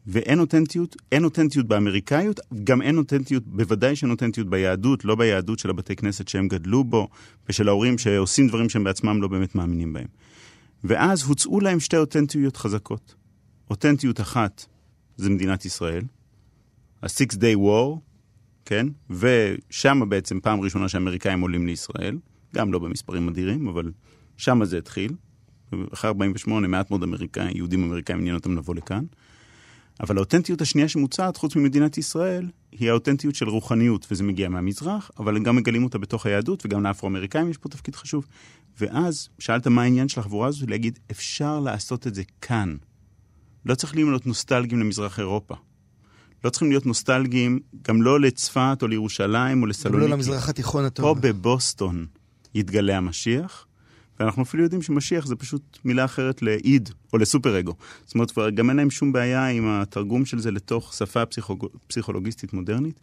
ואין 0.08 0.40
אותנטיות, 0.40 0.96
אין 1.12 1.24
אותנטיות 1.24 1.68
באמריקאיות, 1.68 2.40
גם 2.64 2.82
אין 2.82 2.98
אותנטיות, 2.98 3.48
בוודאי 3.48 3.96
שאין 3.96 4.12
אותנטיות 4.12 4.50
ביהדות, 4.50 5.06
לא 5.06 5.16
ביהדות 5.16 5.60
של 5.60 5.70
הבתי 5.70 5.96
כנסת 5.96 6.28
שהם 6.28 6.48
גדלו 6.48 6.84
בו, 6.84 7.08
ושל 7.50 7.68
ההורים 7.68 7.98
שעושים 7.98 8.48
דברים 8.48 8.70
שהם 8.70 8.84
בעצמם 8.84 9.22
לא 9.22 9.28
באמת 9.28 9.56
מאמינים 9.56 9.94
בהם. 9.94 10.08
ואז 10.84 11.24
הוצאו 11.24 11.60
להם 11.60 11.80
שתי 11.80 11.98
אותנטיות 11.98 12.58
חזקות. 12.58 13.16
אותנטיות 13.70 14.22
אחת 14.22 14.66
זה 15.18 15.30
מדינת 15.30 15.66
ישראל, 15.66 16.04
ה-Six 17.04 17.36
Day 17.36 17.58
War, 17.58 18.00
כן? 18.70 18.88
ושם 19.10 20.02
בעצם 20.10 20.40
פעם 20.40 20.62
ראשונה 20.62 20.90
שהאמריקאים 20.90 21.42
עולים 21.42 21.68
לישראל, 21.68 22.18
גם 22.56 22.74
לא 22.74 22.80
במספרים 22.80 23.30
אדירים, 23.30 23.68
אבל 23.68 23.92
שם 24.38 24.66
זה 24.66 24.78
התחיל. 24.78 25.14
אחרי 25.94 26.08
48 26.08 26.68
מעט 26.68 26.92
מאוד 26.92 27.04
אמריקאים, 27.04 27.58
יהודים 27.58 27.84
אמריקאים 27.84 28.20
עניין 28.20 28.36
אותם 28.36 28.58
לבוא 28.58 28.76
לכאן. 28.76 29.06
אבל 30.00 30.18
האותנטיות 30.18 30.62
השנייה 30.62 30.88
שמוצעת, 30.88 31.38
חוץ 31.38 31.56
ממדינת 31.56 31.98
ישראל, 31.98 32.50
היא 32.72 32.90
האותנטיות 32.90 33.36
של 33.36 33.50
רוחניות, 33.50 34.08
וזה 34.12 34.24
מגיע 34.24 34.50
מהמזרח, 34.50 35.12
אבל 35.20 35.44
גם 35.44 35.56
מגלים 35.56 35.84
אותה 35.84 35.98
בתוך 35.98 36.26
היהדות, 36.26 36.66
וגם 36.66 36.84
לאפרו-אמריקאים 36.84 37.50
יש 37.50 37.58
פה 37.58 37.70
תפקיד 37.70 37.96
חשוב. 37.96 38.26
ואז, 38.80 39.30
שאלת 39.40 39.68
מה 39.68 39.82
העניין 39.82 40.10
של 40.10 40.20
החבורה 40.20 40.48
הזו, 40.48 40.66
להגיד, 40.68 41.00
אפשר 41.12 41.60
לעשות 41.60 42.08
את 42.08 42.16
זה 42.16 42.24
כאן. 42.42 42.76
לא 43.66 43.76
צריך 43.76 43.96
להיות 43.96 44.28
נוסטלגיים 44.28 44.82
למזרח 44.82 45.20
אירופה. 45.20 45.56
לא 46.44 46.50
צריכים 46.50 46.70
להיות 46.70 46.86
נוסטלגיים 46.86 47.60
גם 47.88 48.02
לא 48.02 48.20
לצפת 48.20 48.78
או 48.82 48.88
לירושלים 48.88 49.58
או 49.58 49.64
גם 49.64 49.70
לסלוניקי. 49.70 50.10
לא 50.10 50.16
למזרח 50.16 50.50
התיכון 50.50 50.82
פה 50.82 50.88
הטוב. 50.88 51.20
בבוסטון 51.20 52.06
יתגלה 52.56 52.98
המשיח, 52.98 53.66
ואנחנו 54.20 54.44
אפילו 54.44 54.64
יודעים 54.64 54.82
שמשיח 54.82 55.26
זה 55.26 55.36
פשוט 55.36 55.78
מילה 55.86 56.06
אחרת 56.06 56.42
לאיד 56.42 56.90
או 57.14 57.18
לסופר 57.18 57.60
אגו. 57.60 57.74
זאת 58.06 58.16
אומרת, 58.16 58.32
כבר 58.32 58.50
גם 58.50 58.70
אין 58.70 58.78
להם 58.78 58.90
שום 58.90 59.12
בעיה 59.12 59.48
עם 59.48 59.68
התרגום 59.68 60.26
של 60.26 60.40
זה 60.40 60.52
לתוך 60.52 60.94
שפה 60.94 61.26
פסיכולוג... 61.26 61.68
פסיכולוגיסטית 61.88 62.54
מודרנית, 62.54 63.00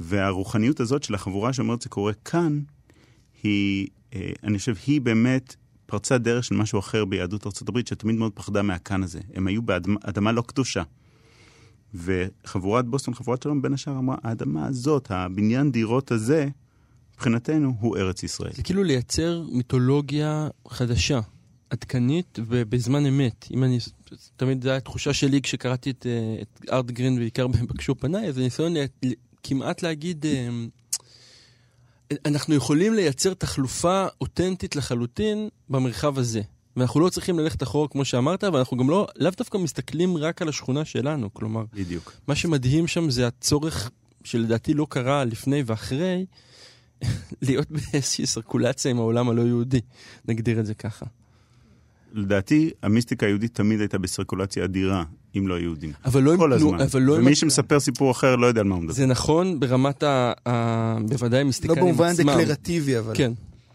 והרוחניות 0.00 0.80
הזאת 0.80 1.02
של 1.02 1.14
החבורה 1.14 1.52
שאומרת 1.52 1.82
זה 1.82 1.88
קורה 1.88 2.12
כאן, 2.24 2.60
היא, 3.42 3.86
אה, 4.14 4.30
אני 4.44 4.58
חושב, 4.58 4.74
היא 4.86 5.00
באמת 5.00 5.56
פרצה 5.86 6.18
דרך 6.18 6.44
של 6.44 6.54
משהו 6.54 6.78
אחר 6.78 7.04
ביהדות 7.04 7.46
ארה"ב, 7.46 7.78
שתמיד 7.86 8.16
מאוד 8.16 8.32
פחדה 8.34 8.62
מהכאן 8.62 9.02
הזה. 9.02 9.20
הם 9.34 9.46
היו 9.46 9.62
באדמה 9.62 10.32
לא 10.32 10.42
קדושה. 10.46 10.82
וחבורת 11.94 12.86
בוסטון, 12.86 13.14
חבורת 13.14 13.42
שלום, 13.42 13.62
בין 13.62 13.72
השאר 13.72 13.98
אמרה, 13.98 14.16
האדמה 14.22 14.66
הזאת, 14.66 15.10
הבניין 15.10 15.72
דירות 15.72 16.10
הזה, 16.10 16.48
מבחינתנו 17.14 17.74
הוא 17.80 17.96
ארץ 17.96 18.22
ישראל. 18.22 18.52
זה 18.52 18.62
כאילו 18.62 18.82
לייצר 18.82 19.42
מיתולוגיה 19.52 20.48
חדשה, 20.68 21.20
עדכנית 21.70 22.38
ובזמן 22.46 23.06
אמת. 23.06 23.46
אם 23.50 23.64
אני, 23.64 23.78
תמיד 24.36 24.62
זו 24.62 24.70
התחושה 24.70 25.12
שלי 25.12 25.42
כשקראתי 25.42 25.90
את, 25.90 26.06
אה, 26.06 26.42
את 26.42 26.70
ארט 26.72 26.86
גרין 26.86 27.18
בעיקר 27.18 27.46
בבקשו 27.52 27.94
פניי, 27.94 28.32
זה 28.32 28.40
ניסיון 28.40 28.74
לה, 28.74 28.84
כמעט 29.42 29.82
להגיד, 29.82 30.26
אה, 30.26 30.48
אנחנו 32.26 32.54
יכולים 32.54 32.94
לייצר 32.94 33.34
תחלופה 33.34 34.06
אותנטית 34.20 34.76
לחלוטין 34.76 35.48
במרחב 35.68 36.18
הזה. 36.18 36.42
ואנחנו 36.76 37.00
לא 37.00 37.08
צריכים 37.08 37.38
ללכת 37.38 37.62
אחורה 37.62 37.88
כמו 37.88 38.04
שאמרת, 38.04 38.44
ואנחנו 38.44 38.76
גם 38.76 38.90
לא, 38.90 39.06
לאו 39.16 39.30
דווקא 39.38 39.58
מסתכלים 39.58 40.16
רק 40.16 40.42
על 40.42 40.48
השכונה 40.48 40.84
שלנו. 40.84 41.34
כלומר, 41.34 41.64
בדיוק. 41.74 42.12
מה 42.28 42.34
שמדהים 42.34 42.86
שם 42.86 43.10
זה 43.10 43.26
הצורך, 43.26 43.90
שלדעתי 44.24 44.74
לא 44.74 44.86
קרה 44.90 45.24
לפני 45.24 45.62
ואחרי, 45.66 46.26
להיות 47.42 47.70
באיזושהי 47.70 48.26
סרקולציה 48.26 48.90
עם 48.90 48.98
העולם 48.98 49.28
הלא 49.28 49.42
יהודי, 49.42 49.80
נגדיר 50.28 50.60
את 50.60 50.66
זה 50.66 50.74
ככה. 50.74 51.06
לדעתי, 52.12 52.70
המיסטיקה 52.82 53.26
היהודית 53.26 53.54
תמיד 53.54 53.80
הייתה 53.80 53.98
בסירקולציה 53.98 54.64
אדירה, 54.64 55.04
אם 55.36 55.48
לא 55.48 55.60
יהודים. 55.60 55.92
אבל 56.04 56.22
לא 56.22 56.32
עם 56.32 56.38
כל 56.38 56.52
הזמן. 56.52 56.80
אבל 56.80 57.02
לא 57.02 57.14
עם 57.14 57.20
ומי 57.20 57.30
הת- 57.30 57.36
שמספר 57.36 57.80
סיפור 57.80 58.10
אחר 58.10 58.36
לא 58.36 58.46
יודע 58.46 58.60
על 58.60 58.66
מה 58.66 58.74
הוא 58.74 58.82
מדבר. 58.82 58.94
זה 58.94 59.06
נכון 59.06 59.60
ברמת 59.60 60.02
ה... 60.02 60.32
ה... 60.48 60.96
בוודאי 61.08 61.40
לא 61.40 61.46
מיסטיקנים 61.46 61.84
במובן 61.84 62.08
עצמם. 62.08 62.32
דקלרטיבי, 62.40 62.98
אבל. 62.98 63.14
כן. 63.16 63.32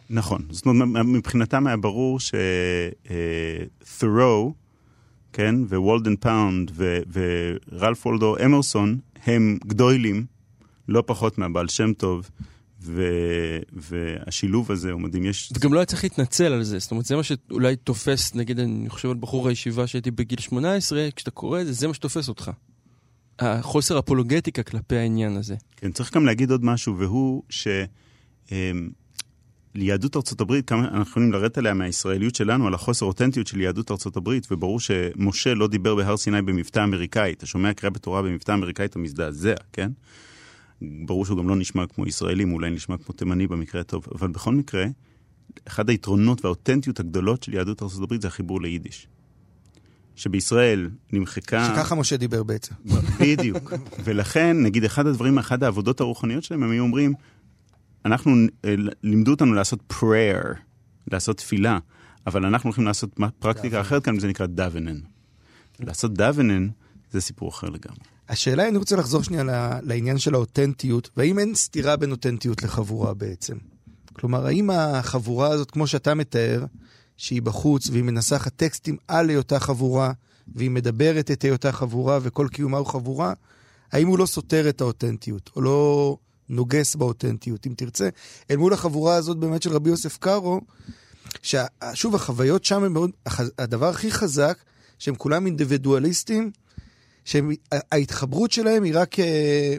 נכון. 0.10 0.42
זאת 0.50 0.66
אומרת, 0.66 1.06
מבחינתם 1.06 1.68
היה 1.68 1.78
ברור 1.78 2.20
שת'רו, 3.90 4.54
כן, 5.34 5.56
ווולדן 5.70 6.16
פאונד 6.16 6.72
ורלף 7.12 8.06
וולדו 8.06 8.36
אמרסון 8.46 9.00
הם 9.26 9.58
גדוילים, 9.68 10.26
לא 10.88 11.04
פחות 11.06 11.38
מהבעל 11.38 11.68
שם 11.68 11.94
טוב, 11.94 12.30
ו- 12.82 13.60
והשילוב 13.74 14.72
הזה 14.72 14.92
הוא 14.92 15.02
מדהים. 15.02 15.26
יש... 15.26 15.52
וגם 15.56 15.74
לא 15.74 15.80
היה 15.80 15.86
צריך 15.86 16.04
להתנצל 16.04 16.54
על 16.54 16.64
זה, 16.64 16.80
זאת 16.80 16.92
אומרת, 16.92 17.06
זה 17.06 17.16
מה 17.16 17.24
שאולי 17.24 17.76
תופס, 17.76 18.36
נגיד, 18.36 18.60
אני 18.60 18.90
חושב 18.90 19.10
על 19.10 19.16
בחור 19.20 19.48
הישיבה 19.50 19.88
שהייתי 19.88 20.12
בגיל 20.12 20.40
18, 20.40 21.10
כשאתה 21.16 21.32
קורא 21.32 21.62
את 21.62 21.66
זה, 21.66 21.74
זה 21.74 21.88
מה 21.88 21.94
שתופס 21.94 22.30
אותך. 22.30 22.52
החוסר 23.40 24.00
אפולוגטיקה 24.00 24.64
כלפי 24.64 24.96
העניין 24.96 25.38
הזה. 25.38 25.56
כן, 25.78 25.92
צריך 25.92 26.16
גם 26.16 26.26
להגיד 26.26 26.52
עוד 26.52 26.66
משהו, 26.66 26.98
והוא 26.98 27.44
ש... 27.50 27.68
ליהדות 29.76 30.16
ארצות 30.16 30.42
הברית, 30.42 30.68
כמה 30.68 30.88
אנחנו 30.88 31.02
יכולים 31.02 31.32
לרדת 31.32 31.58
עליה 31.58 31.74
מהישראליות 31.74 32.36
שלנו, 32.36 32.68
על 32.68 32.74
החוסר 32.74 33.06
אותנטיות 33.06 33.48
של 33.48 33.62
יהדות 33.62 33.92
ארצות 33.92 34.18
הברית, 34.18 34.48
וברור 34.52 34.80
שמשה 34.80 35.54
לא 35.54 35.68
דיבר 35.68 35.96
בהר 35.96 36.18
סיני 36.18 36.42
במבטא 36.42 36.84
אמריקאי. 36.84 37.34
אתה 37.34 37.46
שומע 37.46 37.74
קריאה 37.74 37.92
בתורה 37.92 38.22
במבטא 38.22 38.52
אמריקאי, 38.52 38.86
אתה 38.86 39.00
מזדעזע, 39.00 39.54
כן? 39.74 39.92
ברור 40.82 41.26
שהוא 41.26 41.38
גם 41.38 41.50
לא 41.50 41.56
נשמע 41.56 41.88
כמו 41.88 42.08
ישראלים, 42.08 42.50
הוא 42.50 42.56
אולי 42.56 42.70
נשמע 42.70 42.98
כמו 42.98 43.14
תימני 43.14 43.48
במקרה 43.48 43.82
הטוב, 43.82 44.06
אבל 44.16 44.28
בכל 44.28 44.54
מקרה, 44.56 44.86
אחד 45.68 45.90
היתרונות 45.90 46.46
והאותנטיות 46.46 47.00
הגדולות 47.00 47.44
של 47.44 47.54
יהדות 47.54 47.84
ארצות 47.84 48.04
הברית 48.04 48.22
זה 48.22 48.28
החיבור 48.28 48.62
ליידיש. 48.62 49.08
שבישראל 50.16 50.90
נמחקה... 51.14 51.74
שככה 51.76 51.96
משה 51.96 52.18
דיבר 52.18 52.44
בעצם. 52.44 52.76
בדיוק. 53.20 53.74
ולכן, 54.04 54.64
נגיד, 54.64 54.84
אחד 54.84 55.08
הדברים, 55.08 55.38
אחת 55.38 55.64
העבודות 55.64 56.02
הרוחניות 56.02 56.44
שלהם, 56.44 56.64
הם 56.64 56.72
היו 56.72 56.84
אומרים, 56.84 57.14
אנחנו, 58.06 58.32
אה, 58.66 58.76
לימדו 59.04 59.32
אותנו 59.32 59.54
לעשות 59.54 59.94
prayer, 59.94 60.58
לעשות 61.12 61.38
תפילה, 61.38 61.80
אבל 62.28 62.46
אנחנו 62.46 62.68
הולכים 62.68 62.86
לעשות 62.86 63.20
פרקטיקה 63.40 63.82
אחרת 63.82 64.06
כאן, 64.06 64.18
וזה 64.18 64.28
נקרא 64.28 64.46
דוונן. 64.46 65.00
לעשות 65.80 66.14
דוונן 66.14 66.68
זה 67.12 67.22
סיפור 67.22 67.50
אחר 67.50 67.68
לגמרי. 67.68 68.00
השאלה, 68.30 68.68
אני 68.68 68.78
רוצה 68.78 68.96
לחזור 68.96 69.24
שנייה 69.24 69.44
לעניין 69.82 70.18
של 70.18 70.34
האותנטיות, 70.34 71.10
והאם 71.18 71.40
אין 71.40 71.56
סתירה 71.56 71.96
בין 71.96 72.12
אותנטיות 72.12 72.64
לחבורה 72.64 73.14
בעצם? 73.14 73.58
כלומר, 74.14 74.46
האם 74.46 74.70
החבורה 74.70 75.48
הזאת, 75.48 75.72
כמו 75.72 75.88
שאתה 75.88 76.14
מתאר, 76.14 76.66
שהיא 77.18 77.42
בחוץ 77.42 77.90
והיא 77.90 78.04
מנסחת 78.04 78.56
טקסטים 78.56 78.98
על 79.08 79.30
היותה 79.30 79.60
חבורה, 79.60 80.12
והיא 80.56 80.72
מדברת 80.72 81.32
את 81.32 81.42
היותה 81.42 81.72
חבורה 81.72 82.20
וכל 82.22 82.48
קיומה 82.52 82.78
הוא 82.78 82.88
חבורה, 82.88 83.34
האם 83.92 84.08
הוא 84.08 84.20
לא 84.20 84.26
סותר 84.26 84.70
את 84.70 84.82
האותנטיות, 84.82 85.50
או 85.56 85.62
לא 85.62 86.18
נוגס 86.50 86.96
באותנטיות, 86.96 87.68
אם 87.68 87.74
תרצה, 87.78 88.10
אל 88.52 88.58
מול 88.58 88.74
החבורה 88.74 89.16
הזאת 89.16 89.38
באמת 89.38 89.64
של 89.64 89.74
רבי 89.74 89.90
יוסף 89.90 90.18
קארו, 90.18 90.62
ששוב, 91.42 92.16
החוויות 92.16 92.66
שם 92.66 92.84
הם 92.84 92.94
מאוד, 92.94 93.12
הדבר 93.60 93.90
הכי 93.90 94.12
חזק, 94.12 94.58
שהם 95.00 95.16
כולם 95.16 95.46
אינדיבידואליסטים, 95.46 96.52
שההתחברות 97.26 98.52
שלהם 98.52 98.84
היא 98.84 98.94
רק... 98.96 99.20
אה, 99.20 99.76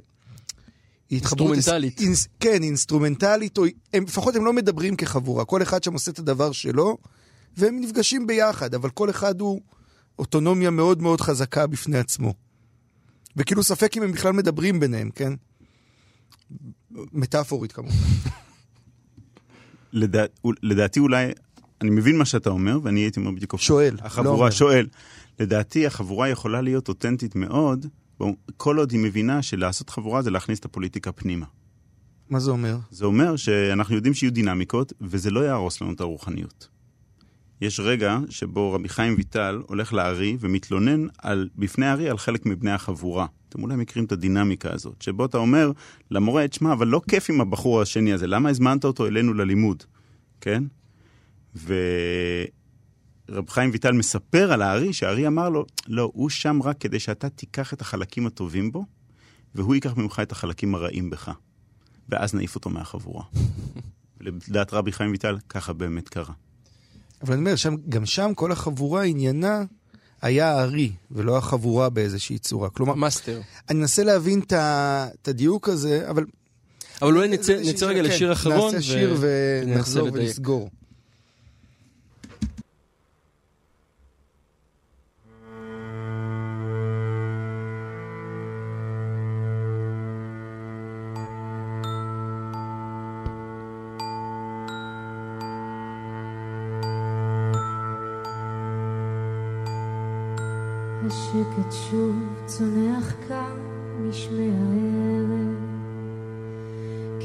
אינסטרומנטלית. 1.11 2.01
אינס, 2.01 2.29
כן, 2.41 2.63
אינסטרומנטלית, 2.63 3.59
או 3.59 3.65
הם, 3.95 4.05
לפחות 4.05 4.37
הם 4.37 4.45
לא 4.45 4.53
מדברים 4.53 4.97
כחבורה, 4.97 5.45
כל 5.45 5.63
אחד 5.63 5.83
שם 5.83 5.93
עושה 5.93 6.11
את 6.11 6.19
הדבר 6.19 6.53
שלו, 6.53 6.99
והם 7.57 7.81
נפגשים 7.81 8.27
ביחד, 8.27 8.75
אבל 8.75 8.91
כל 8.91 9.11
אחד 9.11 9.41
הוא 9.41 9.61
אוטונומיה 10.19 10.71
מאוד 10.71 11.03
מאוד 11.03 11.21
חזקה 11.21 11.67
בפני 11.67 11.99
עצמו. 11.99 12.35
וכאילו 13.37 13.63
ספק 13.63 13.97
אם 13.97 14.03
הם 14.03 14.13
בכלל 14.13 14.33
מדברים 14.33 14.81
ביניהם, 14.81 15.11
כן? 15.11 15.33
מטאפורית 16.93 17.73
כמובן. 17.73 17.95
לדע, 19.93 20.25
לדעתי 20.63 21.01
אולי, 21.01 21.27
אני 21.81 21.91
מבין 21.91 22.19
מה 22.19 22.25
שאתה 22.25 22.51
אומר, 22.51 22.79
ואני 22.83 23.01
הייתי 23.01 23.21
אומר 23.21 23.31
בדיוק... 23.31 23.57
שואל, 23.57 23.95
לא 24.01 24.07
החבורה 24.07 24.35
אומר. 24.35 24.51
שואל. 24.51 24.87
לדעתי 25.41 25.87
החבורה 25.87 26.29
יכולה 26.29 26.61
להיות 26.61 26.89
אותנטית 26.89 27.37
מאוד, 27.37 27.87
כל 28.57 28.79
עוד 28.79 28.93
היא 28.93 29.01
מבינה 29.01 29.43
שלעשות 29.43 29.91
חבורה 29.91 30.23
זה 30.23 30.31
להכניס 30.31 30.59
את 30.59 30.65
הפוליטיקה 30.65 31.13
פנימה. 31.13 31.47
מה 32.31 32.41
זה 32.41 32.51
אומר? 32.51 32.79
זה 32.91 33.05
אומר 33.05 33.37
שאנחנו 33.37 33.95
יודעים 33.95 34.15
שיהיו 34.15 34.33
דינמיקות, 34.33 34.93
וזה 35.01 35.31
לא 35.31 35.41
יהרוס 35.41 35.81
לנו 35.81 35.93
את 35.93 36.01
הרוחניות. 36.01 36.69
יש 37.61 37.81
רגע 37.81 38.19
שבו 38.31 38.73
רבי 38.73 38.89
חיים 38.89 39.15
ויטל 39.17 39.63
הולך 39.67 39.93
לארי 39.93 40.37
ומתלונן 40.41 41.07
על, 41.19 41.49
בפני 41.57 41.87
הארי 41.87 42.09
על 42.09 42.19
חלק 42.19 42.47
מבני 42.47 42.71
החבורה. 42.71 43.27
אתם 43.49 43.63
אולי 43.63 43.77
מכירים 43.77 44.05
את 44.05 44.13
הדינמיקה 44.13 44.73
הזאת, 44.73 45.03
שבו 45.03 45.25
אתה 45.25 45.39
אומר 45.39 45.73
למורה, 46.11 46.49
תשמע, 46.49 46.73
אבל 46.73 46.87
לא 46.87 47.01
כיף 47.09 47.31
עם 47.31 47.41
הבחור 47.41 47.81
השני 47.81 48.13
הזה, 48.13 48.27
למה 48.27 48.49
הזמנת 48.49 48.85
אותו 48.85 49.07
אלינו 49.07 49.35
ללימוד? 49.35 49.83
כן? 50.41 50.65
ורב 51.65 53.49
חיים 53.49 53.71
ויטל 53.73 53.93
מספר 53.93 54.53
על 54.53 54.63
הארי, 54.63 54.93
שהארי 54.93 55.27
אמר 55.27 55.49
לו, 55.49 55.67
לא, 55.87 56.11
הוא 56.15 56.31
שם 56.31 56.63
רק 56.63 56.79
כדי 56.79 57.01
שאתה 57.01 57.29
תיקח 57.29 57.73
את 57.73 57.81
החלקים 57.81 58.27
הטובים 58.27 58.73
בו, 58.73 58.85
והוא 59.55 59.75
ייקח 59.75 59.97
ממך 59.97 60.21
את 60.23 60.33
החלקים 60.33 60.75
הרעים 60.75 61.11
בך. 61.11 61.31
ואז 62.09 62.35
נעיף 62.35 62.55
אותו 62.55 62.71
מהחבורה. 62.71 63.25
לדעת 64.21 64.73
רבי 64.73 64.93
חיים 64.93 65.11
ויטל, 65.11 65.39
ככה 65.49 65.73
באמת 65.73 66.09
קרה. 66.09 66.33
אבל 67.23 67.33
אני 67.33 67.41
אומר, 67.41 67.57
שם, 67.57 67.75
גם 67.89 68.07
שם 68.07 68.33
כל 68.35 68.53
החבורה 68.53 69.03
עניינה 69.05 69.65
היה 70.23 70.53
הארי, 70.53 70.93
ולא 71.11 71.39
החבורה 71.39 71.89
באיזושהי 71.89 72.39
צורה. 72.39 72.71
כלומר, 72.71 72.95
master. 72.95 73.41
אני 73.69 73.79
מנסה 73.79 74.05
להבין 74.05 74.41
את 74.51 75.29
הדיוק 75.29 75.69
הזה, 75.69 76.11
אבל... 76.11 76.25
אבל 77.03 77.17
אולי 77.17 77.29
נצא 77.29 77.87
רגע 77.87 78.03
כן, 78.03 78.09
לשיר 78.09 78.33
אחרון. 78.33 78.75
נעשה 78.75 78.87
שיר 78.87 79.17
ו- 79.19 79.63
ונחזור. 79.67 80.09
ונסגור. 80.13 80.71
השקט 101.31 101.73
שוב 101.73 102.17
צונח 102.47 103.15
כאן 103.29 103.57
משמי 104.01 104.51
הערב. 104.51 105.57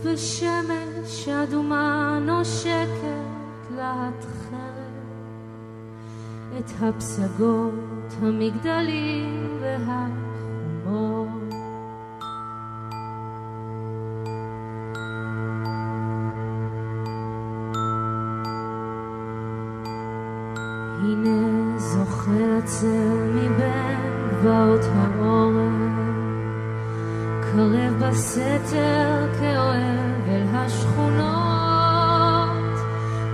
ושמש 0.04 1.30
אדומה 1.30 2.20
נושקת 2.22 3.72
להט 3.76 4.26
חרב. 4.26 4.92
את 6.60 6.72
הפסגות, 6.82 8.10
המגדלים 8.22 9.58
והחומות 9.62 10.31
בסתר 28.12 29.28
כאוהב 29.40 30.28
אל 30.28 30.44
השכונות, 30.54 31.30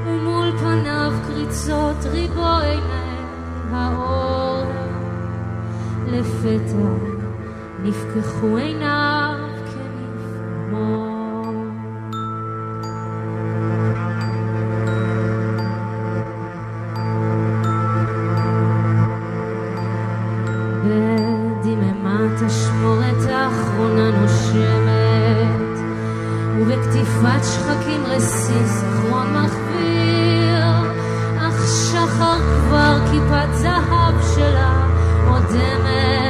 ומול 0.05 0.57
פניו 0.57 1.11
קריצות 1.27 2.05
ריבו 2.11 2.45
עיניהם 2.45 3.73
העורף, 3.73 4.67
לפתע 6.07 6.87
נפקחו 7.83 8.57
עיניו 8.57 9.26
ובקטיפת 26.97 27.43
שחקים 27.43 28.05
רסיס 28.05 28.83
אחרון 28.83 29.33
מחוויר 29.33 30.63
אך 31.39 31.67
שחר 31.67 32.39
כבר 32.39 32.97
כיפת 33.11 33.53
זהב 33.53 34.35
שלה 34.35 34.87
אודמת 35.27 36.26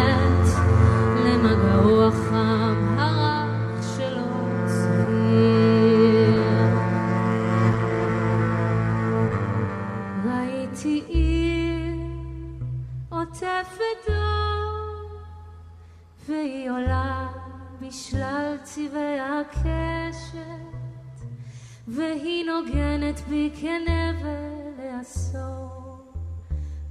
והיא 22.58 22.76
נוגנת 22.76 23.20
בי 23.30 23.52
כנבל 23.62 24.74
לעשור. 24.78 25.98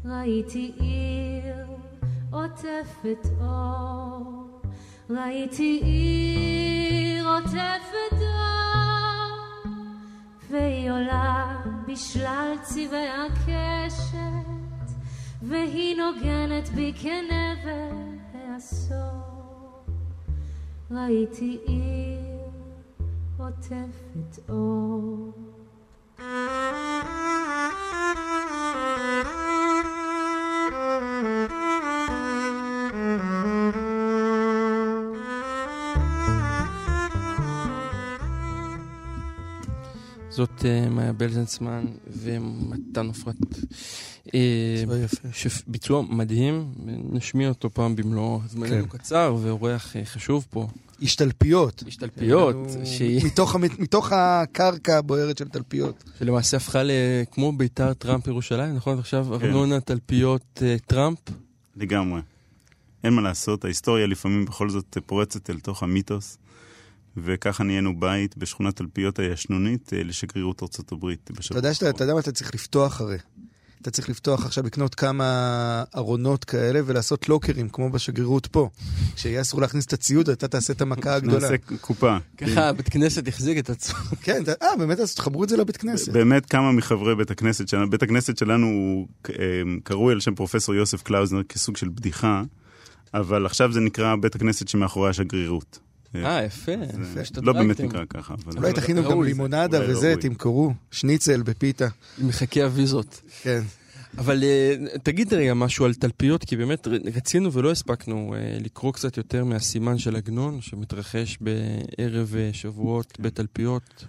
ראיתי 0.05 0.73
עיר 0.79 1.67
עוטפת 2.31 3.29
אור, 3.41 4.61
ראיתי 5.11 5.81
עיר 5.85 7.29
עוטפת 7.29 8.11
דור, 8.11 9.73
והיא 10.51 10.91
עולה 10.91 11.57
בשלל 11.89 12.55
צבעי 12.63 13.09
הקשת, 13.09 14.97
והיא 15.43 15.97
נוגנת 15.97 16.69
בי 16.69 16.93
כנבל 17.03 18.17
העשור. 18.35 19.37
ראיתי 20.91 21.59
עיר 21.67 22.51
עוטפת 23.39 24.49
אור. 24.49 25.56
Música 26.19 27.26
זאת 40.37 40.65
אה, 40.65 40.89
מאיה 40.91 41.13
בלזנצמן 41.13 41.85
ומתן 42.07 43.07
עופרת. 43.07 43.37
אה. 44.35 44.85
שביצוע 45.33 46.03
מדהים, 46.03 46.73
נשמיע 47.13 47.49
אותו 47.49 47.71
פעם 47.71 47.97
במלואו. 47.97 48.41
זמננו 48.49 48.89
כן. 48.89 48.99
קצר 48.99 49.37
ואורח 49.43 49.97
אה, 49.97 50.05
חשוב 50.05 50.47
פה. 50.51 50.67
איש 51.01 51.17
תלפיות. 51.17 51.83
איש 51.87 51.97
תלפיות, 51.97 52.57
כאילו, 52.67 52.87
שהיא 52.87 53.25
מתוך 53.79 54.13
הקרקע 54.13 54.99
הבוערת 54.99 55.39
של 55.39 55.49
תלפיות. 55.49 56.05
שלמעשה 56.19 56.57
הפכה 56.57 56.83
לכמו 56.85 57.53
ביתר 57.53 57.95
טראמפ 57.95 58.27
ירושלים, 58.27 58.75
נכון? 58.77 58.99
עכשיו 58.99 59.35
ארנונה 59.35 59.81
תלפיות 59.81 60.63
טראמפ. 60.87 61.19
לגמרי. 61.77 62.21
אין 63.05 63.13
מה 63.13 63.23
לעשות, 63.23 63.65
ההיסטוריה 63.65 64.07
לפעמים 64.07 64.45
בכל 64.45 64.71
זאת 64.71 64.99
פורצת 65.07 65.51
אל 65.51 65.61
תוך 65.61 65.83
המיתוס, 65.83 66.39
וככה 67.17 67.65
נהיינו 67.65 68.01
בית 68.01 68.37
בשכונת 68.37 68.77
תלפיות 68.77 69.19
הישנונית 69.19 69.93
אה, 69.93 70.03
לשגרירות 70.03 70.63
ארצות 70.63 70.93
הברית. 70.93 71.31
אתה 71.41 71.59
יודע 71.59 71.75
שאתה. 71.75 71.91
אתה 71.91 72.05
יודע 72.05 72.15
מה 72.15 72.21
אתה 72.21 72.33
צריך 72.33 72.55
לפתוח 72.55 73.01
הרי. 73.01 73.17
אתה 73.83 73.91
צריך 73.91 74.09
לפתוח 74.09 74.47
עכשיו, 74.47 74.67
לקנות 74.67 74.95
כמה 74.95 75.85
ארונות 75.97 76.45
כאלה 76.45 76.81
ולעשות 76.87 77.29
לוקרים, 77.29 77.69
כמו 77.69 77.91
בשגרירות 77.91 78.47
פה. 78.47 78.69
כשיהיה 79.15 79.41
אסור 79.41 79.61
להכניס 79.61 79.87
את 79.87 79.93
הציוד, 79.93 80.31
אתה 80.31 80.49
תעשה 80.49 80.73
את 80.73 80.81
המכה 80.81 81.15
הגדולה. 81.17 81.41
נעשה 81.41 81.57
קופה. 81.81 82.17
ככה 82.37 82.73
בית 82.73 82.89
כנסת 82.89 83.29
החזיק 83.29 83.59
את 83.59 83.71
עצמו. 83.71 83.99
כן, 84.23 84.43
אה, 84.63 84.77
באמת, 84.79 85.01
אז 85.01 85.15
תחברו 85.15 85.45
את 85.45 85.49
זה 85.49 85.57
לבית 85.57 85.77
כנסת. 85.77 86.13
באמת 86.13 86.47
כמה 86.47 86.73
מחברי 86.73 87.15
בית 87.15 87.31
הכנסת 87.31 87.69
שלנו, 87.69 87.91
בית 87.91 88.03
הכנסת 88.03 88.39
שלנו 88.39 88.67
הוא 88.67 89.07
אה, 89.31 89.35
קרוי 89.85 90.13
על 90.13 90.21
שם 90.21 90.35
פרופסור 90.35 90.75
יוסף 90.75 91.03
קלאוזנר 91.03 91.43
כסוג 91.43 91.77
של 91.77 91.89
בדיחה, 91.89 92.43
אבל 93.15 93.47
עכשיו 93.47 93.73
זה 93.73 93.81
נקרא 93.81 94.17
בית 94.17 94.35
הכנסת 94.35 94.69
שמאחורי 94.69 95.11
השגרירות. 95.11 95.79
אה, 96.25 96.45
יפה. 96.45 96.73
זה 97.15 97.21
השתדרגתם. 97.21 97.47
לא 97.47 97.53
באמת 97.53 97.81
נקרא 97.81 98.05
ככה, 98.09 98.35
אבל... 98.35 98.59
אולי 98.59 98.73
תכינו 98.73 99.03
גם 99.03 99.11
ראוי 99.11 99.25
זה. 99.25 99.35
לימונדה 99.35 99.81
וזה, 99.89 100.11
ראוי. 100.11 100.23
תמכרו. 100.23 100.75
שניצל 100.91 101.43
בפיתה. 101.43 101.89
מחכי 102.19 102.63
הוויזות. 102.63 103.21
כן. 103.43 103.63
אבל 104.19 104.45
אה, 104.45 104.75
תגיד 105.03 105.35
רגע 105.35 105.55
משהו 105.55 105.85
על 105.85 105.95
תלפיות, 105.95 106.45
כי 106.45 106.57
באמת 106.57 106.89
רצינו 107.17 107.53
ולא 107.53 107.71
הספקנו 107.71 108.35
אה, 108.35 108.59
לקרוא 108.61 108.93
קצת 108.93 109.17
יותר 109.17 109.45
מהסימן 109.45 109.99
של 109.99 110.17
עגנון, 110.17 110.61
שמתרחש 110.61 111.39
בערב 111.41 112.35
אה, 112.37 112.51
שבועות 112.53 113.19
בתלפיות. 113.21 114.05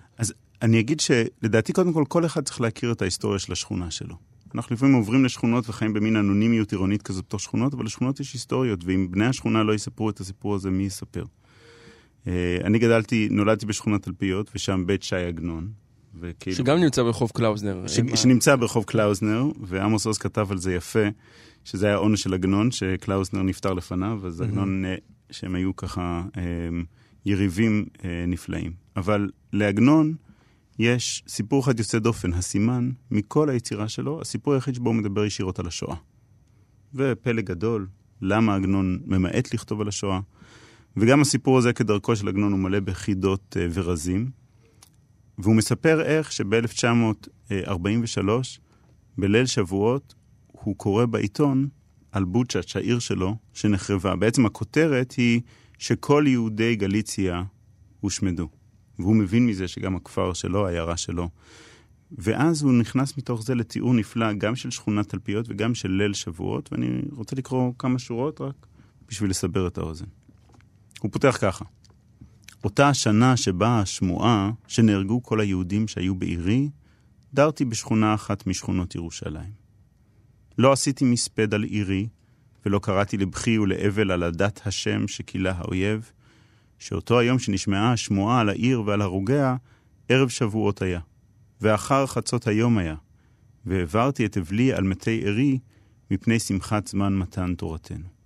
אני 0.61 0.79
אגיד 0.79 0.99
שלדעתי 0.99 1.73
קודם 1.73 1.93
כל 1.93 2.03
כל 2.07 2.25
אחד 2.25 2.43
צריך 2.43 2.61
להכיר 2.61 2.91
את 2.91 3.01
ההיסטוריה 3.01 3.39
של 3.39 3.51
השכונה 3.51 3.91
שלו. 3.91 4.15
אנחנו 4.55 4.75
לפעמים 4.75 4.95
עוברים 4.95 5.25
לשכונות 5.25 5.69
וחיים 5.69 5.93
במין 5.93 6.15
אנונימיות 6.15 6.71
עירונית 6.71 7.01
כזאת 7.01 7.25
בתוך 7.25 7.41
שכונות, 7.41 7.73
אבל 7.73 7.85
לשכונות 7.85 8.19
יש 8.19 8.33
היסטוריות, 8.33 8.79
ואם 8.85 9.11
בני 9.11 9.25
השכונה 9.25 9.63
לא 9.63 9.73
יספרו 9.73 10.09
את 10.09 10.19
הסיפור 10.19 10.55
הזה, 10.55 10.69
מי 10.69 10.83
יספר? 10.83 11.23
אה, 12.27 12.57
אני 12.63 12.79
גדלתי, 12.79 13.27
נולדתי 13.31 13.65
בשכונת 13.65 14.03
תלפיות, 14.03 14.51
ושם 14.55 14.83
בית 14.87 15.03
שי 15.03 15.15
עגנון. 15.15 15.69
וכאילו- 16.19 16.57
שגם 16.57 16.77
נמצא 16.77 17.03
ברחוב 17.03 17.31
קלאוזנר. 17.33 17.87
ש... 17.87 17.99
עם 17.99 18.13
ה- 18.13 18.17
שנמצא 18.17 18.55
ברחוב 18.55 18.83
קלאוזנר, 18.83 19.45
ועמוס 19.61 20.05
עוז 20.05 20.17
כתב 20.17 20.47
על 20.51 20.57
זה 20.57 20.73
יפה, 20.73 21.07
שזה 21.63 21.87
היה 21.87 21.95
עונש 21.95 22.21
של 22.23 22.33
עגנון, 22.33 22.71
שקלאוזנר 22.71 23.43
נפטר 23.43 23.73
לפניו, 23.73 24.21
אז 24.27 24.41
עגנון, 24.41 24.85
אה, 24.85 24.95
שהם 25.31 25.55
היו 25.55 25.75
ככה 25.75 26.23
אה, 26.37 26.41
יריבים 27.25 27.85
נפלאים. 28.27 28.71
אבל 28.95 29.29
לעגנון 29.53 30.13
יש 30.79 31.23
סיפור 31.27 31.63
אחד 31.63 31.79
יוצא 31.79 31.99
דופן, 31.99 32.33
הסימן, 32.33 32.91
מכל 33.11 33.49
היצירה 33.49 33.87
שלו, 33.87 34.21
הסיפור 34.21 34.53
היחיד 34.53 34.75
שבו 34.75 34.89
הוא 34.89 34.95
מדבר 34.95 35.25
ישירות 35.25 35.59
על 35.59 35.67
השואה. 35.67 35.95
ופלא 36.95 37.41
גדול, 37.41 37.87
למה 38.21 38.55
עגנון 38.55 38.99
ממעט 39.05 39.53
לכתוב 39.53 39.81
על 39.81 39.87
השואה. 39.87 40.19
וגם 40.99 41.21
הסיפור 41.21 41.57
הזה, 41.57 41.73
כדרכו 41.73 42.15
של 42.15 42.27
עגנון, 42.27 42.51
הוא 42.51 42.59
מלא 42.59 42.79
בחידות 42.79 43.57
אה, 43.59 43.67
ורזים. 43.73 44.29
והוא 45.37 45.55
מספר 45.55 46.01
איך 46.01 46.31
שב-1943, 46.31 48.29
בליל 49.17 49.45
שבועות, 49.45 50.15
הוא 50.47 50.75
קורא 50.75 51.05
בעיתון 51.05 51.67
על 52.11 52.23
בוצ'אץ', 52.23 52.75
העיר 52.75 52.99
שלו, 52.99 53.35
שנחרבה. 53.53 54.15
בעצם 54.15 54.45
הכותרת 54.45 55.11
היא 55.11 55.41
שכל 55.77 56.25
יהודי 56.27 56.75
גליציה 56.75 57.43
הושמדו. 57.99 58.49
והוא 58.99 59.15
מבין 59.15 59.45
מזה 59.45 59.67
שגם 59.67 59.95
הכפר 59.95 60.33
שלו, 60.33 60.67
העיירה 60.67 60.97
שלו. 60.97 61.29
ואז 62.11 62.61
הוא 62.61 62.73
נכנס 62.73 63.17
מתוך 63.17 63.43
זה 63.43 63.55
לתיאור 63.55 63.93
נפלא 63.93 64.33
גם 64.33 64.55
של 64.55 64.71
שכונת 64.71 65.09
תלפיות 65.09 65.45
וגם 65.49 65.75
של 65.75 65.91
ליל 65.91 66.13
שבועות, 66.13 66.69
ואני 66.71 67.01
רוצה 67.11 67.35
לקרוא 67.35 67.73
כמה 67.79 67.99
שורות 67.99 68.41
רק 68.41 68.67
בשביל 69.09 69.29
לסבר 69.29 69.67
את 69.67 69.77
האוזן. 69.77 70.05
הוא 71.01 71.11
פותח 71.11 71.37
ככה: 71.41 71.65
אותה 72.63 72.89
השנה 72.89 73.37
שבה 73.37 73.79
השמועה 73.79 74.51
שנהרגו 74.67 75.23
כל 75.23 75.39
היהודים 75.39 75.87
שהיו 75.87 76.15
בעירי, 76.15 76.69
דרתי 77.33 77.65
בשכונה 77.65 78.13
אחת 78.13 78.47
משכונות 78.47 78.95
ירושלים. 78.95 79.51
לא 80.57 80.71
עשיתי 80.71 81.05
מספד 81.05 81.53
על 81.53 81.63
עירי, 81.63 82.07
ולא 82.65 82.79
קראתי 82.79 83.17
לבכי 83.17 83.59
ולאבל 83.59 84.11
על 84.11 84.23
הדת 84.23 84.61
השם 84.65 85.07
שכילה 85.07 85.53
האויב, 85.57 86.11
שאותו 86.79 87.19
היום 87.19 87.39
שנשמעה 87.39 87.93
השמועה 87.93 88.39
על 88.39 88.49
העיר 88.49 88.81
ועל 88.85 89.01
הרוגיה, 89.01 89.55
ערב 90.09 90.29
שבועות 90.29 90.81
היה, 90.81 90.99
ואחר 91.61 92.07
חצות 92.07 92.47
היום 92.47 92.77
היה, 92.77 92.95
והעברתי 93.65 94.25
את 94.25 94.37
אבלי 94.37 94.73
על 94.73 94.83
מתי 94.83 95.11
עירי 95.11 95.59
מפני 96.11 96.39
שמחת 96.39 96.87
זמן 96.87 97.15
מתן 97.15 97.55
תורתנו. 97.55 98.16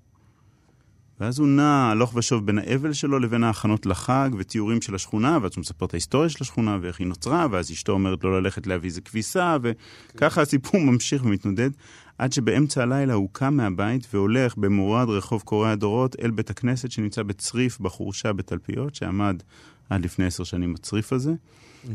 ואז 1.21 1.39
הוא 1.39 1.47
נע 1.47 1.89
הלוך 1.91 2.15
ושוב 2.15 2.45
בין 2.45 2.57
האבל 2.57 2.93
שלו 2.93 3.19
לבין 3.19 3.43
ההכנות 3.43 3.85
לחג 3.85 4.29
ותיאורים 4.37 4.81
של 4.81 4.95
השכונה, 4.95 5.37
ואז 5.41 5.51
הוא 5.55 5.61
מספר 5.61 5.85
את 5.85 5.93
ההיסטוריה 5.93 6.29
של 6.29 6.37
השכונה 6.41 6.77
ואיך 6.81 6.99
היא 6.99 7.07
נוצרה, 7.07 7.47
ואז 7.51 7.71
אשתו 7.71 7.91
אומרת 7.91 8.23
לו 8.23 8.39
ללכת 8.39 8.67
להביא 8.67 8.89
איזה 8.89 9.01
כביסה, 9.01 9.57
וככה 9.61 10.41
הסיפור 10.41 10.81
ממשיך 10.91 11.25
ומתנודד, 11.25 11.69
עד 12.17 12.33
שבאמצע 12.33 12.83
הלילה 12.83 13.13
הוא 13.13 13.29
קם 13.31 13.53
מהבית 13.53 14.07
והולך 14.13 14.57
במורד 14.57 15.09
רחוב 15.09 15.41
קוראי 15.41 15.71
הדורות 15.71 16.15
אל 16.21 16.31
בית 16.31 16.49
הכנסת 16.49 16.91
שנמצא 16.91 17.23
בצריף 17.23 17.79
בחורשה 17.79 18.33
בתלפיות, 18.33 18.95
שעמד 18.95 19.43
עד 19.89 20.05
לפני 20.05 20.25
עשר 20.25 20.43
שנים 20.43 20.73
בצריף 20.73 21.13
הזה, 21.13 21.33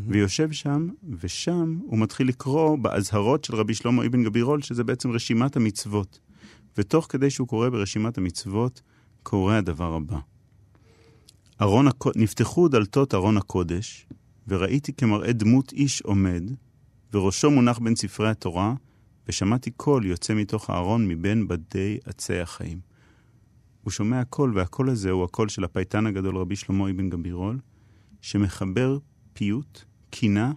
ויושב 0.08 0.52
שם, 0.52 0.88
ושם 1.20 1.78
הוא 1.86 1.98
מתחיל 1.98 2.28
לקרוא 2.28 2.78
באזהרות 2.78 3.44
של 3.44 3.54
רבי 3.54 3.74
שלמה 3.74 4.06
אבן 4.06 4.24
גבירול, 4.24 4.62
שזה 4.62 4.84
בעצם 4.84 5.10
רשימת 5.10 5.56
המצוות. 5.56 6.18
ותוך 6.78 7.06
כדי 7.10 7.30
שהוא 7.30 7.48
קורא 7.48 7.68
ברשימת 7.68 8.18
המצוות, 8.18 8.82
קורה 9.28 9.58
הדבר 9.58 9.94
הבא. 9.94 10.18
ארון 11.62 11.88
הקו... 11.88 12.10
נפתחו 12.16 12.68
דלתות 12.68 13.14
ארון 13.14 13.36
הקודש, 13.36 14.06
וראיתי 14.48 14.92
כמראה 14.92 15.32
דמות 15.32 15.72
איש 15.72 16.00
עומד, 16.00 16.42
וראשו 17.12 17.50
מונח 17.50 17.78
בין 17.78 17.96
ספרי 17.96 18.30
התורה, 18.30 18.74
ושמעתי 19.28 19.70
קול 19.70 20.06
יוצא 20.06 20.34
מתוך 20.34 20.70
הארון 20.70 21.08
מבין 21.08 21.48
בדי 21.48 21.98
עצי 22.04 22.40
החיים. 22.40 22.80
הוא 23.82 23.90
שומע 23.90 24.24
קול, 24.24 24.58
והקול 24.58 24.90
הזה 24.90 25.10
הוא 25.10 25.24
הקול 25.24 25.48
של 25.48 25.64
הפייטן 25.64 26.06
הגדול 26.06 26.38
רבי 26.38 26.56
שלמה 26.56 26.90
אבן 26.90 27.10
גבירול, 27.10 27.58
שמחבר 28.20 28.98
פיוט, 29.32 29.84
קינה, 30.10 30.52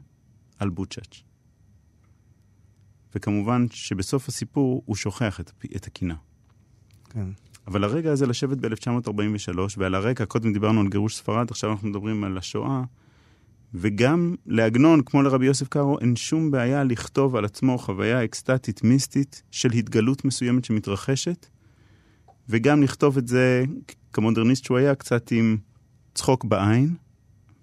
על 0.60 0.70
בוצ'אץ'. 0.70 1.24
וכמובן 3.16 3.66
שבסוף 3.72 4.28
הסיפור 4.28 4.84
הוא 4.86 4.96
שוכח 4.96 5.40
את, 5.40 5.52
את 5.76 5.88
הקינה. 5.88 6.16
כן. 7.10 7.30
אבל 7.68 7.84
הרגע 7.84 8.12
הזה 8.12 8.28
לשבת 8.28 8.58
ב-1943, 8.58 9.60
ועל 9.78 9.96
הרקע, 9.96 10.26
קודם 10.26 10.54
דיברנו 10.54 10.82
על 10.82 10.88
גירוש 10.88 11.16
ספרד, 11.16 11.52
עכשיו 11.52 11.72
אנחנו 11.72 11.90
מדברים 11.90 12.24
על 12.24 12.38
השואה, 12.38 12.84
וגם 13.74 14.36
לעגנון, 14.46 15.02
כמו 15.02 15.22
לרבי 15.22 15.46
יוסף 15.46 15.68
קארו, 15.68 16.00
אין 16.00 16.16
שום 16.16 16.52
בעיה 16.52 16.84
לכתוב 16.84 17.36
על 17.36 17.46
עצמו 17.46 17.78
חוויה 17.78 18.24
אקסטטית 18.24 18.84
מיסטית 18.84 19.44
של 19.52 19.72
התגלות 19.72 20.26
מסוימת 20.26 20.66
שמתרחשת, 20.66 21.46
וגם 22.50 22.84
לכתוב 22.84 23.18
את 23.18 23.28
זה, 23.28 23.64
כמודרניסט 24.14 24.64
שהוא 24.64 24.78
היה, 24.78 24.96
קצת 24.96 25.32
עם 25.32 25.58
צחוק 26.14 26.46
בעין, 26.46 26.96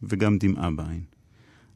וגם 0.02 0.38
דמעה 0.38 0.70
בעין. 0.70 1.02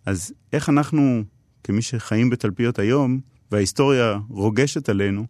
אז 0.06 0.32
איך 0.52 0.68
אנחנו, 0.68 1.22
כמי 1.64 1.82
שחיים 1.82 2.30
בתלפיות 2.30 2.78
היום, 2.78 3.20
וההיסטוריה 3.52 4.18
רוגשת 4.28 4.88
עלינו, 4.88 5.26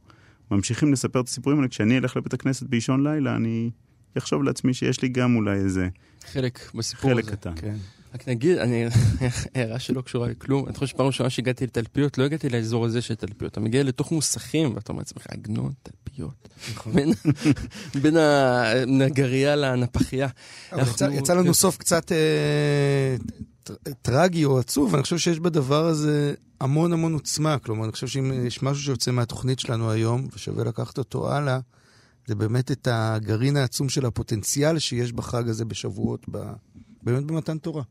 ממשיכים 0.51 0.93
לספר 0.93 1.21
את 1.21 1.29
הסיפורים 1.29 1.59
האלה, 1.59 1.69
כשאני 1.69 1.99
אלך 1.99 2.17
לבית 2.17 2.35
הכנסת 2.35 2.63
באישון 2.67 3.07
לילה, 3.07 3.37
אני 3.37 3.71
אחשוב 4.19 4.43
לעצמי 4.43 4.75
שיש 4.75 5.03
לי 5.03 5.09
גם 5.09 5.37
אולי 5.37 5.59
איזה 5.59 5.89
חלק 6.33 6.71
בסיפור 6.75 7.11
חלק 7.11 7.25
הזה. 7.25 7.33
קטן. 7.37 7.53
כן. 7.57 7.77
רק 8.15 8.29
נגיד, 8.29 8.59
אני, 8.59 8.85
הערה 9.55 9.79
שלא 9.79 10.01
קשורה 10.01 10.29
לכלום, 10.29 10.67
אני 10.67 10.75
חושב 10.75 10.87
שפעם 10.87 11.07
ראשונה 11.07 11.31
שהגעתי 11.31 11.67
לתלפיות, 11.67 12.19
לא 12.19 12.25
הגעתי 12.25 12.49
לאזור 12.49 12.85
הזה 12.87 13.03
של 13.03 13.15
תלפיות. 13.15 13.53
אתה 13.53 13.61
מגיע 13.61 13.83
לתוך 13.83 14.13
מוסכים, 14.13 14.75
ואתה 14.75 14.93
אומר 14.93 15.01
לעצמך, 15.01 15.27
עגנון, 15.29 15.73
תלפיות. 15.83 16.49
נכון. 16.73 16.93
בין- 16.93 17.13
בין 18.03 18.17
הנגרייה 18.17 19.57
לנפחייה. 19.57 20.29
אבל 20.73 20.81
אנחנו- 20.81 20.95
יצא- 21.07 21.13
יצא 21.19 21.35
לנו 21.35 21.45
כן. 21.47 21.53
סוף 21.53 21.77
קצת 21.77 22.13
אה, 22.13 23.17
טרגי 24.03 24.45
או 24.45 24.59
עצוב, 24.59 24.93
ואני 24.93 25.03
חושב 25.03 25.19
שיש 25.19 25.41
בדבר 25.41 25.87
הזה 25.87 26.35
המון 26.61 26.93
המון 26.93 27.13
עוצמה. 27.13 27.59
כלומר, 27.59 27.85
אני 27.85 27.93
חושב 27.93 28.07
שאם 28.07 28.47
יש 28.47 28.63
משהו 28.63 28.83
שיוצא 28.83 29.11
מהתוכנית 29.11 29.59
שלנו 29.59 29.91
היום, 29.91 30.29
ושווה 30.35 30.65
לקחת 30.65 30.99
אותו 30.99 31.33
הלאה, 31.33 31.61
זה 32.27 32.35
באמת 32.35 32.71
את 32.71 32.89
הגרעין 32.91 33.57
העצום 33.57 33.89
של 33.89 34.07
הפוטנציאל 34.07 34.79
שיש 34.79 35.13
בחג 35.13 35.49
הזה 35.49 35.65
בשבועות, 35.65 36.27
ב- 36.31 36.53
באמת 37.03 37.25
במתן 37.25 37.59
תורה. 37.59 37.83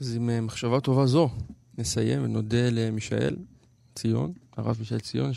אז 0.00 0.14
עם 0.14 0.30
אה, 0.30 0.40
מחשבה 0.40 0.80
טובה 0.80 1.06
זו, 1.06 1.30
נסיים 1.78 2.24
ונודה 2.24 2.70
למישאל 2.70 3.36
ציון, 3.94 4.32
הרב 4.56 4.76
מישאל 4.78 5.00
ציון, 5.00 5.30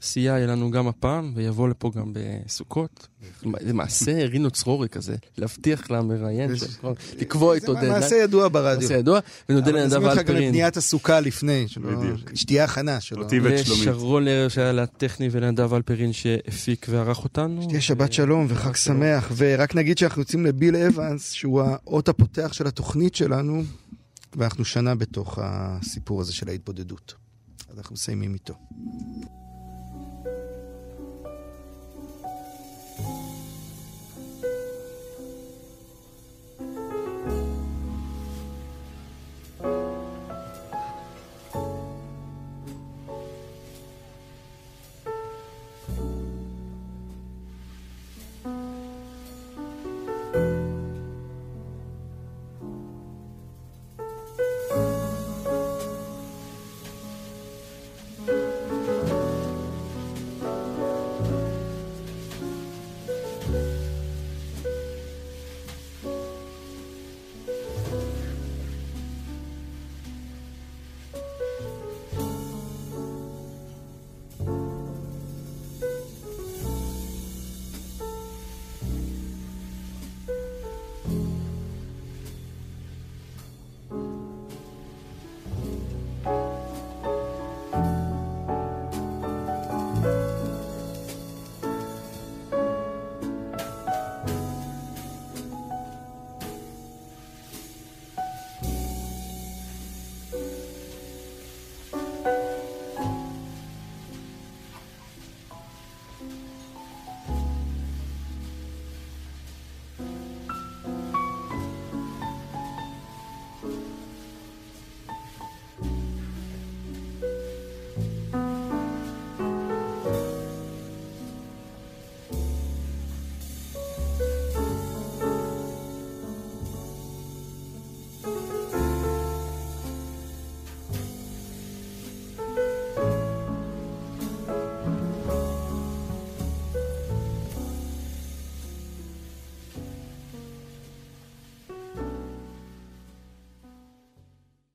שסייע 0.00 0.46
לנו 0.46 0.70
גם 0.70 0.88
הפעם, 0.88 1.32
ויבוא 1.36 1.68
לפה 1.68 1.90
גם 1.96 2.12
בסוכות. 2.14 3.08
למעשה 3.42 4.12
רינו 4.32 4.50
צרורי 4.50 4.88
כזה, 4.88 5.16
להבטיח 5.38 5.90
למראיין, 5.90 6.56
זה- 6.56 6.66
לקבוע 7.18 7.54
איתו 7.54 7.72
זה 7.72 7.78
דדליין. 7.78 7.92
מעשה 8.00 8.16
ידוע 8.16 8.48
ברדיו. 8.48 8.80
מעשה 8.88 8.94
ידוע, 8.98 9.20
ונודה 9.48 9.70
אבל 9.70 9.84
נשים 9.86 9.90
לנדב 9.92 10.06
לך 10.06 10.12
גם 10.12 10.20
את 10.24 10.30
אלפרין. 10.30 10.52
בניית 10.52 10.76
הסוכה 10.76 11.20
לפני. 11.20 11.66
שתהיה 12.34 12.64
הכנה 12.64 13.00
שלו. 13.00 13.22
אותי 13.22 13.40
ואת 13.40 13.64
שלומית. 13.66 13.82
לשרון 13.86 14.24
לרר 14.24 14.48
שהיה 14.48 14.72
לטכני 14.72 15.28
ולנדב 15.32 15.74
אלפרין 15.74 16.12
שהפיק 16.12 16.86
וערך 16.90 17.24
אותנו. 17.24 17.62
שתהיה 17.62 17.80
שבת 17.80 18.12
שלום 18.12 18.46
וחג 18.48 18.74
שמח, 18.76 19.32
ורק 19.36 19.74
נגיד 19.74 19.98
שאנחנו 19.98 20.22
יוצאים 20.22 20.46
לביל 20.46 20.76
אבנס, 20.76 21.30
שהוא 21.32 21.62
האות 21.62 22.08
הפותח 22.08 22.52
של 22.52 22.66
התוכנית 22.66 23.14
שלנו, 23.14 23.62
ואנחנו 24.36 24.64
שנה 24.64 24.94
בתוך 24.94 25.38
הסיפור 25.42 26.20
הזה 26.20 26.32
של 26.32 26.48
ההתבודדות. 26.48 27.14
אז 27.72 27.78
אנחנו 27.78 27.94
מסיימים 27.94 28.34
איתו. 28.34 28.54